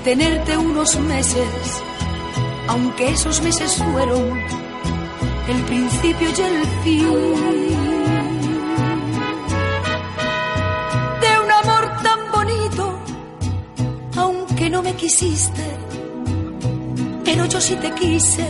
Tenerte 0.05 0.57
unos 0.59 1.01
meses, 1.01 1.83
aunque 2.69 3.09
esos 3.09 3.41
meses 3.41 3.83
fueron 3.83 4.39
el 5.49 5.63
principio 5.63 6.29
y 6.29 6.41
el 6.43 6.67
fin 6.85 7.09
de 11.23 11.39
un 11.43 11.51
amor 11.51 11.85
tan 12.03 12.21
bonito, 12.33 12.99
aunque 14.17 14.69
no 14.69 14.83
me 14.83 14.95
quisiste, 14.95 15.65
pero 17.25 17.47
yo 17.47 17.59
sí 17.59 17.75
te 17.77 17.91
quise 17.93 18.47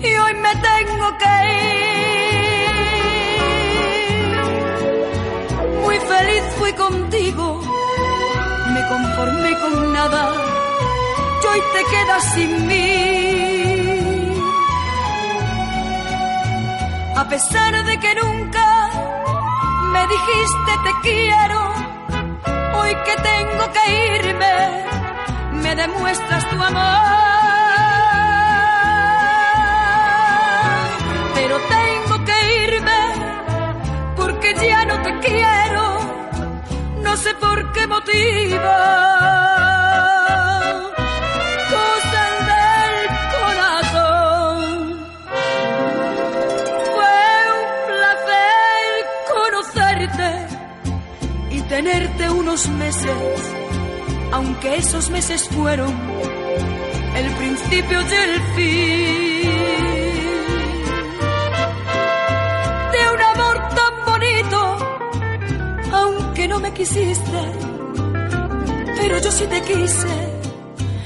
y 0.00 0.14
hoy 0.22 0.34
me 0.34 0.54
tengo 0.56 1.18
que 1.18 1.34
ir. 1.54 1.92
Muy 5.84 5.98
feliz 5.98 6.42
fui 6.58 6.72
contigo, 6.72 7.60
me 8.82 8.88
conformé 8.88 9.58
con 9.60 9.92
nada, 9.92 10.22
y 11.42 11.46
hoy 11.46 11.60
te 11.74 11.84
quedas 11.90 12.24
sin 12.34 12.66
mí. 12.66 14.34
A 17.16 17.24
pesar 17.28 17.84
de 17.84 17.98
que 18.00 18.14
nunca 18.14 18.90
me 19.92 20.06
dijiste 20.06 20.72
te 20.84 20.92
quiero, 21.02 21.60
hoy 22.78 22.94
que 23.06 23.16
tengo 23.30 23.64
que 23.76 23.84
irme, 24.16 24.54
me 25.62 25.74
demuestras 25.74 26.48
tu 26.50 26.62
amor. 26.62 27.41
Qué 37.74 37.86
motivo. 37.86 38.72
Cosas 41.76 42.34
del 42.50 42.94
corazón. 43.36 44.56
Fue 46.94 47.18
un 47.58 47.68
placer 47.88 48.84
conocerte 49.34 50.30
y 51.50 51.60
tenerte 51.62 52.30
unos 52.30 52.68
meses, 52.68 53.54
aunque 54.32 54.76
esos 54.76 55.10
meses 55.10 55.48
fueron 55.48 55.92
el 57.16 57.30
principio 57.34 58.00
y 58.00 58.14
el 58.14 58.40
fin 58.54 59.91
quisiste, 66.74 67.42
pero 69.00 69.18
yo 69.18 69.30
sí 69.30 69.46
te 69.46 69.60
quise 69.62 70.08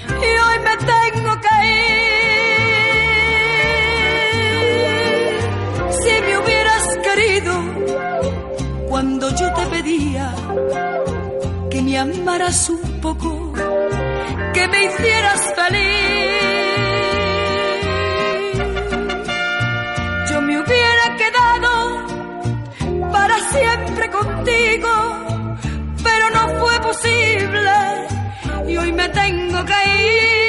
y 0.08 0.30
hoy 0.44 0.58
me 0.66 0.76
tengo 0.76 1.32
que 1.44 1.54
ir. 1.66 2.16
Si 6.00 6.12
me 6.26 6.38
hubieras 6.38 6.84
querido 7.06 7.52
cuando 8.88 9.28
yo 9.30 9.52
te 9.54 9.66
pedía 9.66 10.34
que 11.70 11.82
me 11.82 11.98
amaras 11.98 12.70
un 12.70 13.00
poco, 13.00 13.52
que 14.54 14.68
me 14.68 14.84
hicieras 14.84 15.40
feliz. 15.54 15.96
Yo 20.30 20.40
me 20.42 20.60
hubiera 20.60 21.16
quedado 21.16 21.72
para 23.12 23.36
siempre 23.50 24.10
contigo, 24.10 25.15
y 28.68 28.76
hoy 28.76 28.92
me 28.92 29.08
tengo 29.08 29.64
que 29.64 29.72
ir. 29.72 30.45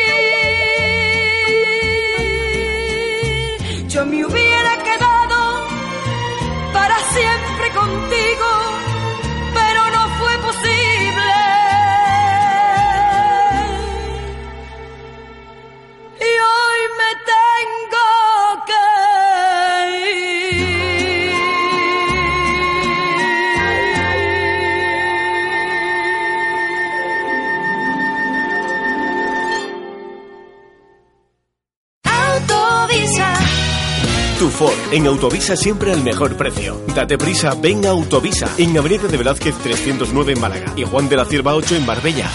En 34.91 35.05
Autovisa 35.07 35.55
siempre 35.55 35.91
al 35.91 36.03
mejor 36.03 36.35
precio. 36.37 36.81
Date 36.95 37.17
prisa, 37.17 37.55
ven 37.61 37.85
a 37.85 37.89
Autovisa, 37.89 38.49
en 38.57 38.77
Avenida 38.77 39.07
de 39.07 39.17
Velázquez 39.17 39.55
309 39.55 40.33
en 40.33 40.39
Málaga 40.39 40.73
y 40.75 40.83
Juan 40.83 41.09
de 41.09 41.17
la 41.17 41.25
Cierva 41.25 41.55
8 41.55 41.75
en 41.75 41.85
Marbella. 41.85 42.29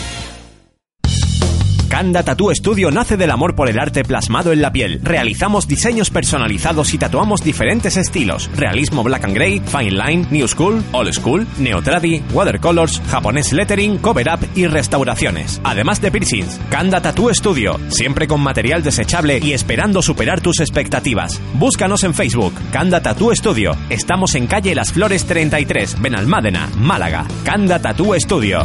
Canda 1.93 2.23
Tattoo 2.23 2.55
Studio 2.55 2.91
nace 2.91 3.19
del 3.19 3.31
amor 3.31 3.55
por 3.55 3.69
el 3.69 3.79
arte 3.79 4.03
plasmado 4.03 4.51
en 4.51 4.63
la 4.63 4.73
piel. 4.73 4.99
Realizamos 5.03 5.69
diseños 5.69 6.09
personalizados 6.09 6.95
y 6.95 6.99
tatuamos 6.99 7.45
diferentes 7.45 7.99
estilos: 7.99 8.51
realismo 8.57 9.03
black 9.03 9.25
and 9.25 9.35
grey, 9.35 9.61
fine 9.61 9.91
line, 9.91 10.27
new 10.31 10.49
school, 10.49 10.83
old 10.93 11.13
school, 11.13 11.47
neotradi, 11.59 12.23
watercolors, 12.33 13.03
japonés 13.11 13.53
lettering, 13.53 13.99
cover 13.99 14.27
up 14.27 14.41
y 14.55 14.69
restauraciones. 14.69 15.61
Además 15.65 16.01
de 16.01 16.11
piercings, 16.11 16.59
Kanda 16.71 17.03
Tattoo 17.03 17.29
Studio, 17.35 17.79
siempre 17.89 18.27
con 18.27 18.41
material 18.41 18.83
desechable 18.83 19.39
y 19.43 19.53
esperando 19.53 20.01
superar 20.01 20.41
tus 20.41 20.61
expectativas. 20.61 21.43
Búscanos 21.53 22.05
en 22.05 22.15
Facebook, 22.15 22.55
Kanda 22.71 23.03
Tattoo 23.03 23.37
Studio. 23.37 23.77
Estamos 23.91 24.35
en 24.35 24.47
calle 24.47 24.75
Las 24.75 24.95
Flores 24.95 25.27
33, 25.27 26.01
Benalmádena, 26.01 26.71
Málaga. 26.75 27.27
Kanda 27.45 27.83
Tattoo 27.83 28.15
Studio. 28.19 28.65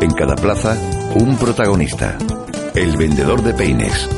En 0.00 0.10
cada 0.10 0.34
plaza, 0.34 0.76
un 1.14 1.36
protagonista. 1.36 2.18
El 2.74 2.96
vendedor 2.96 3.42
de 3.42 3.54
peines. 3.54 4.08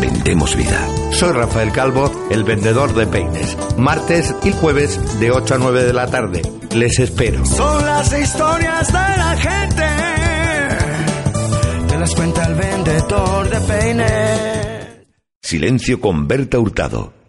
Vendemos 0.00 0.56
vida. 0.56 0.86
Soy 1.12 1.32
Rafael 1.32 1.72
Calvo, 1.72 2.10
el 2.30 2.44
vendedor 2.44 2.94
de 2.94 3.06
peines. 3.06 3.56
Martes 3.76 4.34
y 4.44 4.52
jueves 4.52 5.20
de 5.20 5.30
8 5.30 5.54
a 5.54 5.58
9 5.58 5.84
de 5.84 5.92
la 5.92 6.06
tarde. 6.06 6.42
Les 6.74 6.98
espero. 6.98 7.44
Son 7.44 7.84
las 7.84 8.18
historias 8.18 8.86
de 8.88 8.92
la 8.92 9.36
gente. 9.36 9.84
Te 11.88 11.98
las 11.98 12.14
cuenta 12.14 12.46
el 12.46 12.54
vendedor 12.54 13.50
de 13.50 13.60
peines. 13.60 14.84
Silencio 15.42 16.00
con 16.00 16.26
Berta 16.26 16.58
Hurtado. 16.58 17.23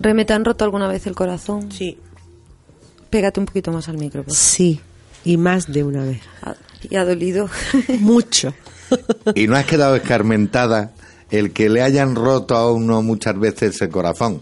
Reme, 0.00 0.24
¿te 0.24 0.32
han 0.32 0.44
roto 0.44 0.64
alguna 0.64 0.88
vez 0.88 1.06
el 1.06 1.14
corazón? 1.14 1.70
Sí. 1.72 1.98
Pégate 3.10 3.40
un 3.40 3.46
poquito 3.46 3.72
más 3.72 3.88
al 3.88 3.96
micro. 3.98 4.24
Sí, 4.28 4.80
y 5.24 5.36
más 5.36 5.72
de 5.72 5.82
una 5.84 6.04
vez. 6.04 6.20
Ah, 6.42 6.54
¿Y 6.88 6.96
ha 6.96 7.04
dolido? 7.04 7.48
Mucho. 8.00 8.54
Y 9.34 9.46
no 9.46 9.56
has 9.56 9.64
quedado 9.66 9.96
escarmentada 9.96 10.92
el 11.30 11.52
que 11.52 11.68
le 11.68 11.82
hayan 11.82 12.14
roto 12.14 12.56
a 12.56 12.72
uno 12.72 13.02
muchas 13.02 13.38
veces 13.38 13.80
el 13.82 13.88
corazón. 13.90 14.40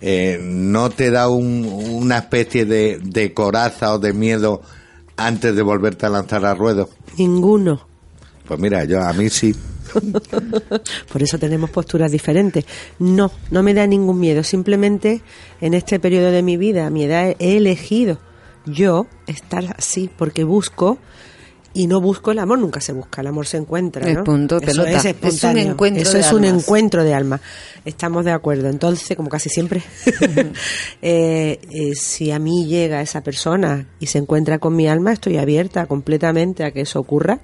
Eh, 0.00 0.38
¿No 0.42 0.90
te 0.90 1.10
da 1.10 1.28
un- 1.28 1.64
una 1.66 2.18
especie 2.18 2.64
de, 2.64 2.98
de 3.02 3.32
coraza 3.32 3.94
o 3.94 3.98
de 3.98 4.12
miedo 4.12 4.60
antes 5.16 5.54
de 5.54 5.62
volverte 5.62 6.06
a 6.06 6.10
lanzar 6.10 6.44
a 6.44 6.54
ruedo? 6.54 6.90
Ninguno. 7.16 7.86
Pues 8.46 8.60
mira, 8.60 8.84
yo 8.84 9.00
a 9.02 9.12
mí 9.12 9.30
sí. 9.30 9.54
Por 11.12 11.22
eso 11.22 11.38
tenemos 11.38 11.70
posturas 11.70 12.10
diferentes. 12.10 12.64
No, 12.98 13.30
no 13.50 13.62
me 13.62 13.74
da 13.74 13.86
ningún 13.86 14.18
miedo. 14.18 14.42
Simplemente 14.42 15.22
en 15.60 15.74
este 15.74 16.00
periodo 16.00 16.30
de 16.30 16.42
mi 16.42 16.56
vida, 16.56 16.86
a 16.86 16.90
mi 16.90 17.04
edad, 17.04 17.34
he 17.38 17.56
elegido 17.56 18.18
yo 18.66 19.06
estar 19.26 19.74
así 19.76 20.10
porque 20.16 20.44
busco 20.44 20.98
y 21.76 21.88
no 21.88 22.00
busco 22.00 22.30
el 22.30 22.38
amor, 22.38 22.60
nunca 22.60 22.80
se 22.80 22.92
busca, 22.92 23.20
el 23.20 23.26
amor 23.26 23.46
se 23.46 23.56
encuentra, 23.56 24.22
punto, 24.22 24.58
Eso 24.58 24.84
pelota. 24.84 25.08
es 25.10 25.16
Es 25.20 25.42
un 25.42 25.58
encuentro 25.58 26.02
Eso 26.02 26.12
de 26.12 26.20
es 26.20 26.32
un 26.32 26.44
encuentro 26.44 27.02
de 27.02 27.12
alma. 27.12 27.40
Estamos 27.84 28.24
de 28.24 28.30
acuerdo. 28.30 28.68
Entonces, 28.68 29.16
como 29.16 29.28
casi 29.28 29.48
siempre, 29.48 29.82
eh, 31.02 31.58
eh, 31.68 31.94
si 31.96 32.30
a 32.30 32.38
mí 32.38 32.66
llega 32.66 33.02
esa 33.02 33.22
persona 33.22 33.88
y 33.98 34.06
se 34.06 34.18
encuentra 34.18 34.60
con 34.60 34.76
mi 34.76 34.86
alma, 34.86 35.12
estoy 35.12 35.36
abierta 35.36 35.86
completamente 35.86 36.64
a 36.64 36.70
que 36.70 36.82
eso 36.82 37.00
ocurra. 37.00 37.40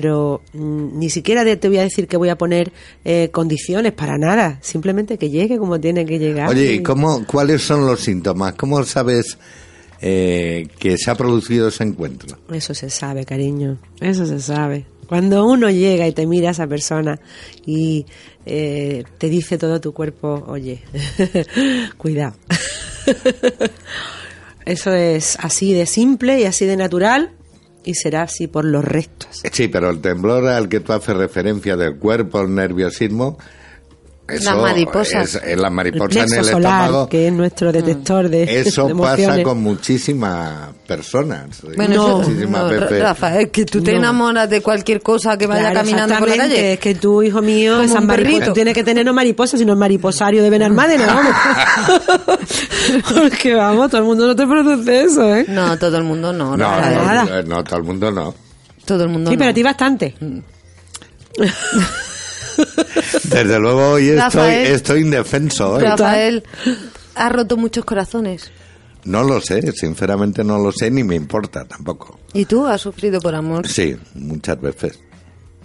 Pero 0.00 0.42
mm, 0.54 0.98
ni 0.98 1.08
siquiera 1.08 1.44
de- 1.44 1.56
te 1.56 1.68
voy 1.68 1.78
a 1.78 1.82
decir 1.82 2.08
que 2.08 2.16
voy 2.16 2.28
a 2.28 2.36
poner 2.36 2.72
eh, 3.04 3.28
condiciones 3.30 3.92
para 3.92 4.18
nada. 4.18 4.58
Simplemente 4.60 5.18
que 5.18 5.30
llegue 5.30 5.56
como 5.56 5.78
tiene 5.78 6.04
que 6.04 6.18
llegar. 6.18 6.48
Oye, 6.48 6.72
Y- 6.72 6.76
¿y 6.78 6.82
cómo, 6.82 7.24
cuáles 7.24 7.62
son 7.62 7.86
los 7.86 8.00
síntomas? 8.00 8.54
¿Cómo 8.54 8.82
sabes 8.82 9.38
eh, 10.00 10.66
que 10.80 10.98
se 10.98 11.12
ha 11.12 11.14
producido 11.14 11.68
ese 11.68 11.84
encuentro? 11.84 12.36
Eso 12.52 12.74
se 12.74 12.90
sabe, 12.90 13.24
cariño. 13.24 13.78
Eso 14.00 14.26
se 14.26 14.40
sabe. 14.40 14.84
Cuando 15.06 15.46
uno 15.46 15.70
llega 15.70 16.08
y 16.08 16.12
te 16.12 16.26
mira 16.26 16.48
a 16.48 16.50
esa 16.52 16.66
persona 16.66 17.20
y 17.64 18.04
eh, 18.44 19.04
te 19.18 19.28
dice 19.28 19.58
todo 19.58 19.80
tu 19.80 19.92
cuerpo, 19.92 20.42
oye, 20.48 20.82
cuidado. 21.98 22.34
Eso 24.66 24.92
es 24.94 25.36
así 25.40 25.72
de 25.74 25.86
simple 25.86 26.40
y 26.40 26.44
así 26.46 26.64
de 26.64 26.76
natural 26.78 27.30
y 27.84 27.94
será 27.94 28.22
así 28.22 28.46
por 28.46 28.64
los 28.64 28.84
restos. 28.84 29.42
Sí, 29.52 29.68
pero 29.68 29.90
el 29.90 30.00
temblor 30.00 30.46
al 30.48 30.68
que 30.68 30.80
tú 30.80 30.92
haces 30.92 31.16
referencia 31.16 31.76
del 31.76 31.96
cuerpo, 31.98 32.40
el 32.40 32.54
nerviosismo, 32.54 33.38
eso 34.26 34.44
Las 34.52 34.56
mariposas. 34.62 35.34
Es, 35.34 35.42
es 35.44 35.58
la 35.58 35.68
El 35.68 35.74
mariposa 35.74 36.20
en 36.24 36.32
el 36.34 36.44
solar, 36.44 36.82
estómago. 36.84 37.08
que 37.08 37.26
es 37.26 37.32
nuestro 37.32 37.72
detector 37.72 38.28
de, 38.28 38.42
Eso 38.60 38.88
de 38.88 38.94
pasa 38.94 39.42
con 39.42 39.62
muchísimas 39.62 40.70
personas. 40.86 41.60
Bueno, 41.76 41.94
No, 41.96 42.18
muchísimas 42.18 42.62
no, 42.62 42.68
veces. 42.68 43.02
Rafa, 43.02 43.40
es 43.40 43.50
que 43.50 43.64
tú 43.66 43.82
te 43.82 43.92
No. 43.92 43.98
enamoras 43.98 44.48
de 44.48 44.62
cualquier 44.62 45.02
cosa 45.02 45.36
que 45.36 45.46
vaya 45.46 45.70
Claro, 45.70 45.74
caminando 45.80 46.16
por 46.18 46.28
la 46.28 46.36
calle. 46.36 46.72
Es 46.74 46.78
que 46.80 46.94
tú, 46.94 47.22
hijo 47.22 47.42
mío, 47.42 47.76
mariposas, 47.76 48.04
perrito. 48.06 48.44
tú 48.46 48.52
tienes 48.54 48.74
que 48.74 48.82
tener 48.84 49.04
no 49.04 49.12
mariposas, 49.12 49.60
sino 49.60 49.76
mariposario 49.76 50.42
de 50.42 50.50
Benalmádena, 50.50 51.06
vamos. 51.06 51.32
Porque 53.14 53.54
vamos, 53.54 53.90
todo 53.90 54.00
el 54.00 54.06
mundo 54.06 54.26
no 54.26 54.34
te 54.36 54.46
produce 54.46 55.02
eso, 55.02 55.34
¿eh? 55.34 55.44
No, 55.48 55.78
todo 55.78 55.96
el 55.98 56.04
mundo 56.04 56.32
no. 56.32 56.56
No, 56.56 56.76
no, 56.76 56.80
nada. 56.80 57.42
no, 57.42 57.62
todo 57.64 57.76
el 57.78 57.84
mundo 57.84 58.10
no. 58.10 58.34
Todo 58.84 59.04
el 59.04 59.08
mundo 59.10 59.30
Sí, 59.30 59.36
no. 59.36 59.38
pero 59.38 59.50
a 59.50 59.54
ti 59.54 59.62
bastante. 59.62 60.14
Desde 63.24 63.58
luego 63.58 63.90
hoy 63.92 64.08
estoy, 64.08 64.18
Rafael. 64.20 64.66
estoy 64.66 65.00
indefenso. 65.02 65.72
hoy. 65.74 65.82
Rafael 65.82 66.44
ha 67.14 67.28
roto 67.28 67.56
muchos 67.56 67.84
corazones. 67.84 68.50
No 69.04 69.22
lo 69.22 69.40
sé, 69.40 69.72
sinceramente 69.72 70.42
no 70.44 70.58
lo 70.58 70.72
sé 70.72 70.90
ni 70.90 71.04
me 71.04 71.14
importa 71.14 71.64
tampoco. 71.66 72.18
¿Y 72.32 72.46
tú 72.46 72.66
has 72.66 72.80
sufrido 72.80 73.20
por 73.20 73.34
amor? 73.34 73.68
Sí, 73.68 73.96
muchas 74.14 74.60
veces. 74.60 74.98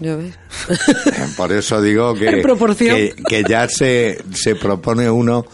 Yo 0.01 0.17
ves. 0.17 0.33
Eh, 0.69 1.27
Por 1.35 1.51
eso 1.51 1.81
digo 1.81 2.13
que, 2.15 2.41
que, 2.77 3.15
que 3.27 3.43
ya 3.47 3.67
se, 3.67 4.21
se 4.33 4.55
propone 4.55 5.09
uno 5.09 5.45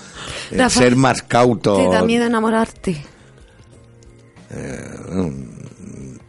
eh, 0.52 0.58
Rafael, 0.58 0.90
ser 0.90 0.96
más 0.96 1.22
cauto. 1.24 1.78
¿Te 1.78 1.96
da 1.96 2.04
miedo 2.04 2.26
enamorarte? 2.26 3.04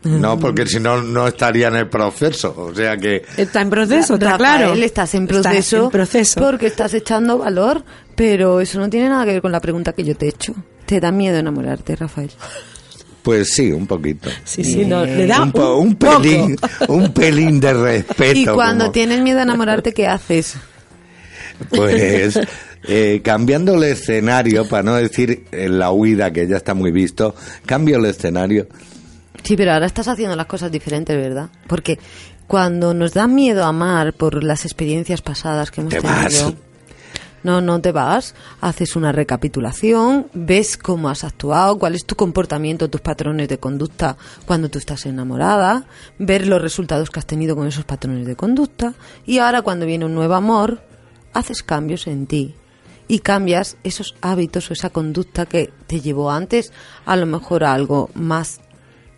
No, 0.07 0.39
porque 0.39 0.67
si 0.67 0.79
no, 0.81 1.03
no 1.03 1.27
estaría 1.29 1.69
en 1.69 1.77
el 1.77 1.89
proceso. 1.89 2.55
O 2.57 2.75
sea 2.75 2.97
que 2.97 3.23
Está 3.37 3.61
en 3.63 3.71
proceso, 3.71 4.15
está 4.15 4.33
Rafael, 4.39 4.39
claro. 4.67 4.75
estás 4.75 5.15
en 5.15 5.25
Está 5.25 5.43
proceso, 5.43 5.85
en 5.85 5.91
proceso. 5.91 6.41
porque 6.41 6.67
estás 6.67 6.95
echando 6.95 7.39
valor, 7.39 7.85
pero 8.15 8.61
eso 8.61 8.79
no 8.79 8.89
tiene 8.91 9.09
nada 9.09 9.25
que 9.25 9.33
ver 9.33 9.43
con 9.43 9.53
la 9.53 9.61
pregunta 9.61 9.93
que 9.93 10.05
yo 10.05 10.17
te 10.17 10.27
he 10.27 10.29
hecho. 10.31 10.55
¿Te 10.87 11.01
da 11.01 11.11
miedo 11.11 11.37
enamorarte, 11.39 11.97
Rafael? 11.97 12.31
Pues 13.23 13.53
sí, 13.55 13.73
un 13.73 13.87
poquito. 13.89 14.31
Sí, 14.45 14.63
sí, 14.63 14.85
no, 14.85 15.05
le 15.05 15.27
da 15.27 15.43
un, 15.43 15.51
po- 15.51 15.77
un 15.79 15.89
un 15.89 15.97
poco. 15.97 16.23
pelín, 16.23 16.57
un 16.89 17.13
pelín 17.13 17.59
de 17.59 17.73
respeto. 17.75 18.39
y 18.39 18.45
cuando 18.47 18.85
como- 18.85 18.93
tienes 18.93 19.21
miedo 19.21 19.41
a 19.41 19.43
enamorarte, 19.43 19.93
¿qué 19.93 20.07
haces? 20.07 20.55
Pues 21.71 22.39
eh, 22.87 23.21
cambiando 23.25 23.75
el 23.75 23.85
escenario, 23.85 24.69
para 24.69 24.83
no 24.83 24.95
decir 24.95 25.45
en 25.53 25.79
la 25.79 25.91
huida, 25.91 26.33
que 26.33 26.47
ya 26.47 26.57
está 26.57 26.75
muy 26.75 26.93
visto, 26.93 27.35
cambio 27.65 27.97
el 27.97 28.07
escenario. 28.07 28.69
Sí, 29.47 29.57
pero 29.57 29.73
ahora 29.73 29.87
estás 29.87 30.09
haciendo 30.09 30.35
las 30.35 30.47
cosas 30.47 30.73
diferentes, 30.73 31.17
¿verdad? 31.17 31.51
Porque 31.69 32.01
cuando 32.49 32.95
nos 32.95 33.15
da 33.15 33.29
miedo 33.29 33.65
amar 33.65 34.13
por 34.13 34.43
las 34.43 34.65
experiencias 34.65 35.23
pasadas 35.23 35.71
que 35.71 35.83
hemos 35.83 35.95
Te 35.95 36.01
tenido, 36.01 36.21
vas. 36.21 36.55
no, 37.45 37.61
no 37.61 37.81
te 37.81 37.93
vas, 37.93 38.35
haces 38.61 38.97
una 38.97 39.13
recapitulación, 39.13 40.27
ves 40.35 40.77
cómo 40.77 41.09
has 41.09 41.23
actuado, 41.23 41.79
cuál 41.79 41.95
es 41.95 42.05
tu 42.05 42.17
comportamiento, 42.17 42.91
tus 42.91 43.01
patrones 43.03 43.49
de 43.49 43.59
conducta 43.59 44.17
cuando 44.47 44.69
tú 44.69 44.81
estás 44.81 45.07
enamorada, 45.07 45.87
ver 46.19 46.49
los 46.49 46.61
resultados 46.61 47.11
que 47.11 47.21
has 47.21 47.27
tenido 47.27 47.55
con 47.55 47.69
esos 47.69 47.85
patrones 47.85 48.27
de 48.27 48.35
conducta 48.35 48.95
y 49.27 49.39
ahora 49.39 49.63
cuando 49.63 49.87
viene 49.87 50.07
un 50.07 50.15
nuevo 50.17 50.35
amor, 50.35 50.83
haces 51.35 51.63
cambios 51.63 52.09
en 52.09 52.27
ti 52.27 52.57
y 53.07 53.21
cambias 53.21 53.77
esos 53.85 54.17
hábitos 54.21 54.69
o 54.71 54.73
esa 54.73 54.91
conducta 54.91 55.47
que 55.47 55.73
te 55.87 56.01
llevó 56.01 56.33
antes 56.33 56.73
a 57.05 57.15
lo 57.15 57.27
mejor 57.27 57.63
a 57.63 57.73
algo 57.73 58.11
más 58.15 58.61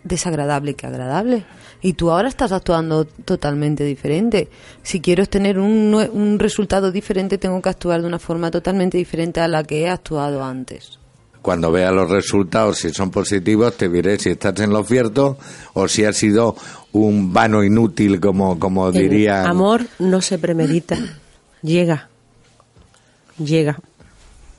desagradable 0.03 0.75
que 0.75 0.87
agradable. 0.87 1.45
Y 1.81 1.93
tú 1.93 2.11
ahora 2.11 2.27
estás 2.27 2.51
actuando 2.51 3.05
totalmente 3.05 3.83
diferente. 3.85 4.49
Si 4.83 4.99
quiero 4.99 5.25
tener 5.25 5.59
un, 5.59 5.93
un 6.11 6.39
resultado 6.39 6.91
diferente, 6.91 7.37
tengo 7.37 7.61
que 7.61 7.69
actuar 7.69 8.01
de 8.01 8.07
una 8.07 8.19
forma 8.19 8.51
totalmente 8.51 8.97
diferente 8.97 9.39
a 9.39 9.47
la 9.47 9.63
que 9.63 9.81
he 9.81 9.89
actuado 9.89 10.43
antes. 10.43 10.99
Cuando 11.41 11.71
vea 11.71 11.91
los 11.91 12.09
resultados, 12.09 12.79
si 12.79 12.89
son 12.89 13.11
positivos, 13.11 13.77
te 13.77 13.87
diré 13.87 14.19
si 14.19 14.31
estás 14.31 14.59
en 14.59 14.71
lo 14.71 14.83
cierto 14.83 15.37
o 15.73 15.87
si 15.87 16.03
has 16.03 16.17
sido 16.17 16.57
un 16.91 17.31
vano 17.31 17.63
inútil, 17.63 18.19
como, 18.19 18.59
como 18.59 18.89
El 18.89 18.95
diría. 18.95 19.45
amor 19.45 19.83
no 19.99 20.19
se 20.21 20.37
premedita, 20.37 20.97
llega, 21.61 22.09
llega. 23.37 23.79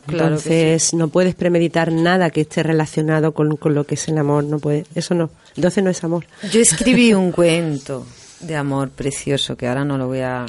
Claro 0.06 0.36
Entonces 0.36 0.94
no 0.94 1.08
puedes 1.08 1.34
premeditar 1.34 1.92
nada 1.92 2.30
que 2.30 2.42
esté 2.42 2.62
relacionado 2.62 3.32
con, 3.32 3.56
con 3.56 3.74
lo 3.74 3.84
que 3.84 3.94
es 3.94 4.08
el 4.08 4.18
amor, 4.18 4.44
no 4.44 4.58
puede, 4.58 4.86
eso 4.94 5.14
no. 5.14 5.30
Entonces 5.56 5.84
no 5.84 5.90
es 5.90 6.02
amor. 6.02 6.24
Yo 6.50 6.60
escribí 6.60 7.12
un 7.14 7.32
cuento 7.32 8.06
de 8.40 8.56
amor 8.56 8.90
precioso 8.90 9.56
que 9.56 9.68
ahora 9.68 9.84
no 9.84 9.98
lo 9.98 10.06
voy 10.06 10.20
a, 10.20 10.46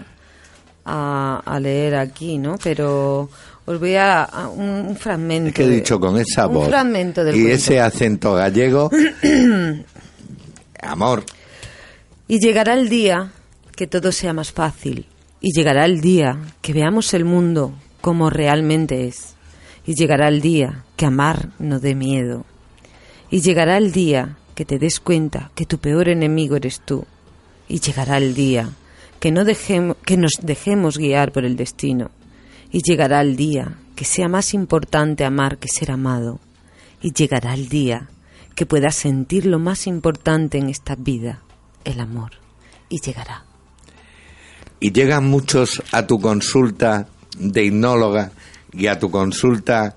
a, 0.85 1.41
a 1.45 1.59
leer 1.59 1.95
aquí, 1.95 2.37
¿no? 2.37 2.57
Pero 2.63 3.29
os 3.65 3.79
voy 3.79 3.95
a, 3.95 4.23
a 4.23 4.49
un, 4.49 4.69
un 4.69 4.95
fragmento. 4.95 5.49
Es 5.49 5.55
que 5.55 5.63
he 5.63 5.69
dicho 5.69 5.99
con 5.99 6.17
esa 6.17 6.47
un 6.47 6.53
voz 6.53 6.67
fragmento 6.67 7.23
del 7.23 7.35
y 7.35 7.39
cuento. 7.39 7.55
ese 7.55 7.79
acento 7.79 8.33
gallego, 8.33 8.89
amor. 10.81 11.23
Y 12.27 12.39
llegará 12.39 12.73
el 12.73 12.89
día 12.89 13.31
que 13.75 13.87
todo 13.87 14.11
sea 14.11 14.33
más 14.33 14.51
fácil. 14.51 15.05
Y 15.41 15.53
llegará 15.53 15.85
el 15.85 16.01
día 16.01 16.37
que 16.61 16.71
veamos 16.71 17.13
el 17.13 17.25
mundo 17.25 17.73
como 17.99 18.29
realmente 18.29 19.07
es. 19.07 19.35
Y 19.85 19.95
llegará 19.95 20.27
el 20.27 20.41
día 20.41 20.83
que 20.95 21.05
amar 21.05 21.49
no 21.59 21.79
dé 21.79 21.95
miedo. 21.95 22.45
Y 23.29 23.41
llegará 23.41 23.77
el 23.77 23.91
día 23.91 24.37
que 24.55 24.65
te 24.65 24.77
des 24.77 24.99
cuenta 24.99 25.51
que 25.55 25.65
tu 25.65 25.79
peor 25.79 26.09
enemigo 26.09 26.55
eres 26.55 26.81
tú. 26.81 27.05
Y 27.67 27.79
llegará 27.79 28.17
el 28.17 28.33
día 28.33 28.69
que, 29.19 29.31
no 29.31 29.45
dejemos, 29.45 29.97
que 30.05 30.17
nos 30.17 30.33
dejemos 30.41 30.97
guiar 30.97 31.31
por 31.31 31.45
el 31.45 31.55
destino. 31.55 32.11
Y 32.71 32.81
llegará 32.81 33.21
el 33.21 33.35
día 33.35 33.77
que 33.95 34.05
sea 34.05 34.27
más 34.27 34.53
importante 34.53 35.25
amar 35.25 35.57
que 35.57 35.67
ser 35.67 35.91
amado. 35.91 36.39
Y 37.01 37.13
llegará 37.13 37.53
el 37.53 37.69
día 37.69 38.09
que 38.55 38.65
puedas 38.65 38.95
sentir 38.95 39.45
lo 39.45 39.59
más 39.59 39.87
importante 39.87 40.57
en 40.57 40.69
esta 40.69 40.95
vida, 40.95 41.41
el 41.83 41.99
amor. 41.99 42.31
Y 42.89 42.99
llegará. 42.99 43.45
Y 44.79 44.91
llegan 44.91 45.29
muchos 45.29 45.81
a 45.91 46.05
tu 46.05 46.19
consulta 46.19 47.07
de 47.37 47.63
hipnóloga 47.63 48.31
y 48.73 48.87
a 48.87 48.97
tu 48.99 49.09
consulta, 49.11 49.95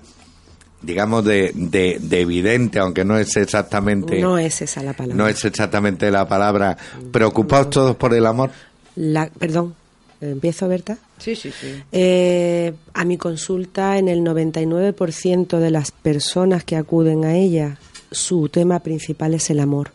digamos, 0.81 1.23
de, 1.25 1.51
de, 1.55 1.97
de 1.99 2.21
evidente, 2.21 2.79
aunque 2.79 3.03
no 3.05 3.17
es 3.17 3.35
exactamente... 3.37 4.19
No 4.19 4.37
es 4.37 4.61
esa 4.61 4.83
la 4.83 4.93
palabra. 4.93 5.15
no 5.15 5.27
es 5.27 5.43
exactamente 5.45 6.11
la 6.11 6.27
palabra. 6.27 6.77
¿Preocupados 7.11 7.69
todos 7.69 7.95
por 7.95 8.13
el 8.13 8.25
amor? 8.25 8.51
La, 8.95 9.27
perdón, 9.29 9.75
¿empiezo, 10.21 10.67
Berta? 10.67 10.97
Sí, 11.17 11.35
sí, 11.35 11.51
sí. 11.51 11.81
Eh, 11.91 12.73
a 12.93 13.05
mi 13.05 13.17
consulta, 13.17 13.97
en 13.97 14.07
el 14.09 14.19
99% 14.21 15.57
de 15.59 15.71
las 15.71 15.91
personas 15.91 16.63
que 16.63 16.75
acuden 16.75 17.25
a 17.25 17.35
ella, 17.35 17.77
su 18.11 18.49
tema 18.49 18.79
principal 18.79 19.33
es 19.33 19.49
el 19.49 19.59
amor. 19.59 19.91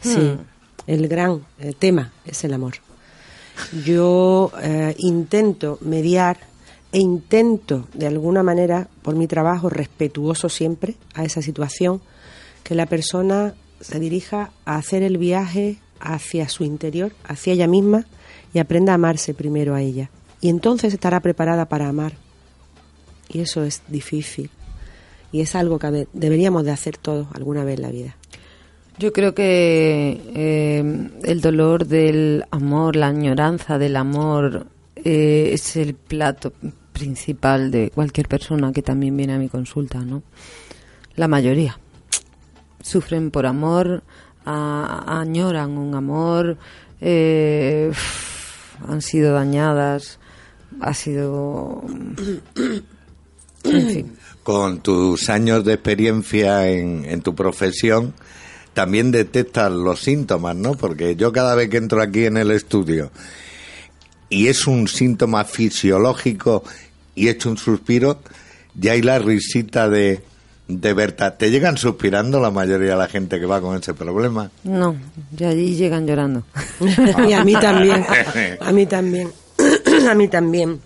Sí, 0.00 0.18
Hmm. 0.18 0.38
el 0.88 1.06
gran 1.06 1.42
eh, 1.60 1.74
tema 1.78 2.10
es 2.24 2.42
el 2.42 2.52
amor. 2.54 2.74
Yo 3.84 4.50
eh, 4.62 4.94
intento 4.98 5.78
mediar 5.82 6.38
e 6.92 6.98
intento, 6.98 7.88
de 7.94 8.06
alguna 8.06 8.42
manera, 8.42 8.88
por 9.02 9.14
mi 9.16 9.26
trabajo 9.26 9.68
respetuoso 9.70 10.48
siempre 10.48 10.94
a 11.14 11.24
esa 11.24 11.40
situación, 11.42 12.00
que 12.62 12.74
la 12.74 12.86
persona 12.86 13.54
se 13.80 13.98
dirija 13.98 14.50
a 14.64 14.76
hacer 14.76 15.02
el 15.02 15.18
viaje 15.18 15.78
hacia 16.00 16.48
su 16.48 16.64
interior, 16.64 17.12
hacia 17.24 17.54
ella 17.54 17.66
misma, 17.66 18.04
y 18.54 18.58
aprenda 18.58 18.92
a 18.92 18.96
amarse 18.96 19.32
primero 19.34 19.74
a 19.74 19.80
ella. 19.80 20.10
Y 20.40 20.48
entonces 20.50 20.92
estará 20.92 21.20
preparada 21.20 21.64
para 21.66 21.88
amar. 21.88 22.12
Y 23.28 23.40
eso 23.40 23.64
es 23.64 23.82
difícil. 23.88 24.50
Y 25.32 25.40
es 25.40 25.54
algo 25.54 25.78
que 25.78 25.90
de- 25.90 26.08
deberíamos 26.12 26.64
de 26.64 26.72
hacer 26.72 26.98
todos 26.98 27.26
alguna 27.32 27.64
vez 27.64 27.76
en 27.76 27.82
la 27.82 27.90
vida. 27.90 28.16
Yo 28.98 29.12
creo 29.12 29.34
que 29.34 30.20
eh, 30.34 31.08
el 31.22 31.40
dolor 31.40 31.86
del 31.86 32.44
amor, 32.50 32.96
la 32.96 33.06
añoranza 33.06 33.78
del 33.78 33.96
amor, 33.96 34.66
eh, 34.96 35.50
es 35.54 35.76
el 35.76 35.94
plato 35.94 36.52
principal 36.92 37.70
de 37.70 37.90
cualquier 37.90 38.28
persona 38.28 38.72
que 38.72 38.82
también 38.82 39.16
viene 39.16 39.34
a 39.34 39.38
mi 39.38 39.48
consulta, 39.48 39.98
¿no? 40.00 40.22
La 41.16 41.28
mayoría 41.28 41.78
sufren 42.82 43.30
por 43.30 43.46
amor, 43.46 44.02
a- 44.44 45.20
añoran 45.20 45.78
un 45.78 45.94
amor, 45.94 46.56
eh, 47.00 47.92
han 48.88 49.02
sido 49.02 49.32
dañadas, 49.34 50.18
ha 50.80 50.94
sido, 50.94 51.82
en 53.64 53.88
fin. 53.90 54.16
Con 54.42 54.80
tus 54.80 55.28
años 55.30 55.64
de 55.64 55.74
experiencia 55.74 56.68
en, 56.68 57.04
en 57.04 57.22
tu 57.22 57.34
profesión, 57.34 58.12
también 58.74 59.12
detectas 59.12 59.70
los 59.70 60.00
síntomas, 60.00 60.56
¿no? 60.56 60.74
Porque 60.74 61.14
yo 61.14 61.30
cada 61.32 61.54
vez 61.54 61.68
que 61.68 61.76
entro 61.76 62.02
aquí 62.02 62.24
en 62.24 62.36
el 62.38 62.50
estudio 62.50 63.10
y 64.32 64.48
es 64.48 64.66
un 64.66 64.88
síntoma 64.88 65.44
fisiológico 65.44 66.64
y 67.14 67.28
echo 67.28 67.50
un 67.50 67.58
suspiro, 67.58 68.18
ya 68.74 68.92
hay 68.92 69.02
la 69.02 69.18
risita 69.18 69.88
de, 69.88 70.22
de 70.68 70.94
Berta. 70.94 71.36
¿Te 71.36 71.50
llegan 71.50 71.76
suspirando 71.76 72.40
la 72.40 72.50
mayoría 72.50 72.92
de 72.92 72.96
la 72.96 73.08
gente 73.08 73.38
que 73.38 73.46
va 73.46 73.60
con 73.60 73.76
ese 73.76 73.92
problema? 73.94 74.50
No, 74.64 74.96
y 75.38 75.44
allí 75.44 75.74
llegan 75.76 76.06
llorando. 76.06 76.44
y 77.28 77.32
a 77.32 77.44
mí 77.44 77.52
también. 77.54 78.04
A 78.60 78.72
mí 78.72 78.86
también. 78.86 79.30
a 80.08 80.14
mí 80.14 80.28
también. 80.28 80.80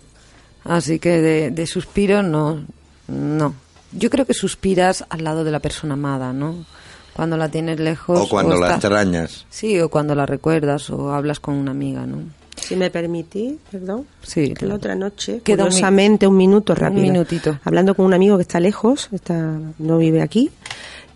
Así 0.65 0.99
que 0.99 1.21
de, 1.21 1.51
de 1.53 1.67
suspiro 1.67 2.23
no, 2.25 2.65
no. 3.07 3.55
Yo 3.93 4.11
creo 4.11 4.27
que 4.27 4.35
suspiras 4.35 5.05
al 5.09 5.23
lado 5.23 5.45
de 5.45 5.53
la 5.53 5.61
persona 5.61 5.95
amada, 5.95 6.33
¿no? 6.33 6.67
Cuando 7.15 7.37
la 7.37 7.49
tienes 7.49 7.79
lejos. 7.79 8.19
O 8.21 8.29
cuando 8.29 8.57
la 8.57 8.67
estás- 8.75 8.85
extrañas. 8.85 9.47
Sí, 9.49 9.79
o 9.81 9.89
cuando 9.89 10.15
la 10.17 10.27
recuerdas 10.27 10.91
o 10.91 11.13
hablas 11.15 11.39
con 11.39 11.55
una 11.55 11.71
amiga, 11.71 12.05
¿no? 12.05 12.19
Si 12.57 12.75
me 12.75 12.91
permitís, 12.91 13.55
perdón. 13.71 14.07
Sí, 14.23 14.55
la 14.61 14.75
otra 14.75 14.95
noche, 14.95 15.35
un 15.35 15.41
curiosamente, 15.41 16.27
un, 16.27 16.37
minuto 16.37 16.73
un 16.73 16.79
rápido. 16.79 17.03
minutito. 17.03 17.59
Hablando 17.65 17.95
con 17.95 18.07
un 18.07 18.15
amigo 18.15 18.37
que 18.37 18.43
está 18.43 18.61
lejos, 18.61 19.09
está, 19.13 19.59
no 19.79 19.99
vive 19.99 20.23
aquí, 20.23 20.51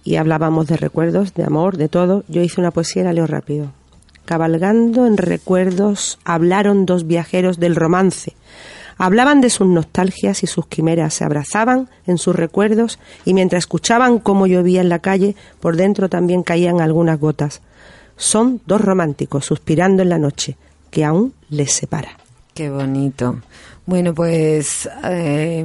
y 0.04 0.16
hablábamos 0.16 0.66
de 0.66 0.76
recuerdos, 0.76 1.34
de 1.34 1.44
amor, 1.44 1.76
de 1.76 1.88
todo. 1.88 2.24
Yo 2.28 2.42
hice 2.42 2.60
una 2.60 2.70
poesía, 2.70 3.04
la 3.04 3.12
leo 3.12 3.26
rápido. 3.26 3.72
Cabalgando 4.24 5.06
en 5.06 5.16
recuerdos, 5.16 6.18
hablaron 6.24 6.86
dos 6.86 7.06
viajeros 7.06 7.58
del 7.58 7.74
romance. 7.74 8.34
Hablaban 8.96 9.40
de 9.40 9.48
sus 9.48 9.66
nostalgias 9.66 10.42
y 10.42 10.46
sus 10.46 10.66
quimeras, 10.66 11.14
se 11.14 11.24
abrazaban 11.24 11.88
en 12.06 12.18
sus 12.18 12.36
recuerdos 12.36 12.98
y 13.24 13.32
mientras 13.32 13.60
escuchaban 13.60 14.18
cómo 14.18 14.46
llovía 14.46 14.82
en 14.82 14.90
la 14.90 14.98
calle, 14.98 15.36
por 15.58 15.76
dentro 15.76 16.10
también 16.10 16.42
caían 16.42 16.82
algunas 16.82 17.18
gotas. 17.18 17.62
Son 18.16 18.60
dos 18.66 18.82
románticos 18.82 19.46
suspirando 19.46 20.02
en 20.02 20.10
la 20.10 20.18
noche, 20.18 20.58
que 20.90 21.04
aún 21.04 21.32
les 21.50 21.72
separa. 21.72 22.10
Qué 22.54 22.68
bonito. 22.70 23.38
Bueno, 23.86 24.14
pues 24.14 24.88
eh, 25.04 25.64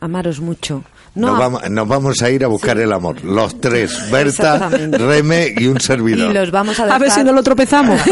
amaros 0.00 0.40
mucho. 0.40 0.84
No, 1.14 1.28
nos, 1.32 1.38
vamos, 1.38 1.70
nos 1.70 1.88
vamos 1.88 2.22
a 2.22 2.30
ir 2.30 2.42
a 2.42 2.46
buscar 2.48 2.78
el 2.78 2.90
amor. 2.90 3.22
Los 3.22 3.60
tres, 3.60 4.10
Berta. 4.10 4.70
Reme 4.70 5.52
y 5.58 5.66
un 5.66 5.78
servidor. 5.78 6.30
y 6.30 6.34
los 6.34 6.50
vamos 6.50 6.78
a 6.80 6.84
A 6.84 6.86
dejar. 6.86 7.00
ver 7.02 7.10
si 7.10 7.22
no 7.24 7.32
lo 7.32 7.42
tropezamos. 7.42 8.00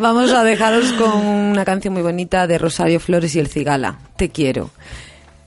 Vamos 0.00 0.30
a 0.32 0.42
dejaros 0.44 0.92
con 0.94 1.24
una 1.26 1.64
canción 1.64 1.94
muy 1.94 2.02
bonita 2.02 2.46
de 2.46 2.58
Rosario 2.58 3.00
Flores 3.00 3.34
y 3.34 3.38
el 3.38 3.48
Cigala. 3.48 3.96
Te 4.16 4.28
quiero. 4.30 4.70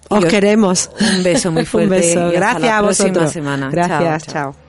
Os 0.07 0.25
queremos. 0.25 0.89
Un 0.99 1.23
beso 1.23 1.51
muy 1.51 1.65
fuerte. 1.65 1.93
Un 1.95 2.01
beso. 2.01 2.19
y 2.31 2.35
hasta 2.35 2.39
Gracias 2.39 2.61
la 2.63 2.77
a 2.77 2.81
próxima 2.81 3.07
vosotros. 3.09 3.31
semana. 3.31 3.69
Gracias. 3.69 4.23
Chao, 4.27 4.33
chao. 4.53 4.68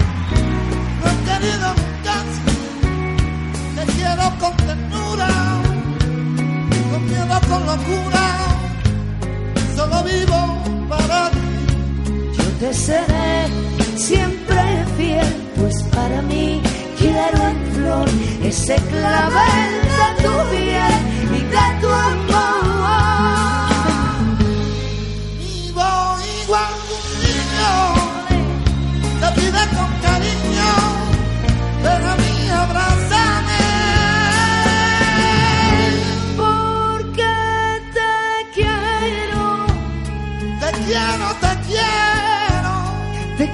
querido 1.31 1.73
te 3.75 3.91
quiero 3.93 4.23
con 4.39 4.55
ternura, 4.57 5.27
con 6.91 7.05
miedo, 7.09 7.39
con 7.49 7.65
locura. 7.65 8.25
Solo 9.75 10.03
vivo 10.03 10.39
para 10.89 11.29
ti. 11.29 11.37
Yo 12.37 12.43
te 12.59 12.73
seré 12.73 13.47
siempre 13.95 14.85
fiel, 14.97 15.33
pues 15.57 15.83
para 15.95 16.21
mí 16.23 16.61
quiero 16.99 17.47
en 17.47 17.57
flor 17.73 18.09
ese 18.43 18.75
clavel 18.75 19.71
de 19.99 20.23
tu 20.23 20.33
piel 20.51 20.93
y 21.37 21.41
de 21.55 21.81
tu 21.81 21.87
amor. 21.87 22.50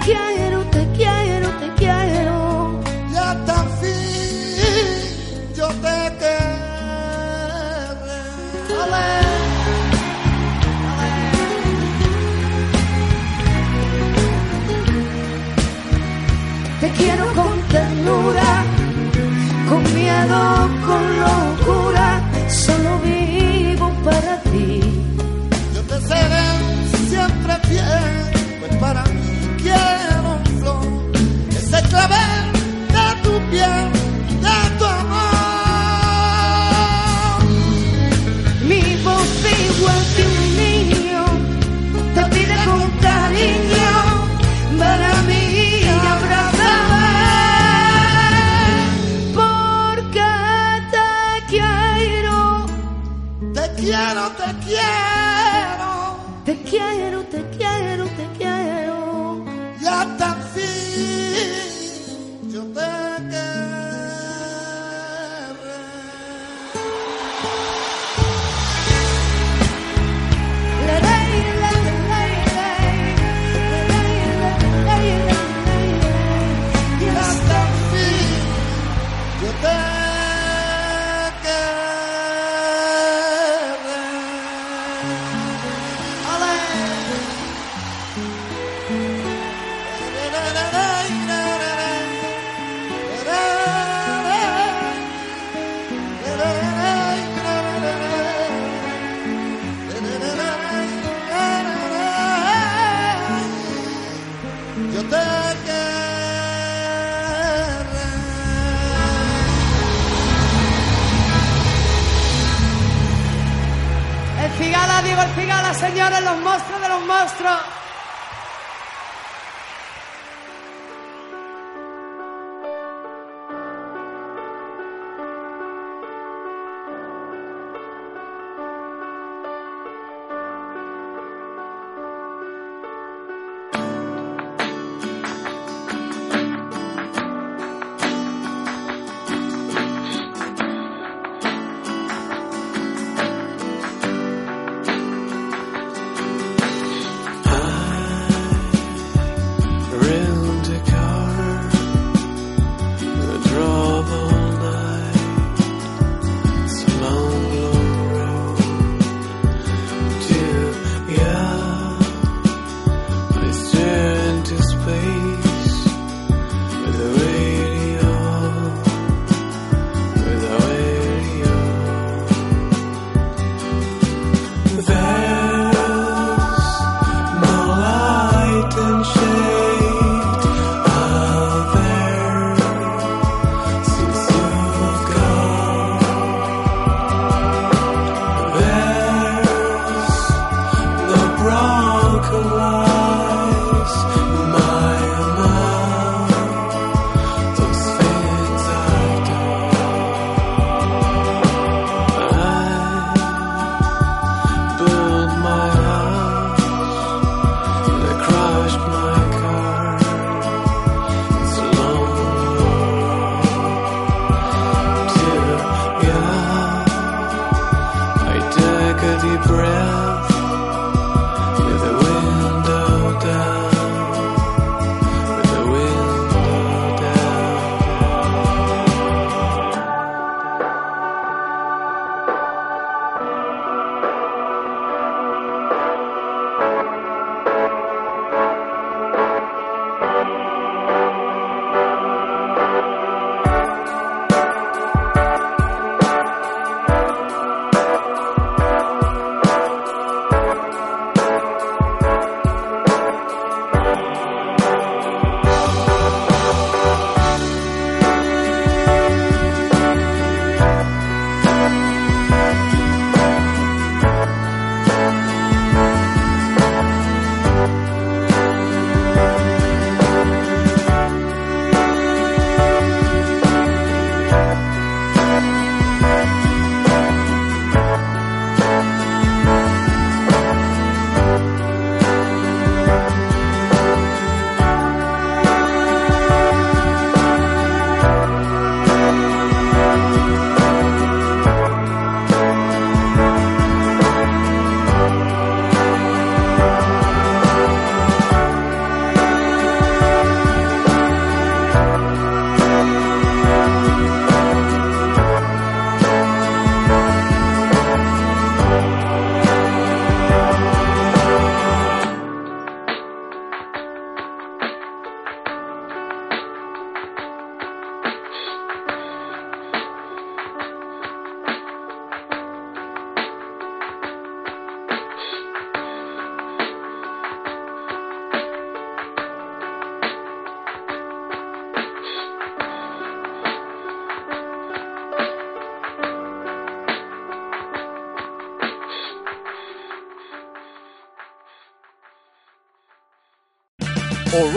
Te 0.07 0.36